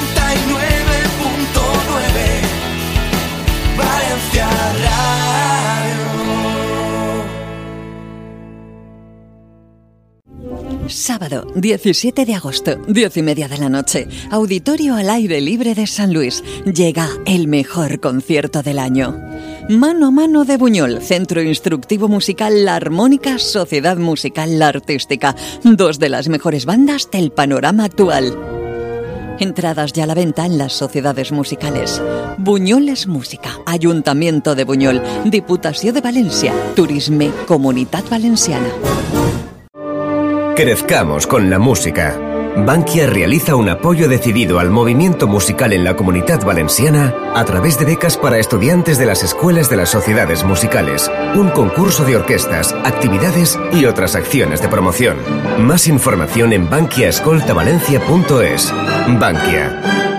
Sábado, 10.88 11.48
17 11.56 12.26
de 12.26 12.36
agosto, 12.36 12.76
10 12.88 13.18
y 13.18 13.22
media 13.22 13.48
de 13.48 13.58
la 13.58 13.70
noche. 13.70 14.08
Auditorio 14.30 14.96
al 14.96 15.10
aire 15.10 15.42
libre 15.42 15.74
de 15.74 15.88
San 15.88 16.14
Luis. 16.14 16.44
Llega 16.66 17.10
el 17.26 17.48
mejor 17.48 18.00
concierto 18.00 18.62
del 18.62 18.80
año. 18.80 19.20
Mano 19.70 20.08
a 20.08 20.12
mano 20.12 20.46
de 20.46 20.58
Buñol, 20.58 21.02
Centro 21.02 21.42
Instructivo 21.42 22.08
Musical 22.08 22.66
La 22.66 22.76
Armónica, 22.76 23.40
Sociedad 23.40 23.98
Musical 23.98 24.60
La 24.60 24.68
Artística. 24.68 25.36
Dos 25.64 25.98
de 25.98 26.10
las 26.10 26.30
mejores 26.30 26.66
bandas 26.66 27.10
del 27.12 27.32
panorama 27.32 27.86
actual. 27.86 28.38
Entradas 29.40 29.92
ya 29.92 30.04
a 30.04 30.08
la 30.08 30.14
venta 30.14 30.46
en 30.46 30.58
las 30.58 30.74
sociedades 30.74 31.32
musicales. 31.32 32.02
Buñol 32.38 32.90
es 32.90 33.08
música. 33.08 33.60
Ayuntamiento 33.66 34.56
de 34.56 34.64
Buñol. 34.64 35.02
Diputación 35.26 35.96
de 35.96 36.02
Valencia. 36.02 36.54
Turisme. 36.76 37.32
Comunidad 37.48 38.04
Valenciana. 38.10 38.70
Crezcamos 40.56 41.28
con 41.28 41.50
la 41.50 41.60
música. 41.60 42.18
Bankia 42.56 43.08
realiza 43.08 43.58
un 43.58 43.68
apoyo 43.68 44.08
decidido 44.08 44.60
al 44.60 44.70
movimiento 44.70 45.28
musical 45.28 45.74
en 45.74 45.84
la 45.84 45.98
comunidad 45.98 46.46
valenciana 46.46 47.14
a 47.36 47.44
través 47.44 47.78
de 47.78 47.84
becas 47.84 48.16
para 48.16 48.40
estudiantes 48.40 48.98
de 48.98 49.06
las 49.06 49.22
escuelas 49.22 49.70
de 49.70 49.76
las 49.76 49.90
sociedades 49.90 50.46
musicales, 50.46 51.12
un 51.36 51.50
concurso 51.50 52.06
de 52.06 52.16
orquestas, 52.16 52.72
actividades 52.86 53.60
y 53.74 53.84
otras 53.84 54.16
acciones 54.16 54.62
de 54.62 54.70
promoción. 54.70 55.18
Más 55.60 55.88
información 55.88 56.54
en 56.54 56.70
bankiaescoltavalencia.es. 56.70 58.74
Bankia. 59.20 60.15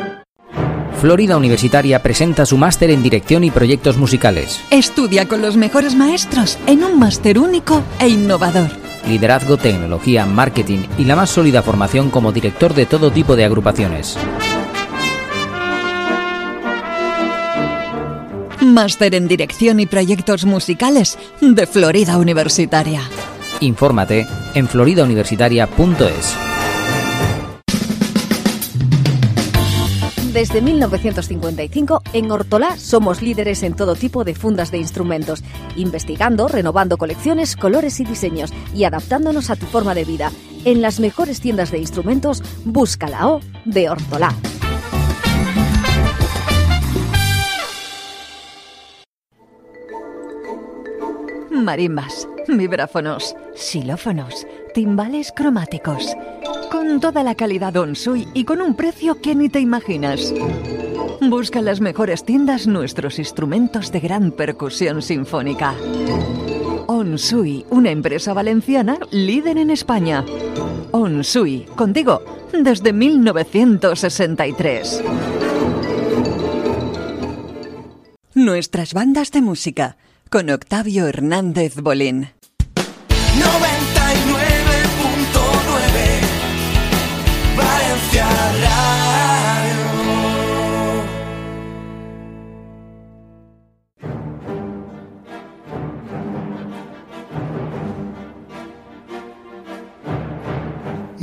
Florida 1.01 1.36
Universitaria 1.36 2.02
presenta 2.02 2.47
su 2.47 2.56
máster 2.56 2.90
en 2.90 3.02
dirección 3.02 3.44
y 3.44 3.51
proyectos 3.51 3.98
musicales. 3.98 4.60
Estudia 4.70 5.28
con 5.28 5.43
los 5.43 5.56
mejores 5.56 5.94
maestros 5.94 6.59
en 6.66 6.82
un 6.82 6.98
máster 6.98 7.39
único 7.39 7.82
e 7.98 8.09
innovador. 8.09 8.70
Liderazgo, 9.06 9.56
tecnología, 9.56 10.27
marketing 10.27 10.81
y 10.98 11.05
la 11.05 11.14
más 11.14 11.31
sólida 11.31 11.62
formación 11.62 12.10
como 12.10 12.32
director 12.32 12.74
de 12.74 12.86
todo 12.86 13.10
tipo 13.10 13.36
de 13.36 13.44
agrupaciones. 13.44 14.16
Máster 18.60 19.14
en 19.14 19.28
Dirección 19.28 19.81
y 19.81 19.86
Proyectos 19.86 20.44
Musicales 20.44 21.18
de 21.40 21.66
Florida 21.66 22.18
Universitaria. 22.18 23.02
Infórmate 23.60 24.27
en 24.55 24.66
floridauniversitaria.es. 24.66 26.55
Desde 30.36 30.60
1955, 30.60 32.02
en 32.12 32.30
Hortolá 32.30 32.76
somos 32.76 33.22
líderes 33.22 33.62
en 33.62 33.72
todo 33.72 33.94
tipo 33.94 34.22
de 34.22 34.34
fundas 34.34 34.70
de 34.70 34.76
instrumentos, 34.76 35.42
investigando, 35.76 36.46
renovando 36.46 36.98
colecciones, 36.98 37.56
colores 37.56 38.00
y 38.00 38.04
diseños 38.04 38.52
y 38.74 38.84
adaptándonos 38.84 39.48
a 39.48 39.56
tu 39.56 39.64
forma 39.64 39.94
de 39.94 40.04
vida. 40.04 40.30
En 40.66 40.82
las 40.82 41.00
mejores 41.00 41.40
tiendas 41.40 41.70
de 41.70 41.78
instrumentos, 41.78 42.42
busca 42.66 43.08
la 43.08 43.28
O 43.28 43.40
de 43.64 43.88
Hortolá. 43.88 44.34
Marimbas, 51.50 52.28
vibráfonos, 52.46 53.34
xilófonos, 53.54 54.46
timbales 54.76 55.32
cromáticos. 55.34 56.14
Con 56.70 57.00
toda 57.00 57.22
la 57.22 57.34
calidad 57.34 57.74
Onsui 57.78 58.28
y 58.34 58.44
con 58.44 58.60
un 58.60 58.74
precio 58.74 59.22
que 59.22 59.34
ni 59.34 59.48
te 59.48 59.58
imaginas. 59.58 60.34
Busca 61.22 61.60
en 61.60 61.64
las 61.64 61.80
mejores 61.80 62.26
tiendas 62.26 62.66
nuestros 62.66 63.18
instrumentos 63.18 63.90
de 63.90 64.00
gran 64.00 64.32
percusión 64.32 65.00
sinfónica. 65.00 65.74
Onsui, 66.88 67.64
una 67.70 67.90
empresa 67.90 68.34
valenciana 68.34 68.98
líder 69.10 69.56
en 69.56 69.70
España. 69.70 70.26
Onsui, 70.92 71.64
contigo, 71.74 72.22
desde 72.52 72.92
1963. 72.92 75.04
Nuestras 78.34 78.92
bandas 78.92 79.30
de 79.30 79.40
música, 79.40 79.96
con 80.28 80.50
Octavio 80.50 81.06
Hernández 81.06 81.76
Bolín. 81.76 82.35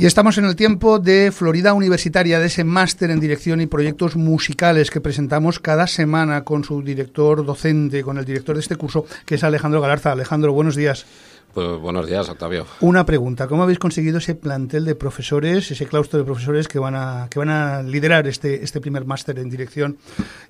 Y 0.04 0.06
estamos 0.06 0.36
en 0.36 0.44
el 0.44 0.54
tiempo 0.54 0.98
de 0.98 1.32
Florida 1.32 1.72
Universitaria, 1.72 2.38
de 2.38 2.48
ese 2.48 2.62
máster 2.62 3.10
en 3.10 3.20
dirección 3.20 3.62
y 3.62 3.66
proyectos 3.66 4.16
musicales 4.16 4.90
que 4.90 5.00
presentamos 5.00 5.60
cada 5.60 5.86
semana 5.86 6.44
con 6.44 6.62
su 6.62 6.82
director 6.82 7.42
docente, 7.42 8.02
con 8.02 8.18
el 8.18 8.26
director 8.26 8.54
de 8.54 8.60
este 8.60 8.76
curso, 8.76 9.06
que 9.24 9.36
es 9.36 9.44
Alejandro 9.44 9.80
Galarza. 9.80 10.12
Alejandro, 10.12 10.52
buenos 10.52 10.76
días. 10.76 11.06
Pues 11.54 11.80
buenos 11.80 12.06
días, 12.06 12.28
Octavio. 12.28 12.66
Una 12.82 13.06
pregunta, 13.06 13.48
¿cómo 13.48 13.62
habéis 13.62 13.78
conseguido 13.78 14.18
ese 14.18 14.34
plantel 14.34 14.84
de 14.84 14.94
profesores, 14.94 15.70
ese 15.70 15.86
claustro 15.86 16.18
de 16.18 16.26
profesores 16.26 16.68
que 16.68 16.78
van 16.78 16.96
a, 16.96 17.28
que 17.30 17.38
van 17.38 17.48
a 17.48 17.82
liderar 17.82 18.26
este, 18.26 18.62
este 18.62 18.82
primer 18.82 19.06
máster 19.06 19.38
en 19.38 19.48
dirección 19.48 19.96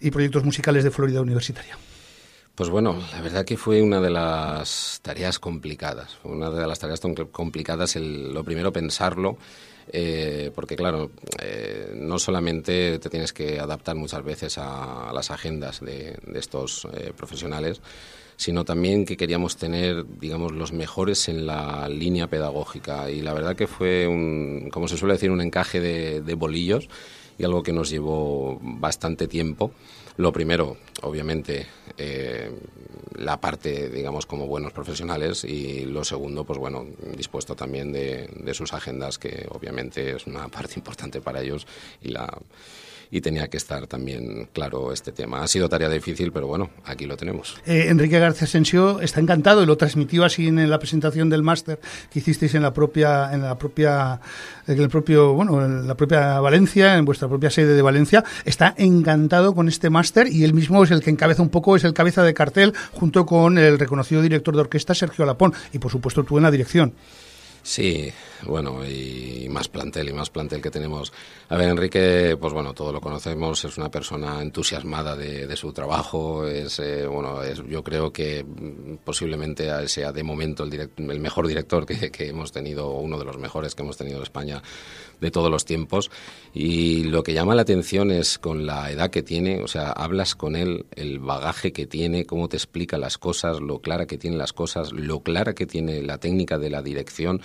y 0.01 0.10
proyectos 0.10 0.43
musicales 0.43 0.82
de 0.82 0.90
Florida 0.90 1.20
Universitaria? 1.20 1.78
Pues 2.55 2.70
bueno, 2.70 2.97
la 3.10 3.20
verdad 3.20 3.44
que 3.44 3.56
fue 3.56 3.82
una 3.82 4.01
de 4.01 4.10
las 4.10 5.01
tareas 5.02 5.40
complicadas. 5.40 6.18
Una 6.22 6.51
de 6.51 6.66
las 6.68 6.78
tareas 6.78 7.01
complicadas, 7.32 7.97
el, 7.97 8.32
lo 8.32 8.44
primero 8.44 8.72
pensarlo, 8.72 9.39
eh, 9.93 10.52
porque 10.55 10.76
claro, 10.76 11.10
eh, 11.43 11.93
no 11.97 12.16
solamente 12.20 13.01
te 13.01 13.10
tienes 13.10 13.32
que 13.32 13.59
adaptar 13.59 13.97
muchas 13.97 14.22
veces 14.22 14.56
a, 14.59 15.10
las 15.12 15.32
agendas 15.32 15.81
de, 15.81 16.16
estos 16.35 16.86
eh, 16.93 17.12
profesionales, 17.16 17.81
sino 18.36 18.64
también 18.64 19.05
que 19.05 19.16
queríamos 19.16 19.56
tener, 19.56 20.06
digamos, 20.20 20.52
los 20.52 20.72
mejores 20.72 21.28
en 21.28 21.47
la 21.47 21.89
línea 21.89 22.28
pedagógica. 22.28 23.10
Y 23.10 23.20
la 23.20 23.35
verdad 23.35 23.56
que 23.56 23.66
fue, 23.66 24.06
un, 24.06 24.68
como 24.72 24.86
se 24.86 24.97
suele 24.97 25.14
decir, 25.14 25.32
un 25.32 25.40
encaje 25.40 25.81
de 25.81 26.35
bolillos 26.35 26.89
y 27.36 27.43
algo 27.43 27.64
que 27.64 27.72
nos 27.72 27.90
llevó 27.90 28.60
bastante 28.62 29.26
tiempo. 29.26 29.72
Lo 30.16 30.32
primero, 30.32 30.77
obviamente, 31.03 31.66
eh, 31.99 32.51
la 33.16 33.41
parte, 33.41 33.89
digamos, 33.89 34.27
como 34.27 34.47
buenos 34.47 34.73
profesionales 34.73 35.45
y 35.45 35.85
lo 35.86 36.05
segundo, 36.05 36.45
pues 36.45 36.59
bueno, 36.59 36.86
dispuesto 37.16 37.57
también 37.57 37.93
de, 37.93 38.28
de 38.28 38.55
sus 38.55 38.73
agendas, 38.73 39.19
que 39.19 39.47
obviamente 39.51 40.15
es 40.15 40.27
una 40.27 40.49
parte 40.57 40.74
importante 40.77 41.20
para 41.20 41.41
ellos 41.43 41.66
y 42.01 42.09
la 42.09 42.32
y 43.10 43.20
tenía 43.20 43.48
que 43.48 43.56
estar 43.56 43.86
también 43.86 44.48
claro 44.52 44.93
este 44.93 45.12
tema. 45.12 45.43
Ha 45.43 45.48
sido 45.48 45.68
tarea 45.68 45.89
difícil, 45.89 46.32
pero 46.32 46.47
bueno, 46.47 46.70
aquí 46.85 47.06
lo 47.06 47.16
tenemos. 47.16 47.56
Eh, 47.66 47.86
Enrique 47.89 48.18
García 48.18 48.44
Asensio 48.44 49.01
está 49.01 49.20
encantado 49.20 49.62
y 49.62 49.66
lo 49.66 49.76
transmitió 49.76 50.24
así 50.24 50.48
en, 50.48 50.68
la 50.68 50.78
presentación 50.78 51.31
del 51.31 51.43
máster 51.43 51.78
que 52.10 52.18
hicisteis 52.18 52.55
en 52.55 52.62
la 52.62 52.72
propia, 52.72 53.32
en 53.32 53.43
la 53.43 53.56
propia, 53.59 54.20
en 54.66 54.81
el 54.81 54.89
propio, 54.89 55.35
bueno, 55.35 55.64
en 55.64 55.86
la 55.86 55.94
propia 55.94 56.40
Valencia, 56.40 56.97
en 56.97 57.05
vuestra 57.05 57.28
propia 57.28 57.51
sede 57.51 57.74
de 57.74 57.82
Valencia. 57.82 58.24
Está 58.44 58.74
encantado 58.76 59.55
con 59.55 59.68
este 59.68 59.90
máster 59.90 60.28
y 60.28 60.44
él 60.44 60.55
mismo 60.55 60.85
es 60.85 60.90
el 60.90 61.01
que 61.01 61.10
encabeza 61.10 61.43
un 61.43 61.51
poco, 61.51 61.76
es 61.76 61.85
el 61.85 61.94
cabeza 61.94 62.22
de 62.22 62.35
cartel 62.35 62.74
junto 62.93 63.26
con 63.26 63.59
el 63.59 63.78
reconocido 63.78 64.22
director 64.22 64.55
de 64.55 64.60
orquesta 64.60 64.94
Sergio 64.94 65.24
Alapón 65.24 65.52
y 65.72 65.78
por 65.78 65.90
supuesto 65.90 66.24
tú 66.24 66.36
en 66.36 66.44
la 66.44 66.51
dirección. 66.51 66.94
Sí, 67.66 68.12
bueno, 68.43 68.85
y 68.86 69.47
más 69.49 69.69
plantel 69.69 70.11
y 70.11 70.12
más 70.12 70.28
plantel 70.28 70.61
que 70.61 70.70
tenemos. 70.70 71.11
A 71.49 71.57
ver, 71.57 71.70
Enrique, 71.70 72.36
pues 72.39 72.53
bueno, 72.53 72.74
todo 72.74 72.93
lo 72.93 73.01
conocemos, 73.01 73.65
es 73.65 73.78
una 73.78 73.91
persona 73.91 74.43
entusiasmada 74.43 75.16
de, 75.16 75.47
de 75.47 75.57
su 75.57 75.73
trabajo, 75.73 76.47
es, 76.47 76.78
eh, 76.81 77.07
bueno, 77.07 77.43
es, 77.43 77.62
yo 77.66 77.82
creo 77.82 78.12
que 78.12 78.45
posiblemente 79.03 79.89
sea 79.89 80.12
de 80.12 80.23
momento 80.23 80.62
el, 80.62 80.70
direct- 80.73 81.11
el 81.11 81.20
mejor 81.20 81.47
director 81.49 81.86
que, 81.86 82.11
que 82.11 82.28
hemos 82.28 82.53
tenido, 82.53 82.91
uno 82.91 83.19
de 83.19 83.24
los 83.24 83.39
mejores 83.39 83.74
que 83.74 83.82
hemos 83.82 83.97
tenido 83.97 84.19
en 84.19 84.24
España 84.24 84.62
de 85.25 85.31
todos 85.31 85.51
los 85.51 85.65
tiempos. 85.65 86.11
Y 86.53 87.05
lo 87.05 87.23
que 87.23 87.33
llama 87.33 87.55
la 87.55 87.63
atención 87.63 88.11
es 88.11 88.39
con 88.39 88.67
la 88.67 88.91
edad 88.91 89.11
que 89.11 89.23
tiene, 89.23 89.63
o 89.63 89.69
sea, 89.69 89.91
hablas 89.91 90.35
con 90.35 90.55
él, 90.55 90.87
el 90.95 91.19
bagaje 91.19 91.73
que 91.73 91.87
tiene, 91.87 92.27
cómo 92.27 92.49
te 92.49 92.57
explica 92.57 92.99
las 92.99 93.19
cosas, 93.19 93.61
lo 93.61 93.81
clara 93.81 94.07
que 94.07 94.19
tiene 94.19 94.37
las 94.37 94.53
cosas, 94.53 94.93
lo 94.93 95.21
clara 95.21 95.55
que 95.55 95.67
tiene 95.67 96.03
la 96.03 96.19
técnica 96.19 96.59
de 96.59 96.71
la 96.71 96.83
dirección, 96.83 97.41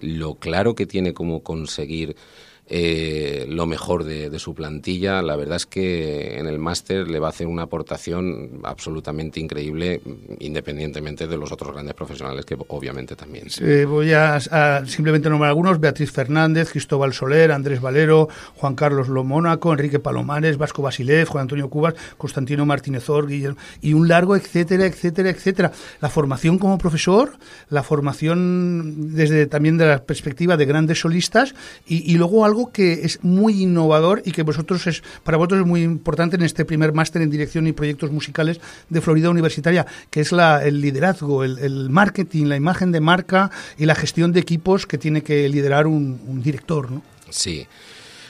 lo 0.00 0.36
claro 0.36 0.74
que 0.74 0.86
tiene 0.86 1.12
cómo 1.12 1.42
conseguir 1.42 2.16
eh, 2.66 3.44
lo 3.48 3.66
mejor 3.66 4.04
de, 4.04 4.38
su 4.38 4.54
plantilla. 4.54 5.22
La 5.22 5.36
verdad 5.36 5.56
es 5.56 5.66
que 5.66 6.38
en 6.38 6.46
el 6.46 6.58
máster 6.58 7.08
le 7.08 7.18
va 7.18 7.28
a 7.28 7.30
hacer 7.30 7.46
una 7.46 7.62
aportación 7.62 8.60
absolutamente 8.64 9.38
increíble, 9.38 10.00
independientemente 10.40 11.26
de 11.26 11.36
los 11.36 11.52
otros 11.52 11.72
grandes 11.72 11.94
profesionales 11.94 12.44
que 12.44 12.56
obviamente 12.68 13.16
también. 13.16 13.48
voy 13.86 14.12
a, 14.12 14.40
simplemente 14.86 15.28
nombrar 15.28 15.50
algunos: 15.50 15.78
Beatriz 15.78 16.10
Fernández, 16.10 16.70
Cristóbal 16.70 17.12
Soler, 17.12 17.52
Andrés 17.52 17.80
Valero, 17.80 18.28
Juan 18.56 18.74
Carlos 18.74 19.08
Lomónaco, 19.08 19.72
Enrique 19.72 19.98
Palomares, 19.98 20.56
Vasco 20.56 20.82
Basilev, 20.82 21.28
Juan 21.28 21.42
Antonio 21.42 21.68
Cubas, 21.68 21.94
Constantino 22.16 22.64
Martínez 22.66 23.08
Or, 23.10 23.30
y 23.30 23.92
un 23.92 24.08
largo, 24.08 24.36
etcétera, 24.36 24.86
etcétera, 24.86 25.30
etcétera. 25.30 25.72
La 26.00 26.08
formación 26.08 26.58
como 26.58 26.78
profesor, 26.78 27.36
la 27.68 27.82
formación 27.82 29.14
desde 29.14 29.46
también 29.46 29.76
de 29.76 29.86
la 29.86 30.02
perspectiva 30.02 30.56
de 30.56 30.64
grandes 30.64 31.00
solistas 31.00 31.54
y, 31.86 32.10
y 32.10 32.16
luego 32.16 32.44
algo 32.44 32.53
algo 32.54 32.70
que 32.70 33.04
es 33.04 33.18
muy 33.24 33.62
innovador 33.62 34.22
y 34.24 34.30
que 34.30 34.44
vosotros 34.44 34.86
es 34.86 35.02
para 35.24 35.36
vosotros 35.36 35.62
es 35.62 35.66
muy 35.66 35.82
importante 35.82 36.36
en 36.36 36.42
este 36.42 36.64
primer 36.64 36.92
máster 36.92 37.20
en 37.20 37.28
dirección 37.28 37.66
y 37.66 37.72
proyectos 37.72 38.12
musicales 38.12 38.60
de 38.88 39.00
Florida 39.00 39.28
Universitaria, 39.28 39.86
que 40.08 40.20
es 40.20 40.30
la, 40.30 40.64
el 40.64 40.80
liderazgo, 40.80 41.42
el, 41.42 41.90
marketing, 41.90 42.46
la 42.46 42.56
imagen 42.56 42.92
de 42.92 43.00
marca 43.00 43.50
y 43.76 43.86
la 43.86 43.96
gestión 43.96 44.32
de 44.32 44.38
equipos 44.38 44.86
que 44.86 44.98
tiene 44.98 45.22
que 45.22 45.48
liderar 45.48 45.88
un, 45.88 46.20
un 46.28 46.42
director, 46.42 46.92
¿no? 46.92 47.02
Sí. 47.28 47.66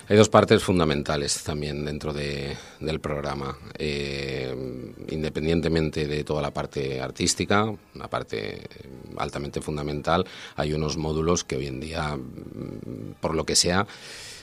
Hay 0.07 0.19
dos 0.19 0.29
partes 0.29 0.63
fundamentales 0.63 1.43
también 1.43 1.85
dentro 1.85 2.13
de, 2.13 2.55
del 2.79 3.01
programa. 3.01 3.57
Eh, 3.79 4.55
independientemente 5.09 6.07
de 6.07 6.25
toda 6.25 6.43
la 6.43 6.53
parte 6.53 7.01
artística, 7.01 7.65
una 7.95 8.09
parte 8.09 8.61
altamente 9.17 9.63
fundamental, 9.63 10.27
hay 10.57 10.75
unos 10.75 10.99
módulos 10.99 11.45
que 11.45 11.57
hoy 11.57 11.69
en 11.69 11.81
día, 11.81 12.17
mm, 12.17 13.15
por 13.21 13.35
lo 13.35 13.47
que 13.47 13.57
sea, 13.57 13.87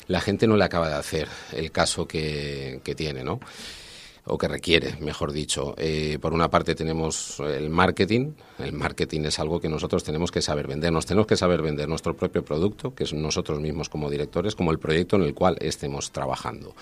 la 0.08 0.20
gente 0.20 0.48
no 0.48 0.58
le 0.58 0.64
acaba 0.64 0.90
de 0.90 0.96
hacer 0.96 1.28
el 1.54 1.72
caso 1.72 2.08
que 2.08 2.82
tiene, 2.98 3.24
¿no? 3.24 3.40
O 4.26 4.38
que 4.38 4.48
requiere, 4.48 4.96
mejor 5.00 5.32
dicho. 5.32 5.74
Eh, 5.78 6.18
por 6.22 6.34
una 6.34 6.50
parte 6.50 6.76
tenemos 6.76 7.40
el 7.40 7.70
marketing. 7.70 8.34
El 8.60 8.74
marketing 8.74 9.22
es 9.22 9.40
algo 9.40 9.60
que 9.60 9.70
nosotros 9.70 10.04
tenemos 10.04 10.32
que 10.32 10.42
saber 10.42 10.68
vender. 10.68 10.92
Nos 10.92 11.06
tenemos 11.06 11.28
que 11.28 11.38
saber 11.38 11.62
vender 11.62 11.90
nuestro 11.90 12.16
propio 12.16 12.44
producto, 12.44 12.94
que 12.94 13.04
es 13.04 13.14
nosotros 13.14 13.60
mismos 13.60 13.90
como 13.90 14.10
directores, 14.10 14.56
como 14.56 14.72
el 14.72 14.80
proyecto 14.80 15.16
en 15.16 15.24
el 15.24 15.34
cual 15.34 15.58
estemos 15.60 16.12
trabajando. 16.12 16.76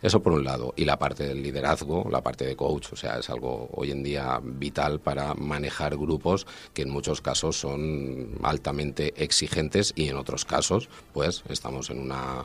Eso 0.00 0.22
por 0.22 0.32
un 0.32 0.44
lado. 0.44 0.74
Y 0.76 0.84
la 0.84 0.98
parte 0.98 1.26
del 1.26 1.42
liderazgo, 1.42 2.08
la 2.10 2.22
parte 2.22 2.46
de 2.46 2.56
coach, 2.56 2.92
o 2.92 2.96
sea, 2.96 3.18
es 3.18 3.28
algo 3.30 3.68
hoy 3.72 3.90
en 3.90 4.02
día 4.02 4.40
vital 4.42 5.00
para 5.00 5.34
manejar 5.34 5.96
grupos 5.96 6.46
que 6.72 6.82
en 6.82 6.90
muchos 6.90 7.20
casos 7.20 7.58
son 7.58 8.38
altamente 8.42 9.12
exigentes 9.16 9.92
y 9.96 10.08
en 10.08 10.16
otros 10.16 10.44
casos, 10.44 10.88
pues, 11.12 11.42
estamos 11.48 11.90
en 11.90 11.98
una 11.98 12.44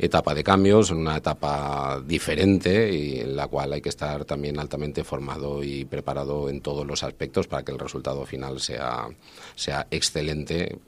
etapa 0.00 0.34
de 0.34 0.42
cambios, 0.42 0.90
una 0.90 1.16
etapa 1.16 2.02
diferente 2.04 2.92
y 2.92 3.20
en 3.20 3.36
la 3.36 3.46
cual 3.46 3.72
hay 3.72 3.80
que 3.80 3.90
estar 3.90 4.24
también 4.24 4.58
altamente 4.58 5.04
formado 5.04 5.62
y 5.62 5.84
preparado 5.84 6.48
en 6.48 6.60
todos 6.60 6.86
los 6.86 7.02
aspectos 7.02 7.46
para 7.46 7.64
que 7.64 7.72
el 7.72 7.78
resultado 7.78 8.24
final 8.24 8.60
sea, 8.60 9.08
sea 9.54 9.86
excelente, 9.90 10.78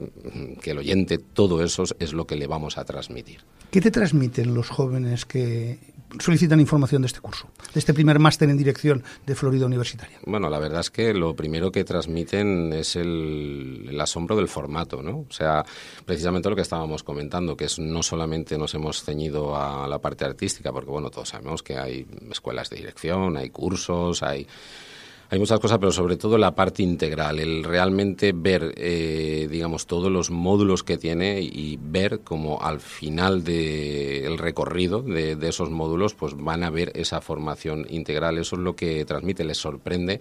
que 0.61 0.71
el 0.71 0.79
oyente, 0.79 1.17
todo 1.19 1.63
eso 1.63 1.83
es 1.99 2.13
lo 2.13 2.25
que 2.25 2.35
le 2.35 2.47
vamos 2.47 2.77
a 2.77 2.85
transmitir. 2.85 3.41
¿Qué 3.71 3.81
te 3.81 3.91
transmiten 3.91 4.53
los 4.53 4.69
jóvenes 4.69 5.25
que 5.25 5.79
solicitan 6.19 6.59
información 6.59 7.01
de 7.01 7.07
este 7.07 7.19
curso, 7.19 7.47
de 7.73 7.79
este 7.79 7.93
primer 7.93 8.19
máster 8.19 8.49
en 8.49 8.57
dirección 8.57 9.03
de 9.25 9.35
Florida 9.35 9.65
Universitaria? 9.65 10.19
Bueno, 10.25 10.49
la 10.49 10.59
verdad 10.59 10.81
es 10.81 10.89
que 10.89 11.13
lo 11.13 11.35
primero 11.35 11.71
que 11.71 11.83
transmiten 11.83 12.73
es 12.73 12.95
el, 12.95 13.97
asombro 13.99 14.35
del 14.35 14.47
formato, 14.47 15.01
¿no? 15.01 15.25
O 15.29 15.31
sea, 15.31 15.63
precisamente 16.05 16.49
lo 16.49 16.55
que 16.55 16.61
estábamos 16.61 17.03
comentando, 17.03 17.55
que 17.55 17.65
es 17.65 17.79
no 17.79 18.03
solamente 18.03 18.57
nos 18.57 18.73
hemos 18.73 19.03
ceñido 19.03 19.55
a 19.55 19.87
la 19.87 19.99
parte 19.99 20.25
artística, 20.25 20.71
porque 20.71 20.91
bueno, 20.91 21.09
todos 21.09 21.29
sabemos 21.29 21.63
que 21.63 21.77
hay 21.77 22.05
escuelas 22.29 22.69
de 22.69 22.77
dirección, 22.77 23.37
hay 23.37 23.49
cursos, 23.49 24.23
hay 24.23 24.45
hay 25.33 25.39
muchas 25.39 25.59
cosas, 25.59 25.79
pero 25.79 25.91
sobre 25.91 26.15
todo 26.15 26.37
la 26.37 26.53
parte 26.53 26.83
integral, 26.83 27.39
el 27.39 27.63
realmente 27.63 28.33
ver, 28.35 28.71
eh, 28.77 29.47
digamos, 29.49 29.87
todos 29.87 30.11
los 30.11 30.29
módulos 30.29 30.83
que 30.83 30.99
tiene 30.99 31.41
y 31.41 31.79
ver 31.81 32.19
cómo 32.19 32.61
al 32.61 32.79
final 32.79 33.43
del 33.43 34.37
recorrido 34.37 35.01
de, 35.01 35.35
esos 35.41 35.71
módulos, 35.71 36.13
pues 36.13 36.35
van 36.37 36.61
a 36.61 36.69
ver 36.69 36.91
esa 36.93 37.19
formación 37.19 37.87
integral. 37.89 38.37
Eso 38.37 38.57
es 38.57 38.61
lo 38.61 38.75
que 38.75 39.05
transmite, 39.05 39.43
les 39.43 39.57
sorprende, 39.57 40.19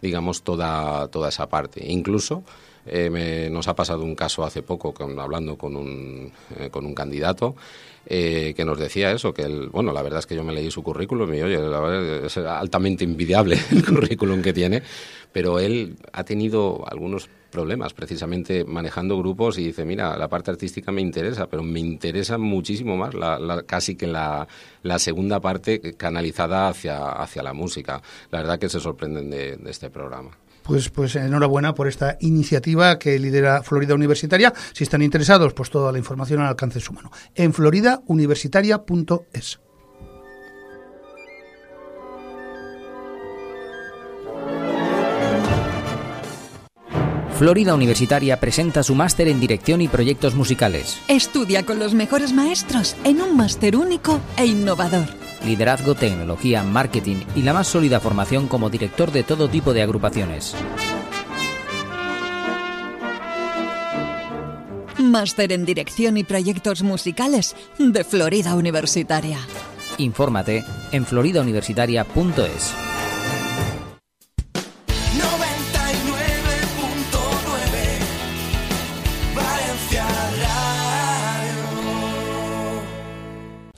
digamos, 0.00 0.40
toda, 0.40 1.08
toda 1.08 1.28
esa 1.28 1.50
parte. 1.50 1.84
Incluso 1.92 2.42
eh, 2.86 3.50
nos 3.52 3.68
ha 3.68 3.74
pasado 3.74 4.04
un 4.04 4.14
caso 4.14 4.42
hace 4.42 4.62
poco, 4.62 4.94
hablando 5.20 5.58
con 5.58 5.76
un, 5.76 6.32
eh, 6.58 6.70
con 6.70 6.86
un 6.86 6.94
candidato, 6.94 7.56
eh, 8.06 8.54
que 8.56 8.64
nos 8.64 8.78
decía 8.78 9.10
eso, 9.10 9.34
que 9.34 9.42
el, 9.42 9.68
bueno, 9.68 9.92
la 9.92 10.02
verdad 10.02 10.20
es 10.20 10.26
que 10.26 10.36
yo 10.36 10.44
me 10.44 10.52
leí 10.52 10.70
su 10.70 10.82
currículum 10.82 11.32
y 11.34 11.42
oye, 11.42 11.58
la 11.58 11.80
verdad 11.80 12.24
es 12.24 12.36
altamente 12.38 13.04
envidiable 13.04 13.58
el 13.72 13.84
currículum 13.84 14.42
que 14.42 14.52
tiene, 14.52 14.82
pero 15.32 15.58
él 15.58 15.96
ha 16.12 16.24
tenido 16.24 16.84
algunos 16.88 17.28
problemas 17.50 17.94
precisamente 17.94 18.64
manejando 18.64 19.18
grupos 19.18 19.58
y 19.58 19.64
dice, 19.64 19.84
mira, 19.84 20.16
la 20.16 20.28
parte 20.28 20.50
artística 20.50 20.92
me 20.92 21.00
interesa, 21.00 21.48
pero 21.48 21.62
me 21.62 21.80
interesa 21.80 22.38
muchísimo 22.38 22.96
más 22.96 23.14
la, 23.14 23.64
casi 23.66 23.96
que 23.96 24.06
la, 24.06 24.46
la, 24.82 24.98
segunda 24.98 25.40
parte 25.40 25.94
canalizada 25.96 26.68
hacia, 26.68 27.10
hacia 27.10 27.42
la 27.42 27.54
música. 27.54 28.02
La 28.30 28.40
verdad 28.40 28.58
que 28.58 28.68
se 28.68 28.80
sorprenden 28.80 29.30
de 29.30 29.58
este 29.70 29.90
programa. 29.90 30.30
Pues, 30.66 30.90
pues 30.90 31.16
enhorabuena 31.16 31.74
por 31.74 31.86
esta 31.86 32.16
iniciativa 32.20 32.98
que 32.98 33.18
lidera 33.18 33.62
Florida 33.62 33.94
Universitaria. 33.94 34.52
Si 34.72 34.84
están 34.84 35.02
interesados, 35.02 35.54
pues 35.54 35.70
toda 35.70 35.92
la 35.92 35.98
información 35.98 36.40
al 36.40 36.48
alcance 36.48 36.80
de 36.80 36.84
su 36.84 36.92
mano. 36.92 37.12
En 37.34 37.52
floridauniversitaria.es. 37.52 39.60
Florida 47.38 47.74
Universitaria 47.74 48.40
presenta 48.40 48.82
su 48.82 48.94
máster 48.94 49.28
en 49.28 49.40
dirección 49.40 49.80
y 49.82 49.88
proyectos 49.88 50.34
musicales. 50.34 50.98
Estudia 51.08 51.64
con 51.64 51.78
los 51.78 51.94
mejores 51.94 52.32
maestros 52.32 52.96
en 53.04 53.20
un 53.20 53.36
máster 53.36 53.76
único 53.76 54.20
e 54.36 54.46
innovador 54.46 55.06
liderazgo, 55.46 55.94
tecnología, 55.94 56.62
marketing 56.62 57.24
y 57.34 57.42
la 57.42 57.54
más 57.54 57.68
sólida 57.68 58.00
formación 58.00 58.48
como 58.48 58.70
director 58.70 59.12
de 59.12 59.22
todo 59.22 59.48
tipo 59.48 59.72
de 59.72 59.82
agrupaciones. 59.82 60.54
Máster 64.98 65.52
en 65.52 65.64
Dirección 65.64 66.16
y 66.16 66.24
Proyectos 66.24 66.82
Musicales 66.82 67.54
de 67.78 68.02
Florida 68.04 68.54
Universitaria. 68.54 69.38
Infórmate 69.98 70.64
en 70.90 71.06
floridauniversitaria.es. 71.06 72.74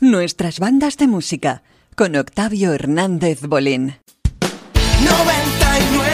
Nuestras 0.09 0.59
bandas 0.59 0.97
de 0.97 1.07
música 1.07 1.63
con 1.95 2.17
Octavio 2.17 2.73
Hernández 2.73 3.43
Bolín. 3.43 3.97
99.9 4.41 6.08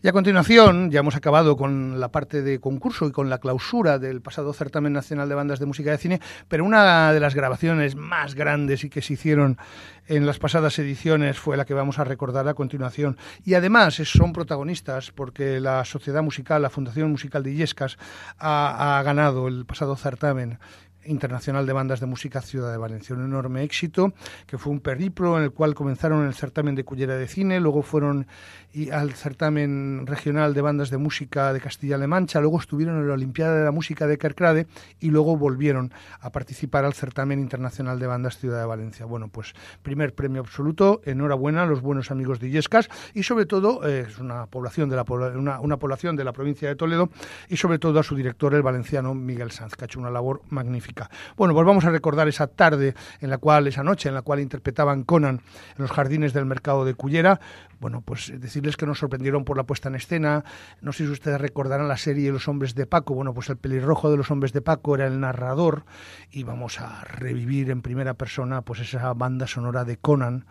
Y 0.00 0.06
a 0.06 0.12
continuación, 0.12 0.92
ya 0.92 1.00
hemos 1.00 1.16
acabado 1.16 1.56
con 1.56 1.98
la 1.98 2.12
parte 2.12 2.40
de 2.42 2.60
concurso 2.60 3.08
y 3.08 3.10
con 3.10 3.28
la 3.28 3.38
clausura 3.38 3.98
del 3.98 4.20
pasado 4.20 4.52
certamen 4.52 4.92
nacional 4.92 5.28
de 5.28 5.34
bandas 5.34 5.58
de 5.58 5.66
música 5.66 5.90
de 5.90 5.98
cine, 5.98 6.20
pero 6.46 6.64
una 6.64 7.12
de 7.12 7.18
las 7.18 7.34
grabaciones 7.34 7.96
más 7.96 8.36
grandes 8.36 8.84
y 8.84 8.90
que 8.90 9.02
se 9.02 9.14
hicieron 9.14 9.58
en 10.06 10.24
las 10.24 10.38
pasadas 10.38 10.78
ediciones 10.78 11.40
fue 11.40 11.56
la 11.56 11.64
que 11.64 11.74
vamos 11.74 11.98
a 11.98 12.04
recordar 12.04 12.46
a 12.46 12.54
continuación. 12.54 13.16
Y 13.44 13.54
además 13.54 13.94
son 13.94 14.32
protagonistas 14.32 15.10
porque 15.10 15.58
la 15.58 15.84
Sociedad 15.84 16.22
Musical, 16.22 16.62
la 16.62 16.70
Fundación 16.70 17.10
Musical 17.10 17.42
de 17.42 17.50
Illescas, 17.50 17.98
ha, 18.38 19.00
ha 19.00 19.02
ganado 19.02 19.48
el 19.48 19.66
pasado 19.66 19.96
certamen 19.96 20.60
Internacional 21.08 21.66
de 21.66 21.72
Bandas 21.72 22.00
de 22.00 22.06
Música 22.06 22.40
Ciudad 22.40 22.70
de 22.70 22.78
Valencia. 22.78 23.16
Un 23.16 23.24
enorme 23.24 23.62
éxito, 23.62 24.12
que 24.46 24.58
fue 24.58 24.72
un 24.72 24.80
periplo 24.80 25.38
en 25.38 25.44
el 25.44 25.52
cual 25.52 25.74
comenzaron 25.74 26.26
el 26.26 26.34
certamen 26.34 26.74
de 26.74 26.84
Cullera 26.84 27.16
de 27.16 27.26
Cine, 27.26 27.60
luego 27.60 27.82
fueron 27.82 28.26
al 28.92 29.14
certamen 29.14 30.06
regional 30.06 30.54
de 30.54 30.60
bandas 30.60 30.90
de 30.90 30.98
música 30.98 31.52
de 31.52 31.60
Castilla-La 31.60 32.06
Mancha, 32.06 32.40
luego 32.40 32.60
estuvieron 32.60 32.98
en 32.98 33.08
la 33.08 33.14
Olimpiada 33.14 33.56
de 33.56 33.64
la 33.64 33.72
Música 33.72 34.06
de 34.06 34.18
Kerkrade 34.18 34.66
y 35.00 35.10
luego 35.10 35.36
volvieron 35.36 35.92
a 36.20 36.30
participar 36.30 36.84
al 36.84 36.92
certamen 36.92 37.40
internacional 37.40 37.98
de 37.98 38.06
bandas 38.06 38.38
Ciudad 38.38 38.60
de 38.60 38.66
Valencia. 38.66 39.06
Bueno, 39.06 39.28
pues 39.28 39.54
primer 39.82 40.14
premio 40.14 40.40
absoluto, 40.42 41.00
enhorabuena 41.04 41.62
a 41.62 41.66
los 41.66 41.80
buenos 41.80 42.10
amigos 42.10 42.40
de 42.40 42.48
Illescas 42.48 42.88
y 43.14 43.22
sobre 43.22 43.46
todo 43.46 43.86
eh, 43.88 44.06
es 44.08 44.18
una 44.18 44.46
población 44.46 44.88
de 44.88 44.96
la 44.96 45.04
una, 45.08 45.60
una 45.60 45.76
población 45.78 46.16
de 46.16 46.24
la 46.24 46.32
provincia 46.32 46.68
de 46.68 46.76
Toledo 46.76 47.10
y 47.48 47.56
sobre 47.56 47.78
todo 47.78 47.98
a 47.98 48.02
su 48.02 48.14
director 48.14 48.54
el 48.54 48.62
valenciano 48.62 49.14
Miguel 49.14 49.50
Sanz, 49.50 49.74
que 49.74 49.84
ha 49.84 49.86
hecho 49.86 49.98
una 49.98 50.10
labor 50.10 50.42
magnífica. 50.50 51.10
Bueno, 51.36 51.54
pues 51.54 51.66
vamos 51.66 51.84
a 51.84 51.90
recordar 51.90 52.28
esa 52.28 52.46
tarde 52.46 52.94
en 53.20 53.30
la 53.30 53.38
cual, 53.38 53.66
esa 53.66 53.82
noche 53.82 54.08
en 54.08 54.14
la 54.14 54.22
cual 54.22 54.40
interpretaban 54.40 55.04
Conan 55.04 55.40
en 55.76 55.82
los 55.82 55.90
jardines 55.90 56.32
del 56.32 56.44
mercado 56.44 56.84
de 56.84 56.94
Cullera. 56.94 57.40
Bueno, 57.80 58.00
pues 58.00 58.32
decirles 58.40 58.76
que 58.76 58.86
nos 58.86 58.98
sorprendieron 58.98 59.44
por 59.44 59.56
la 59.56 59.64
puesta 59.64 59.88
en 59.88 59.94
escena. 59.94 60.44
No 60.80 60.92
sé 60.92 61.04
si 61.04 61.12
ustedes 61.12 61.40
recordarán 61.40 61.88
la 61.88 61.96
serie 61.96 62.32
Los 62.32 62.48
hombres 62.48 62.74
de 62.74 62.86
Paco. 62.86 63.14
Bueno, 63.14 63.34
pues 63.34 63.48
el 63.50 63.56
pelirrojo 63.56 64.10
de 64.10 64.16
los 64.16 64.30
hombres 64.30 64.52
de 64.52 64.62
Paco 64.62 64.94
era 64.94 65.06
el 65.06 65.20
narrador 65.20 65.84
y 66.30 66.42
vamos 66.42 66.80
a 66.80 67.04
revivir 67.04 67.70
en 67.70 67.82
primera 67.82 68.14
persona 68.14 68.62
pues 68.62 68.80
esa 68.80 69.12
banda 69.14 69.46
sonora 69.46 69.84
de 69.84 69.96
Conan 69.96 70.46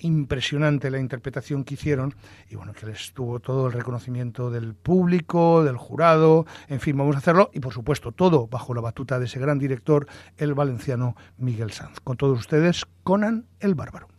impresionante 0.00 0.90
la 0.90 1.00
interpretación 1.00 1.64
que 1.64 1.74
hicieron 1.74 2.14
y 2.48 2.56
bueno, 2.56 2.72
que 2.72 2.86
les 2.86 3.12
tuvo 3.12 3.40
todo 3.40 3.66
el 3.66 3.72
reconocimiento 3.72 4.50
del 4.50 4.74
público, 4.74 5.64
del 5.64 5.76
jurado, 5.76 6.46
en 6.68 6.80
fin, 6.80 6.96
vamos 6.96 7.16
a 7.16 7.18
hacerlo 7.18 7.50
y 7.52 7.60
por 7.60 7.72
supuesto 7.72 8.12
todo 8.12 8.46
bajo 8.46 8.74
la 8.74 8.80
batuta 8.80 9.18
de 9.18 9.26
ese 9.26 9.40
gran 9.40 9.58
director, 9.58 10.06
el 10.36 10.54
valenciano 10.54 11.16
Miguel 11.36 11.72
Sanz. 11.72 12.00
Con 12.00 12.16
todos 12.16 12.38
ustedes, 12.38 12.84
Conan 13.02 13.46
el 13.60 13.74
Bárbaro. 13.74 14.17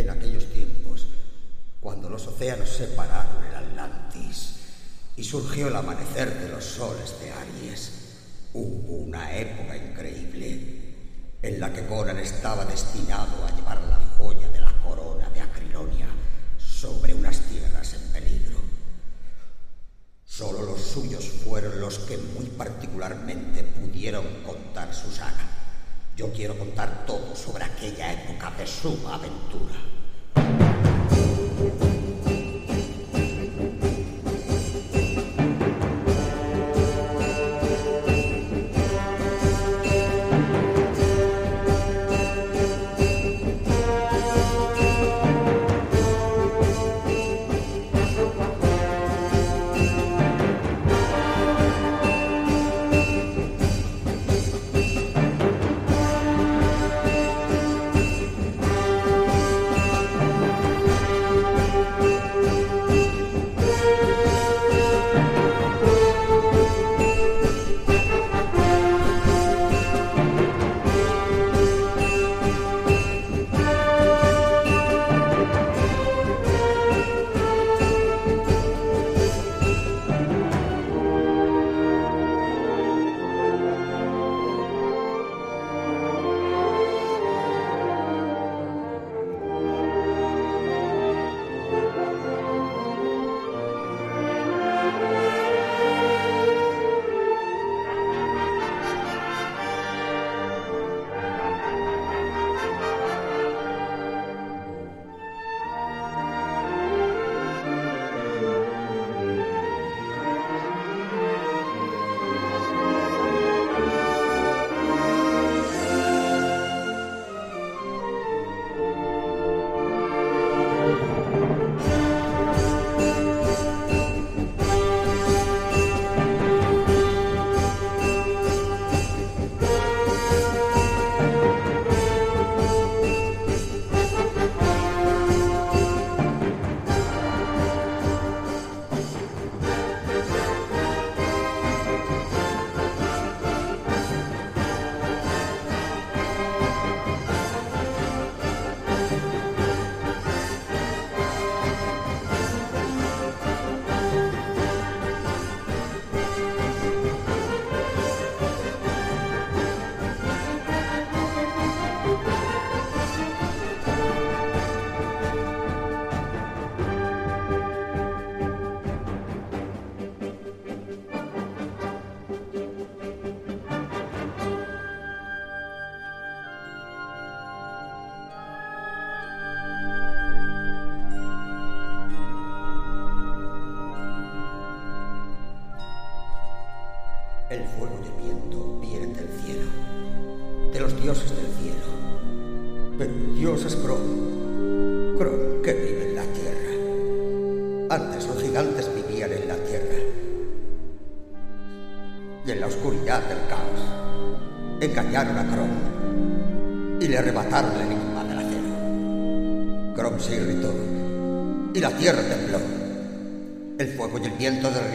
En 0.00 0.08
aquellos 0.08 0.46
tiempos, 0.46 1.08
cuando 1.78 2.08
los 2.08 2.26
océanos 2.26 2.70
separaron 2.70 3.44
el 3.44 3.54
Atlantis 3.54 4.54
y 5.14 5.22
surgió 5.22 5.68
el 5.68 5.76
amanecer 5.76 6.40
de 6.40 6.48
los 6.48 6.64
soles 6.64 7.20
de 7.20 7.30
Aries, 7.30 7.92
hubo 8.54 8.94
una 8.94 9.36
época 9.36 9.76
increíble 9.76 10.94
en 11.42 11.60
la 11.60 11.70
que 11.70 11.84
Conan 11.84 12.18
estaba 12.18 12.64
destinado 12.64 13.44
a 13.44 13.54
llevar 13.54 13.78
la 13.90 14.00
joya 14.16 14.48
de 14.48 14.62
la 14.62 14.72
corona 14.82 15.28
de 15.28 15.42
Acrilonia 15.42 16.08
sobre 16.56 17.12
unas 17.12 17.38
tierras 17.40 17.92
en 17.92 18.10
peligro. 18.10 18.58
Solo 20.24 20.62
los 20.62 20.80
suyos 20.80 21.26
fueron 21.44 21.78
los 21.78 21.98
que 21.98 22.16
muy 22.16 22.46
particularmente 22.46 23.64
pudieron 23.64 24.24
contar 24.44 24.94
su 24.94 25.10
saga. 25.10 25.59
Yo 26.16 26.32
quiero 26.32 26.58
contar 26.58 27.06
todo 27.06 27.34
sobre 27.34 27.64
aquella 27.64 28.12
época 28.12 28.50
de 28.58 28.66
suma 28.66 29.14
aventura. 29.14 29.99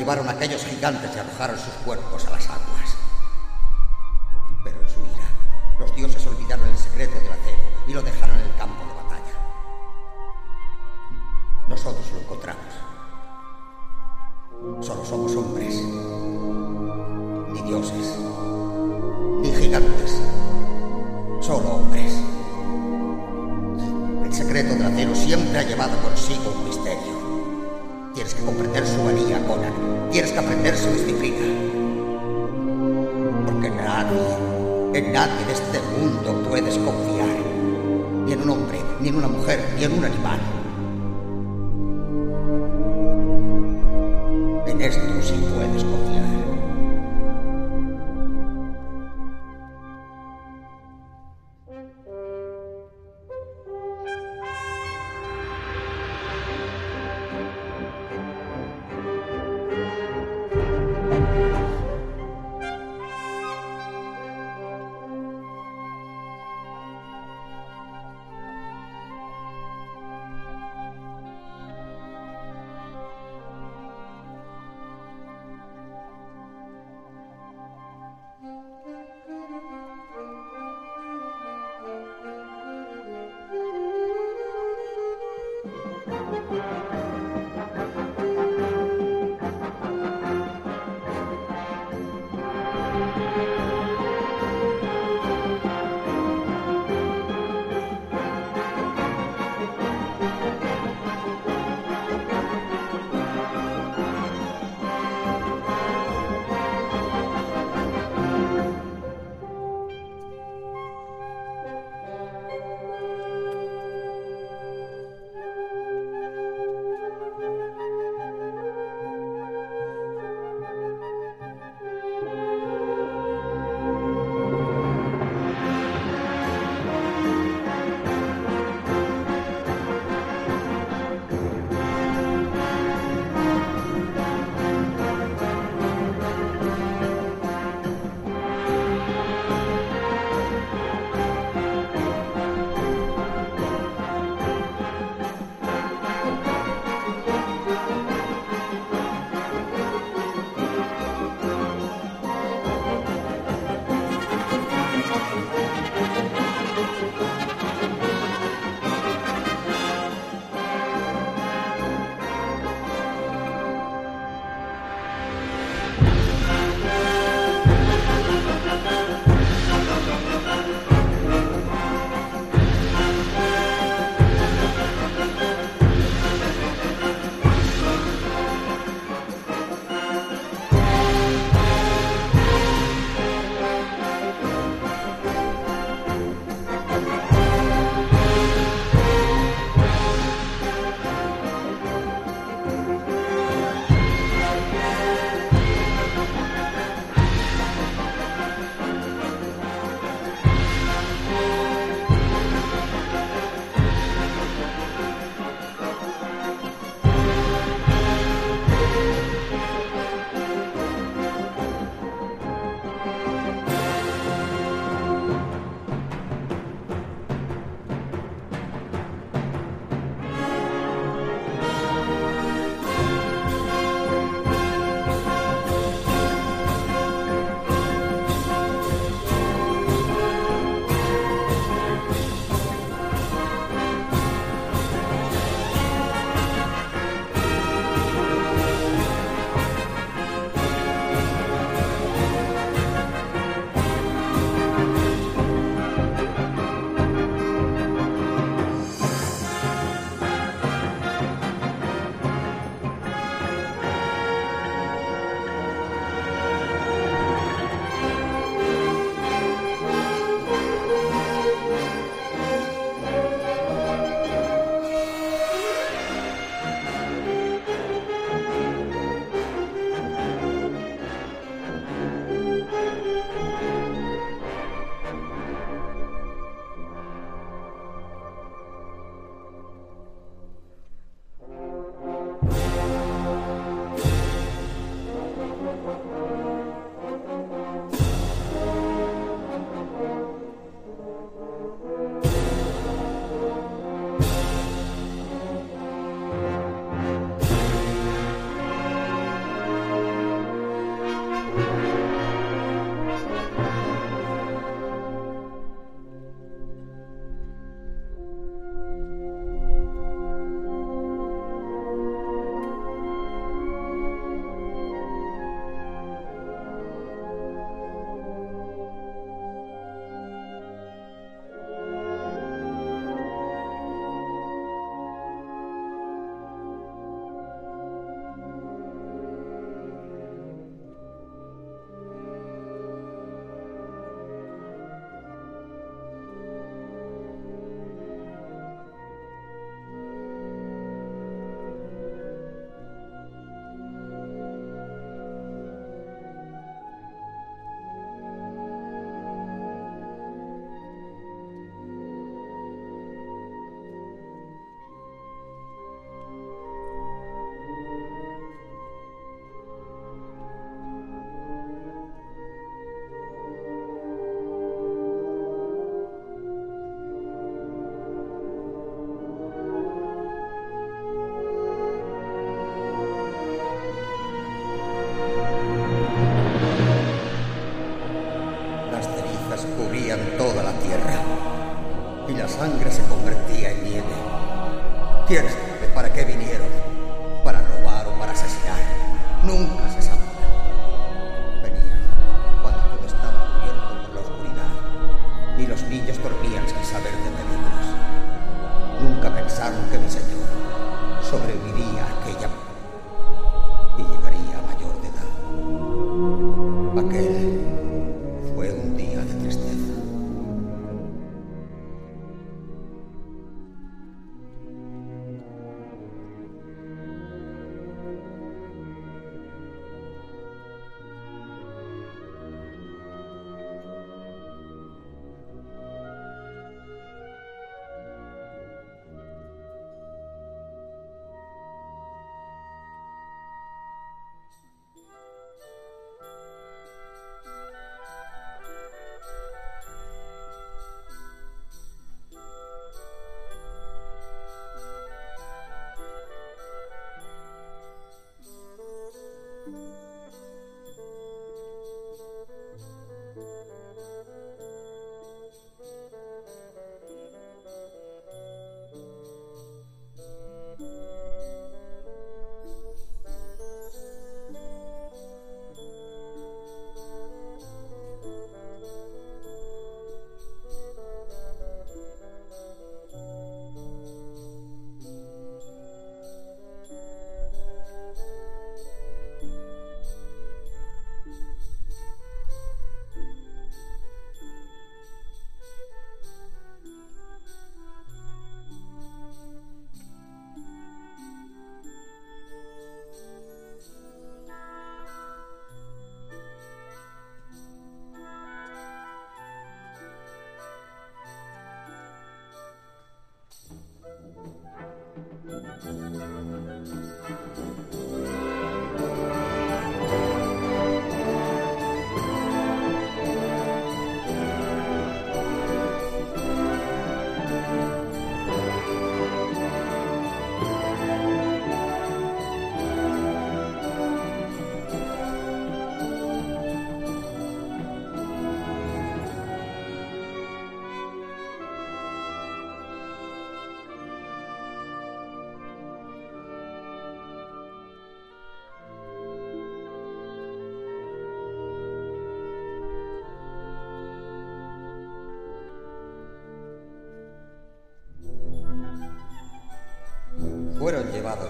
Derribaron 0.05 0.29
aquellos 0.29 0.63
gigantes 0.63 1.09
y 1.15 1.19
arrojaron 1.19 1.57
sus 1.57 1.73
cuerpos 1.83 1.94
ni 39.05 39.09
en 39.09 39.17
una 39.17 39.27
mujer, 39.27 39.75
ni 39.77 39.83
en 39.83 39.93
un 39.93 40.03
animal. 40.03 40.39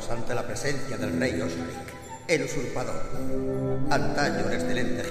ante 0.09 0.35
la 0.35 0.45
presencia 0.45 0.97
del 0.97 1.19
rey 1.19 1.41
Osric, 1.41 1.65
el 2.27 2.43
usurpador, 2.43 3.01
antaño 3.89 4.45
un 4.45 4.53
excelente 4.53 5.03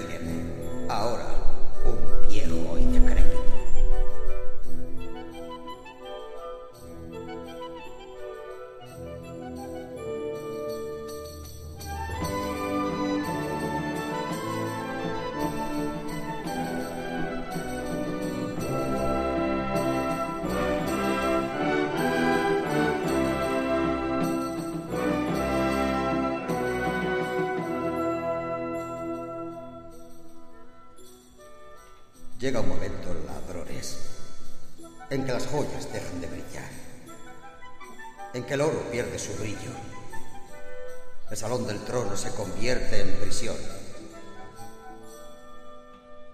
se 42.17 42.31
convierte 42.31 43.01
en 43.01 43.17
prisión 43.17 43.57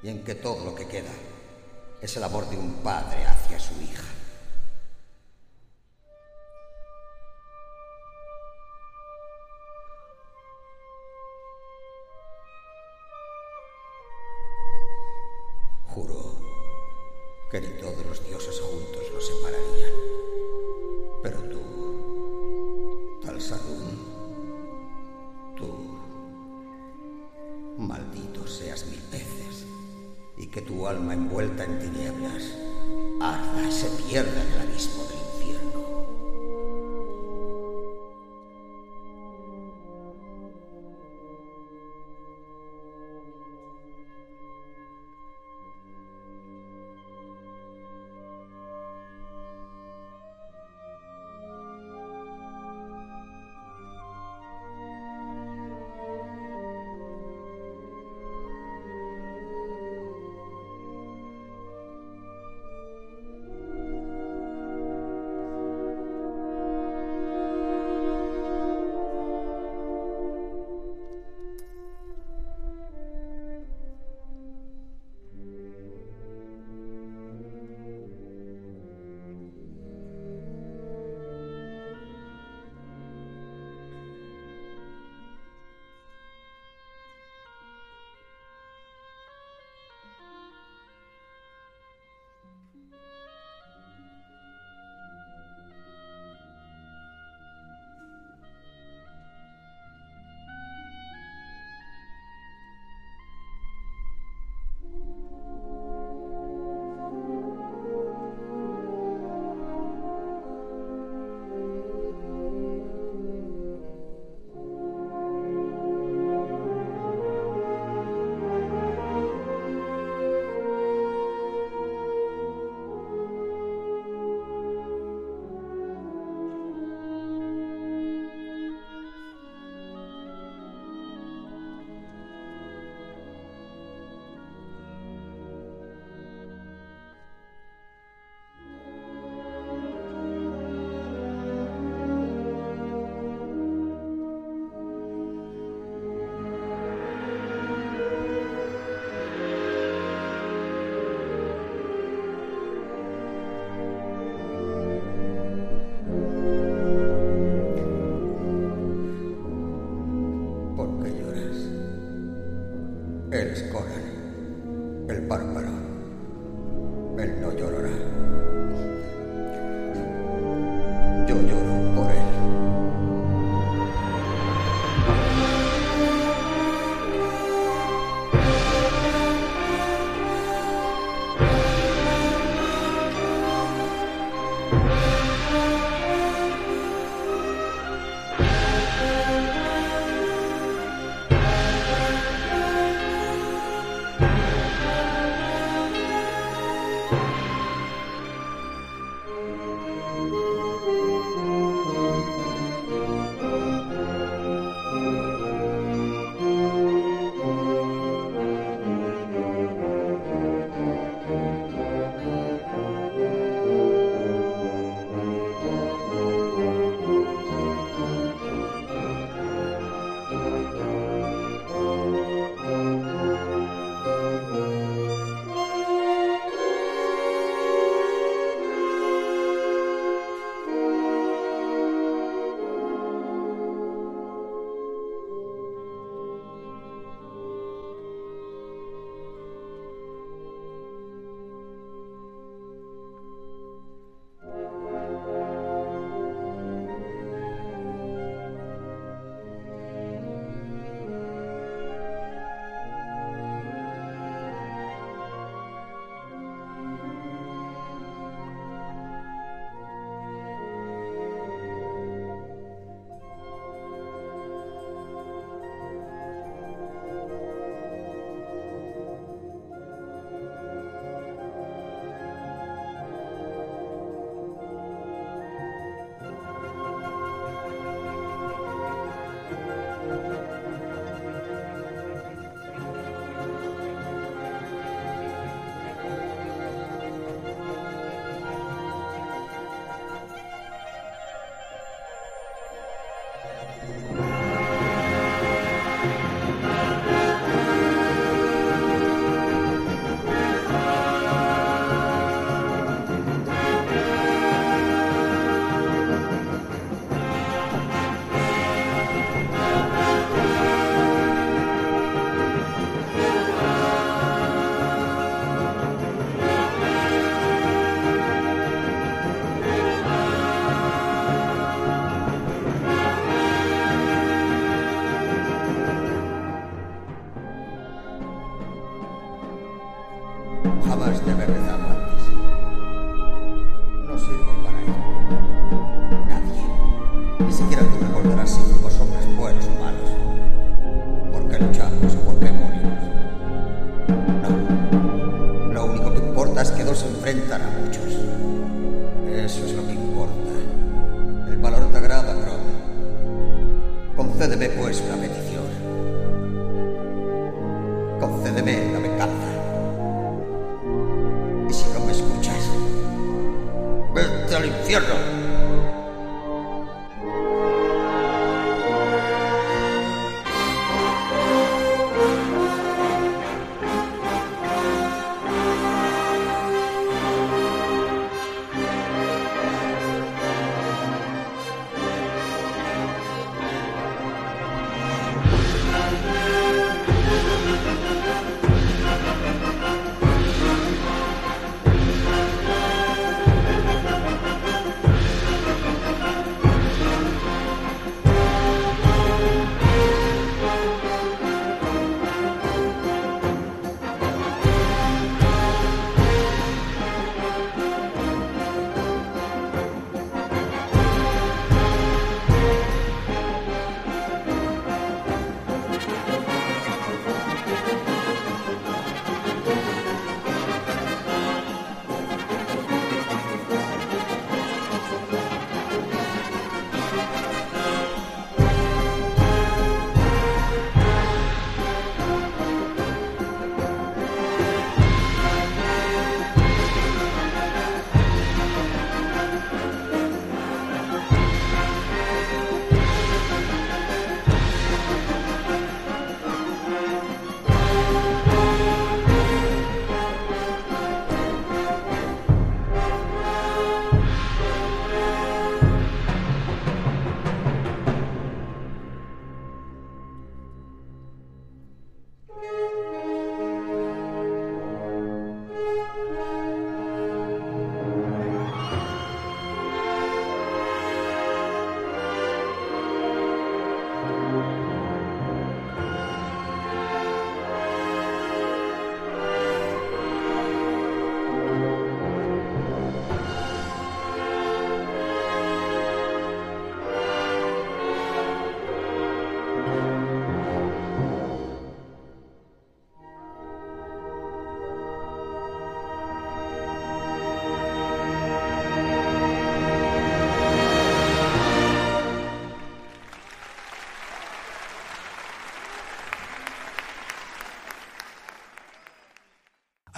y 0.02 0.08
en 0.08 0.24
que 0.24 0.34
todo 0.34 0.64
lo 0.64 0.74
que 0.74 0.86
queda 0.86 1.10
es 2.00 2.16
el 2.16 2.24
amor 2.24 2.48
de 2.48 2.56
un 2.56 2.74
padre 2.82 3.24
hacia 3.26 3.58
su 3.58 3.74
hija. 3.80 4.09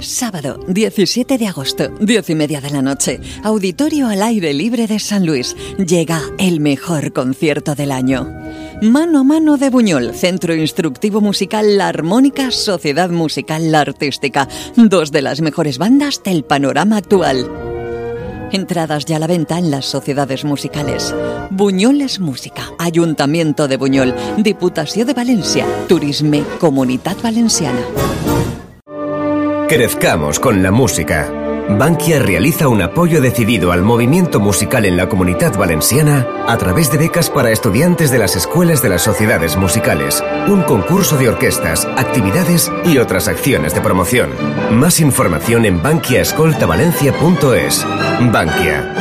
Sábado 0.00 0.60
17 0.68 1.38
de 1.38 1.48
agosto, 1.48 1.88
10 2.00 2.30
y 2.30 2.34
media 2.34 2.60
de 2.60 2.70
la 2.70 2.82
noche. 2.82 3.20
Auditorio 3.42 4.06
al 4.06 4.22
aire 4.22 4.54
libre 4.54 4.86
de 4.86 5.00
San 5.00 5.26
Luis. 5.26 5.56
Llega 5.76 6.22
el 6.38 6.60
mejor 6.60 7.12
concierto 7.12 7.74
del 7.74 7.90
año. 7.90 8.28
Mano 8.80 9.18
a 9.18 9.24
mano 9.24 9.56
de 9.56 9.70
Buñol, 9.70 10.14
Centro 10.14 10.54
Instructivo 10.54 11.20
Musical 11.20 11.76
La 11.76 11.88
Armónica, 11.88 12.52
Sociedad 12.52 13.10
Musical 13.10 13.72
La 13.72 13.80
Artística, 13.80 14.46
dos 14.76 15.10
de 15.10 15.20
las 15.20 15.40
mejores 15.40 15.78
bandas 15.78 16.22
del 16.22 16.44
panorama 16.44 16.96
actual. 16.98 17.50
Entradas 18.52 19.04
ya 19.04 19.16
a 19.16 19.18
la 19.18 19.26
venta 19.26 19.58
en 19.58 19.72
las 19.72 19.84
sociedades 19.84 20.44
musicales. 20.44 21.12
Buñol 21.50 22.02
es 22.02 22.20
música, 22.20 22.70
Ayuntamiento 22.78 23.66
de 23.66 23.78
Buñol, 23.78 24.14
Diputación 24.36 25.08
de 25.08 25.14
Valencia, 25.14 25.66
Turisme, 25.88 26.44
Comunidad 26.60 27.16
Valenciana. 27.20 27.80
Crezcamos 29.68 30.38
con 30.38 30.62
la 30.62 30.70
música. 30.70 31.47
Bankia 31.68 32.18
realiza 32.18 32.66
un 32.68 32.80
apoyo 32.80 33.20
decidido 33.20 33.72
al 33.72 33.82
movimiento 33.82 34.40
musical 34.40 34.86
en 34.86 34.96
la 34.96 35.06
comunidad 35.08 35.54
valenciana 35.56 36.26
a 36.46 36.56
través 36.56 36.90
de 36.90 36.96
becas 36.96 37.28
para 37.28 37.50
estudiantes 37.50 38.10
de 38.10 38.16
las 38.18 38.36
escuelas 38.36 38.80
de 38.82 38.88
las 38.88 39.02
sociedades 39.02 39.54
musicales, 39.56 40.24
un 40.48 40.62
concurso 40.62 41.18
de 41.18 41.28
orquestas, 41.28 41.84
actividades 41.96 42.72
y 42.86 42.96
otras 42.98 43.28
acciones 43.28 43.74
de 43.74 43.82
promoción. 43.82 44.30
Más 44.70 45.00
información 45.00 45.66
en 45.66 45.82
bankiaescoltavalencia.es. 45.82 47.86
Bankia. 48.32 48.94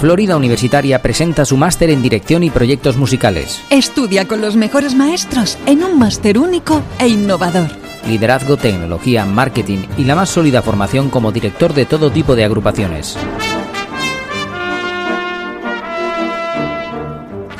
Florida 0.00 0.36
Universitaria 0.36 1.02
presenta 1.02 1.44
su 1.44 1.56
máster 1.56 1.90
en 1.90 2.02
dirección 2.02 2.44
y 2.44 2.50
proyectos 2.50 2.96
musicales. 2.96 3.60
Estudia 3.70 4.26
con 4.26 4.40
los 4.40 4.56
mejores 4.56 4.94
maestros 4.94 5.58
en 5.66 5.84
un 5.84 5.98
máster 5.98 6.38
único 6.38 6.82
e 6.98 7.08
innovador. 7.08 7.85
Liderazgo, 8.06 8.56
tecnología, 8.56 9.24
marketing 9.24 9.80
y 9.96 10.04
la 10.04 10.14
más 10.14 10.28
sólida 10.28 10.62
formación 10.62 11.10
como 11.10 11.32
director 11.32 11.74
de 11.74 11.86
todo 11.86 12.10
tipo 12.10 12.36
de 12.36 12.44
agrupaciones. 12.44 13.16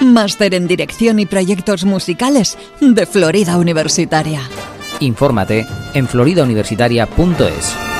Máster 0.01 0.55
en 0.55 0.66
Dirección 0.66 1.18
y 1.18 1.27
Proyectos 1.27 1.85
Musicales 1.85 2.56
de 2.81 3.06
Florida 3.06 3.59
Universitaria. 3.59 4.40
Infórmate 5.01 5.66
en 5.94 6.09
floridauniversitaria.es. 6.09 7.95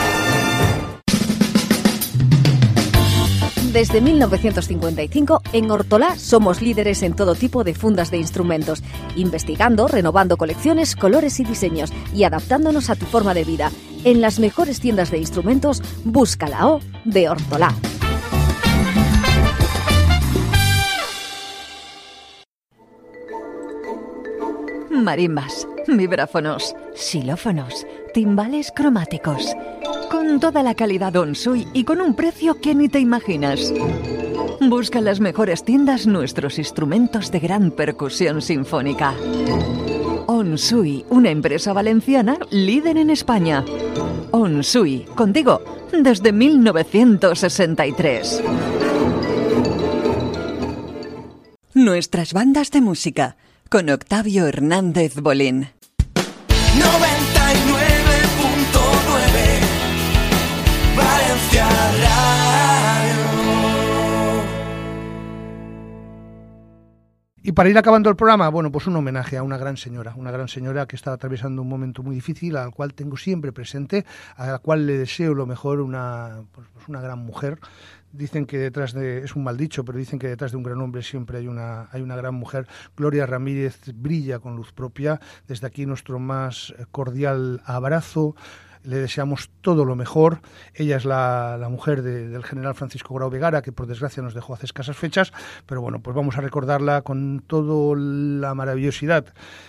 Desde 3.76 4.00
1955, 4.00 5.42
en 5.52 5.70
Hortolá 5.70 6.16
somos 6.16 6.62
líderes 6.62 7.02
en 7.02 7.12
todo 7.12 7.34
tipo 7.34 7.62
de 7.62 7.74
fundas 7.74 8.10
de 8.10 8.16
instrumentos, 8.16 8.82
investigando, 9.16 9.86
renovando 9.86 10.38
colecciones, 10.38 10.96
colores 10.96 11.40
y 11.40 11.44
diseños 11.44 11.92
y 12.14 12.24
adaptándonos 12.24 12.88
a 12.88 12.96
tu 12.96 13.04
forma 13.04 13.34
de 13.34 13.44
vida. 13.44 13.70
En 14.02 14.22
las 14.22 14.38
mejores 14.38 14.80
tiendas 14.80 15.10
de 15.10 15.18
instrumentos, 15.18 15.82
busca 16.04 16.48
la 16.48 16.68
O 16.68 16.80
de 17.04 17.28
Hortolá. 17.28 17.74
Marimbas, 24.88 25.68
vibráfonos, 25.86 26.74
xilófonos, 26.94 27.86
timbales 28.16 28.72
cromáticos. 28.74 29.55
Con 30.10 30.40
toda 30.40 30.62
la 30.62 30.74
calidad 30.74 31.14
Onsui 31.16 31.68
y 31.74 31.84
con 31.84 32.01
un 32.01 32.14
precio 32.14 32.59
que 32.62 32.74
ni 32.74 32.88
te 32.88 32.98
imaginas. 32.98 33.74
Busca 34.59 35.01
en 35.01 35.05
las 35.05 35.20
mejores 35.20 35.64
tiendas 35.64 36.06
nuestros 36.06 36.59
instrumentos 36.59 37.30
de 37.30 37.40
gran 37.40 37.70
percusión 37.70 38.40
sinfónica. 38.40 39.12
Onsui, 40.26 41.05
una 41.10 41.28
empresa 41.28 41.74
valenciana 41.74 42.38
líder 42.51 42.97
en 42.97 43.10
España. 43.10 43.62
Onsui, 44.30 45.05
contigo, 45.14 45.60
desde 45.93 46.32
1963. 46.32 48.43
Nuestras 51.74 52.32
bandas 52.32 52.70
de 52.70 52.80
música 52.80 53.36
con 53.68 53.90
Octavio 53.90 54.47
Hernández 54.47 55.16
Bolín. 55.16 55.68
Y 67.47 67.52
para 67.52 67.68
ir 67.68 67.78
acabando 67.78 68.10
el 68.10 68.16
programa, 68.16 68.48
bueno, 68.48 68.73
pues 68.73 68.89
un 68.89 68.97
homenaje 68.97 69.36
a 69.36 69.44
una 69.44 69.56
gran 69.56 69.77
señora, 69.77 70.14
una 70.16 70.32
gran 70.32 70.48
señora 70.48 70.86
que 70.86 70.97
está 70.97 71.12
atravesando 71.12 71.62
un 71.62 71.68
momento 71.68 72.02
muy 72.02 72.16
difícil, 72.16 72.56
al 72.56 72.73
cual 72.73 72.93
tengo 72.93 73.16
siempre 73.16 73.52
presente, 73.52 74.05
a 74.35 74.48
la 74.48 74.59
cual 74.59 74.85
le 74.85 74.98
deseo 74.98 75.32
lo 75.32 75.47
mejor, 75.47 75.81
una, 75.81 76.43
pues, 76.51 76.66
pues 76.74 76.89
una 76.89 77.01
gran 77.01 77.20
mujer. 77.20 77.60
Dicen 78.10 78.47
que 78.47 78.59
detrás 78.59 78.94
de, 78.94 79.18
es 79.18 79.36
un 79.36 79.44
mal 79.44 79.56
dicho, 79.56 79.85
pero 79.85 79.97
dicen 79.97 80.18
que 80.18 80.27
detrás 80.27 80.51
de 80.51 80.56
un 80.56 80.64
gran 80.64 80.81
hombre 80.81 81.05
siempre 81.05 81.39
hay 81.39 81.47
una, 81.47 81.89
hay 81.93 82.02
una 82.02 82.16
gran 82.16 82.35
mujer. 82.35 82.66
Gloria 82.97 83.27
Ramírez 83.27 83.78
brilla 83.94 84.40
con 84.40 84.56
luz 84.56 84.73
propia. 84.73 85.20
Desde 85.47 85.68
aquí 85.68 85.86
nuestro 85.86 86.18
más 86.18 86.74
cordial 86.90 87.62
abrazo. 87.64 88.35
Le 88.86 88.96
deseamos 88.98 89.50
todo 89.60 89.84
lo 89.84 89.96
mejor. 89.96 90.40
Ella 90.74 90.96
es 90.96 91.04
la, 91.04 91.56
la 91.58 91.68
mujer 91.68 92.02
de- 92.02 92.28
del 92.28 92.44
general 92.44 92.74
Francisco 92.74 93.14
Grau 93.14 93.28
Vegara, 93.30 93.60
que 93.62 93.72
por 93.72 93.86
desgracia 93.86 94.22
nos 94.22 94.32
dejó 94.34 94.54
hace 94.54 94.66
escasas 94.66 94.96
fechas, 94.96 95.32
pero 95.66 95.80
bueno, 95.80 96.00
pues 96.00 96.14
vamos 96.16 96.36
a 96.38 96.40
recordarla 96.40 97.02
con 97.02 97.42
toda 97.46 97.96
la 97.98 98.54
maravillosidad 98.54 99.26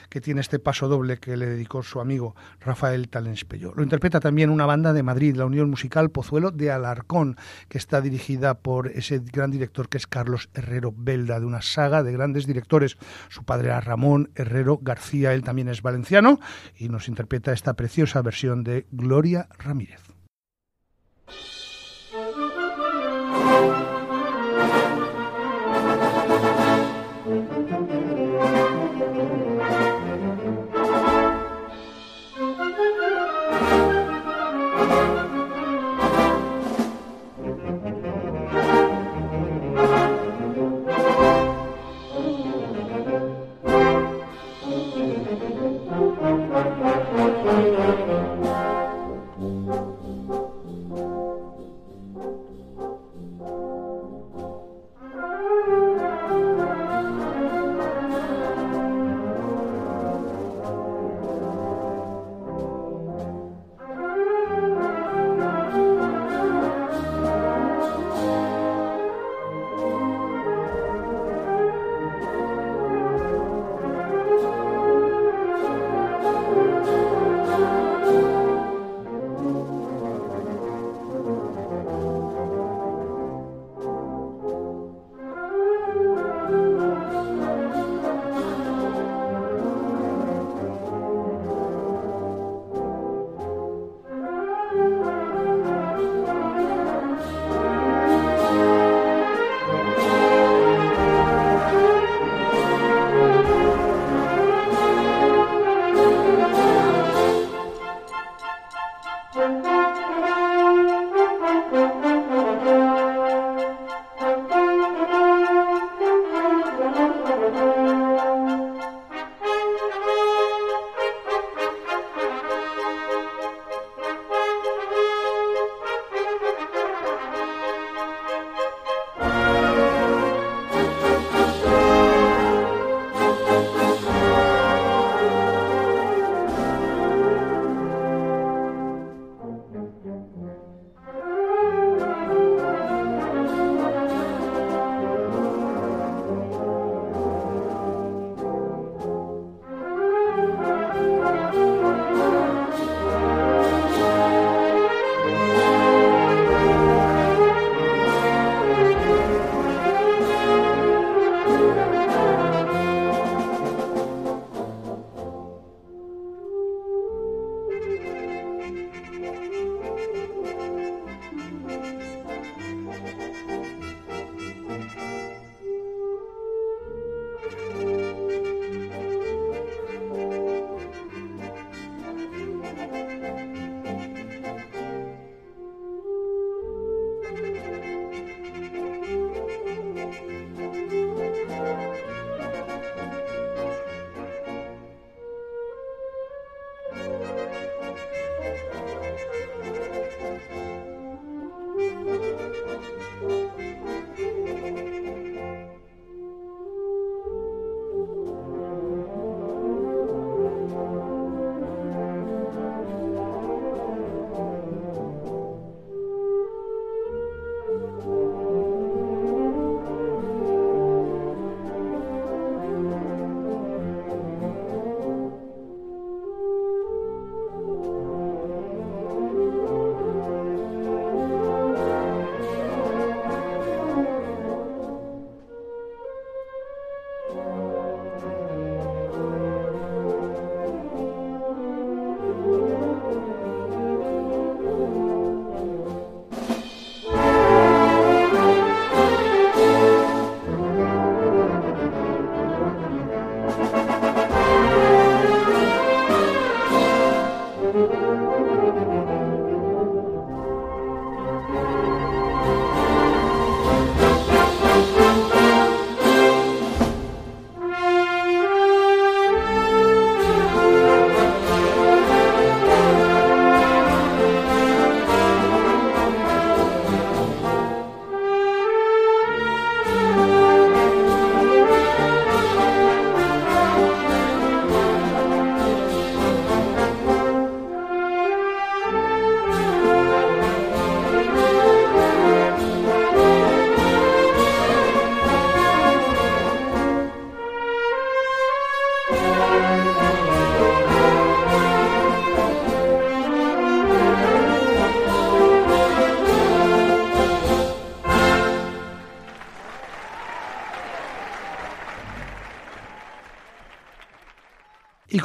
que 0.10 0.22
tiene 0.22 0.42
este 0.42 0.60
paso 0.60 0.88
doble 0.88 1.18
que 1.18 1.38
le 1.38 1.46
dedicó 1.46 1.84
su 1.84 2.00
amigo 2.00 2.36
Rafael 2.60 3.10
Talenspello. 3.10 3.74
Lo 3.76 3.84
interpreta 3.84 4.20
también 4.20 4.50
una 4.50 4.66
banda 4.66 4.94
de 4.94 5.04
Madrid, 5.04 5.36
la 5.36 5.46
Unión 5.46 5.70
Musical 5.70 6.10
Pozuelo 6.10 6.52
de 6.52 6.72
Alarcón, 6.72 7.38
que 7.70 7.78
está 7.78 8.02
dirigida 8.02 8.56
por 8.56 8.88
ese 8.88 9.20
gran 9.20 9.52
director 9.52 9.90
que 9.90 9.98
es 9.98 10.08
Carlos 10.08 10.50
Herrero 10.54 10.94
Belda, 10.96 11.40
de 11.40 11.46
una 11.46 11.62
saga 11.62 12.04
de 12.04 12.12
grandes 12.12 12.46
directores. 12.46 12.98
Su 13.30 13.44
padre 13.44 13.68
era 13.68 13.82
Ramón 13.82 14.32
Herrero 14.36 14.80
García, 14.82 15.34
él 15.34 15.44
también 15.44 15.70
es 15.70 15.82
valenciano, 15.82 16.40
y 16.78 16.90
nos 16.90 17.08
interpreta 17.08 17.54
esta 17.54 17.74
preciosa 17.74 18.22
versión 18.22 18.64
de 18.64 18.86
Gloria 18.92 19.48
Ramírez. 19.58 20.02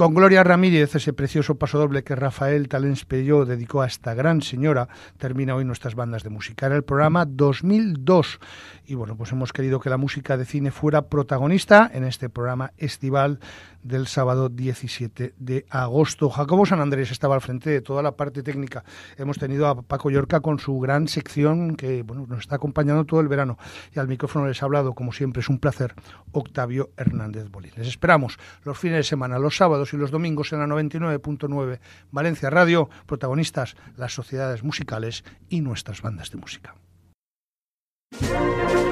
Con 0.03 0.15
Gloria 0.15 0.43
Ramírez, 0.43 0.97
ese 0.97 1.13
precioso 1.13 1.55
pasodoble 1.55 2.03
que 2.03 2.17
Rafael 2.17 2.67
Talens 2.67 3.05
Pelló 3.05 3.45
dedicó 3.45 3.83
a 3.83 3.87
esta 3.87 4.15
gran 4.15 4.43
señora, 4.43 4.89
termina 5.17 5.55
hoy 5.55 5.65
nuestras 5.65 5.95
bandas 5.95 6.25
de 6.25 6.29
música. 6.29 6.67
Era 6.67 6.75
el 6.75 6.83
programa 6.83 7.25
2002 7.25 8.41
y 8.93 8.95
bueno, 8.95 9.17
pues 9.17 9.33
hemos 9.33 9.55
querido 9.55 9.81
que 9.81 9.89
la 9.89 9.97
música 9.97 10.37
de 10.37 10.45
cine 10.45 10.71
fuera 10.71 11.09
protagonista 11.09 11.91
en 11.95 12.05
este 12.05 12.29
programa 12.29 12.75
estival 12.77 13.41
del 13.83 14.07
sábado 14.07 14.51
17 14.51 15.33
de 15.39 15.65
agosto. 15.71 16.29
Jacobo 16.29 16.67
San 16.67 16.79
Andrés 16.79 17.11
estaba 17.11 17.35
al 17.35 17.41
frente 17.41 17.71
de 17.71 17.81
toda 17.81 18.03
la 18.03 18.17
parte 18.17 18.43
técnica. 18.43 18.85
Hemos 19.17 19.39
tenido 19.39 19.67
a 19.67 19.81
Paco 19.81 20.11
Yorca 20.11 20.41
con 20.41 20.59
su 20.59 20.79
gran 20.79 21.09
sección 21.09 21.75
que 21.75 22.03
bueno, 22.03 22.27
nos 22.29 22.41
está 22.41 22.57
acompañando 22.57 23.07
todo 23.07 23.21
el 23.21 23.29
verano. 23.29 23.57
Y 23.97 23.99
al 23.99 24.09
micrófono 24.09 24.47
les 24.47 24.63
ha 24.63 24.67
hablado, 24.67 24.93
como 24.93 25.15
siempre, 25.15 25.41
es 25.41 25.49
un 25.49 25.59
placer, 25.59 25.95
Octavio 26.33 26.91
Hernández 26.99 27.49
Bolín. 27.51 27.73
Les 27.77 27.89
esperamos 27.89 28.39
los 28.63 28.79
fines 28.79 28.99
de 28.99 29.05
semana, 29.05 29.39
los 29.39 29.57
sábados 29.57 29.95
y 29.95 29.97
los 29.97 30.11
domingos 30.11 30.53
en 30.53 30.59
la 30.59 30.67
99.9 30.67 31.79
Valencia 32.11 32.51
Radio, 32.51 32.91
protagonistas 33.07 33.75
las 33.97 34.13
sociedades 34.13 34.63
musicales 34.63 35.25
y 35.49 35.63
nuestras 35.63 36.03
bandas 36.03 36.31
de 36.31 36.37
Música 38.21 38.92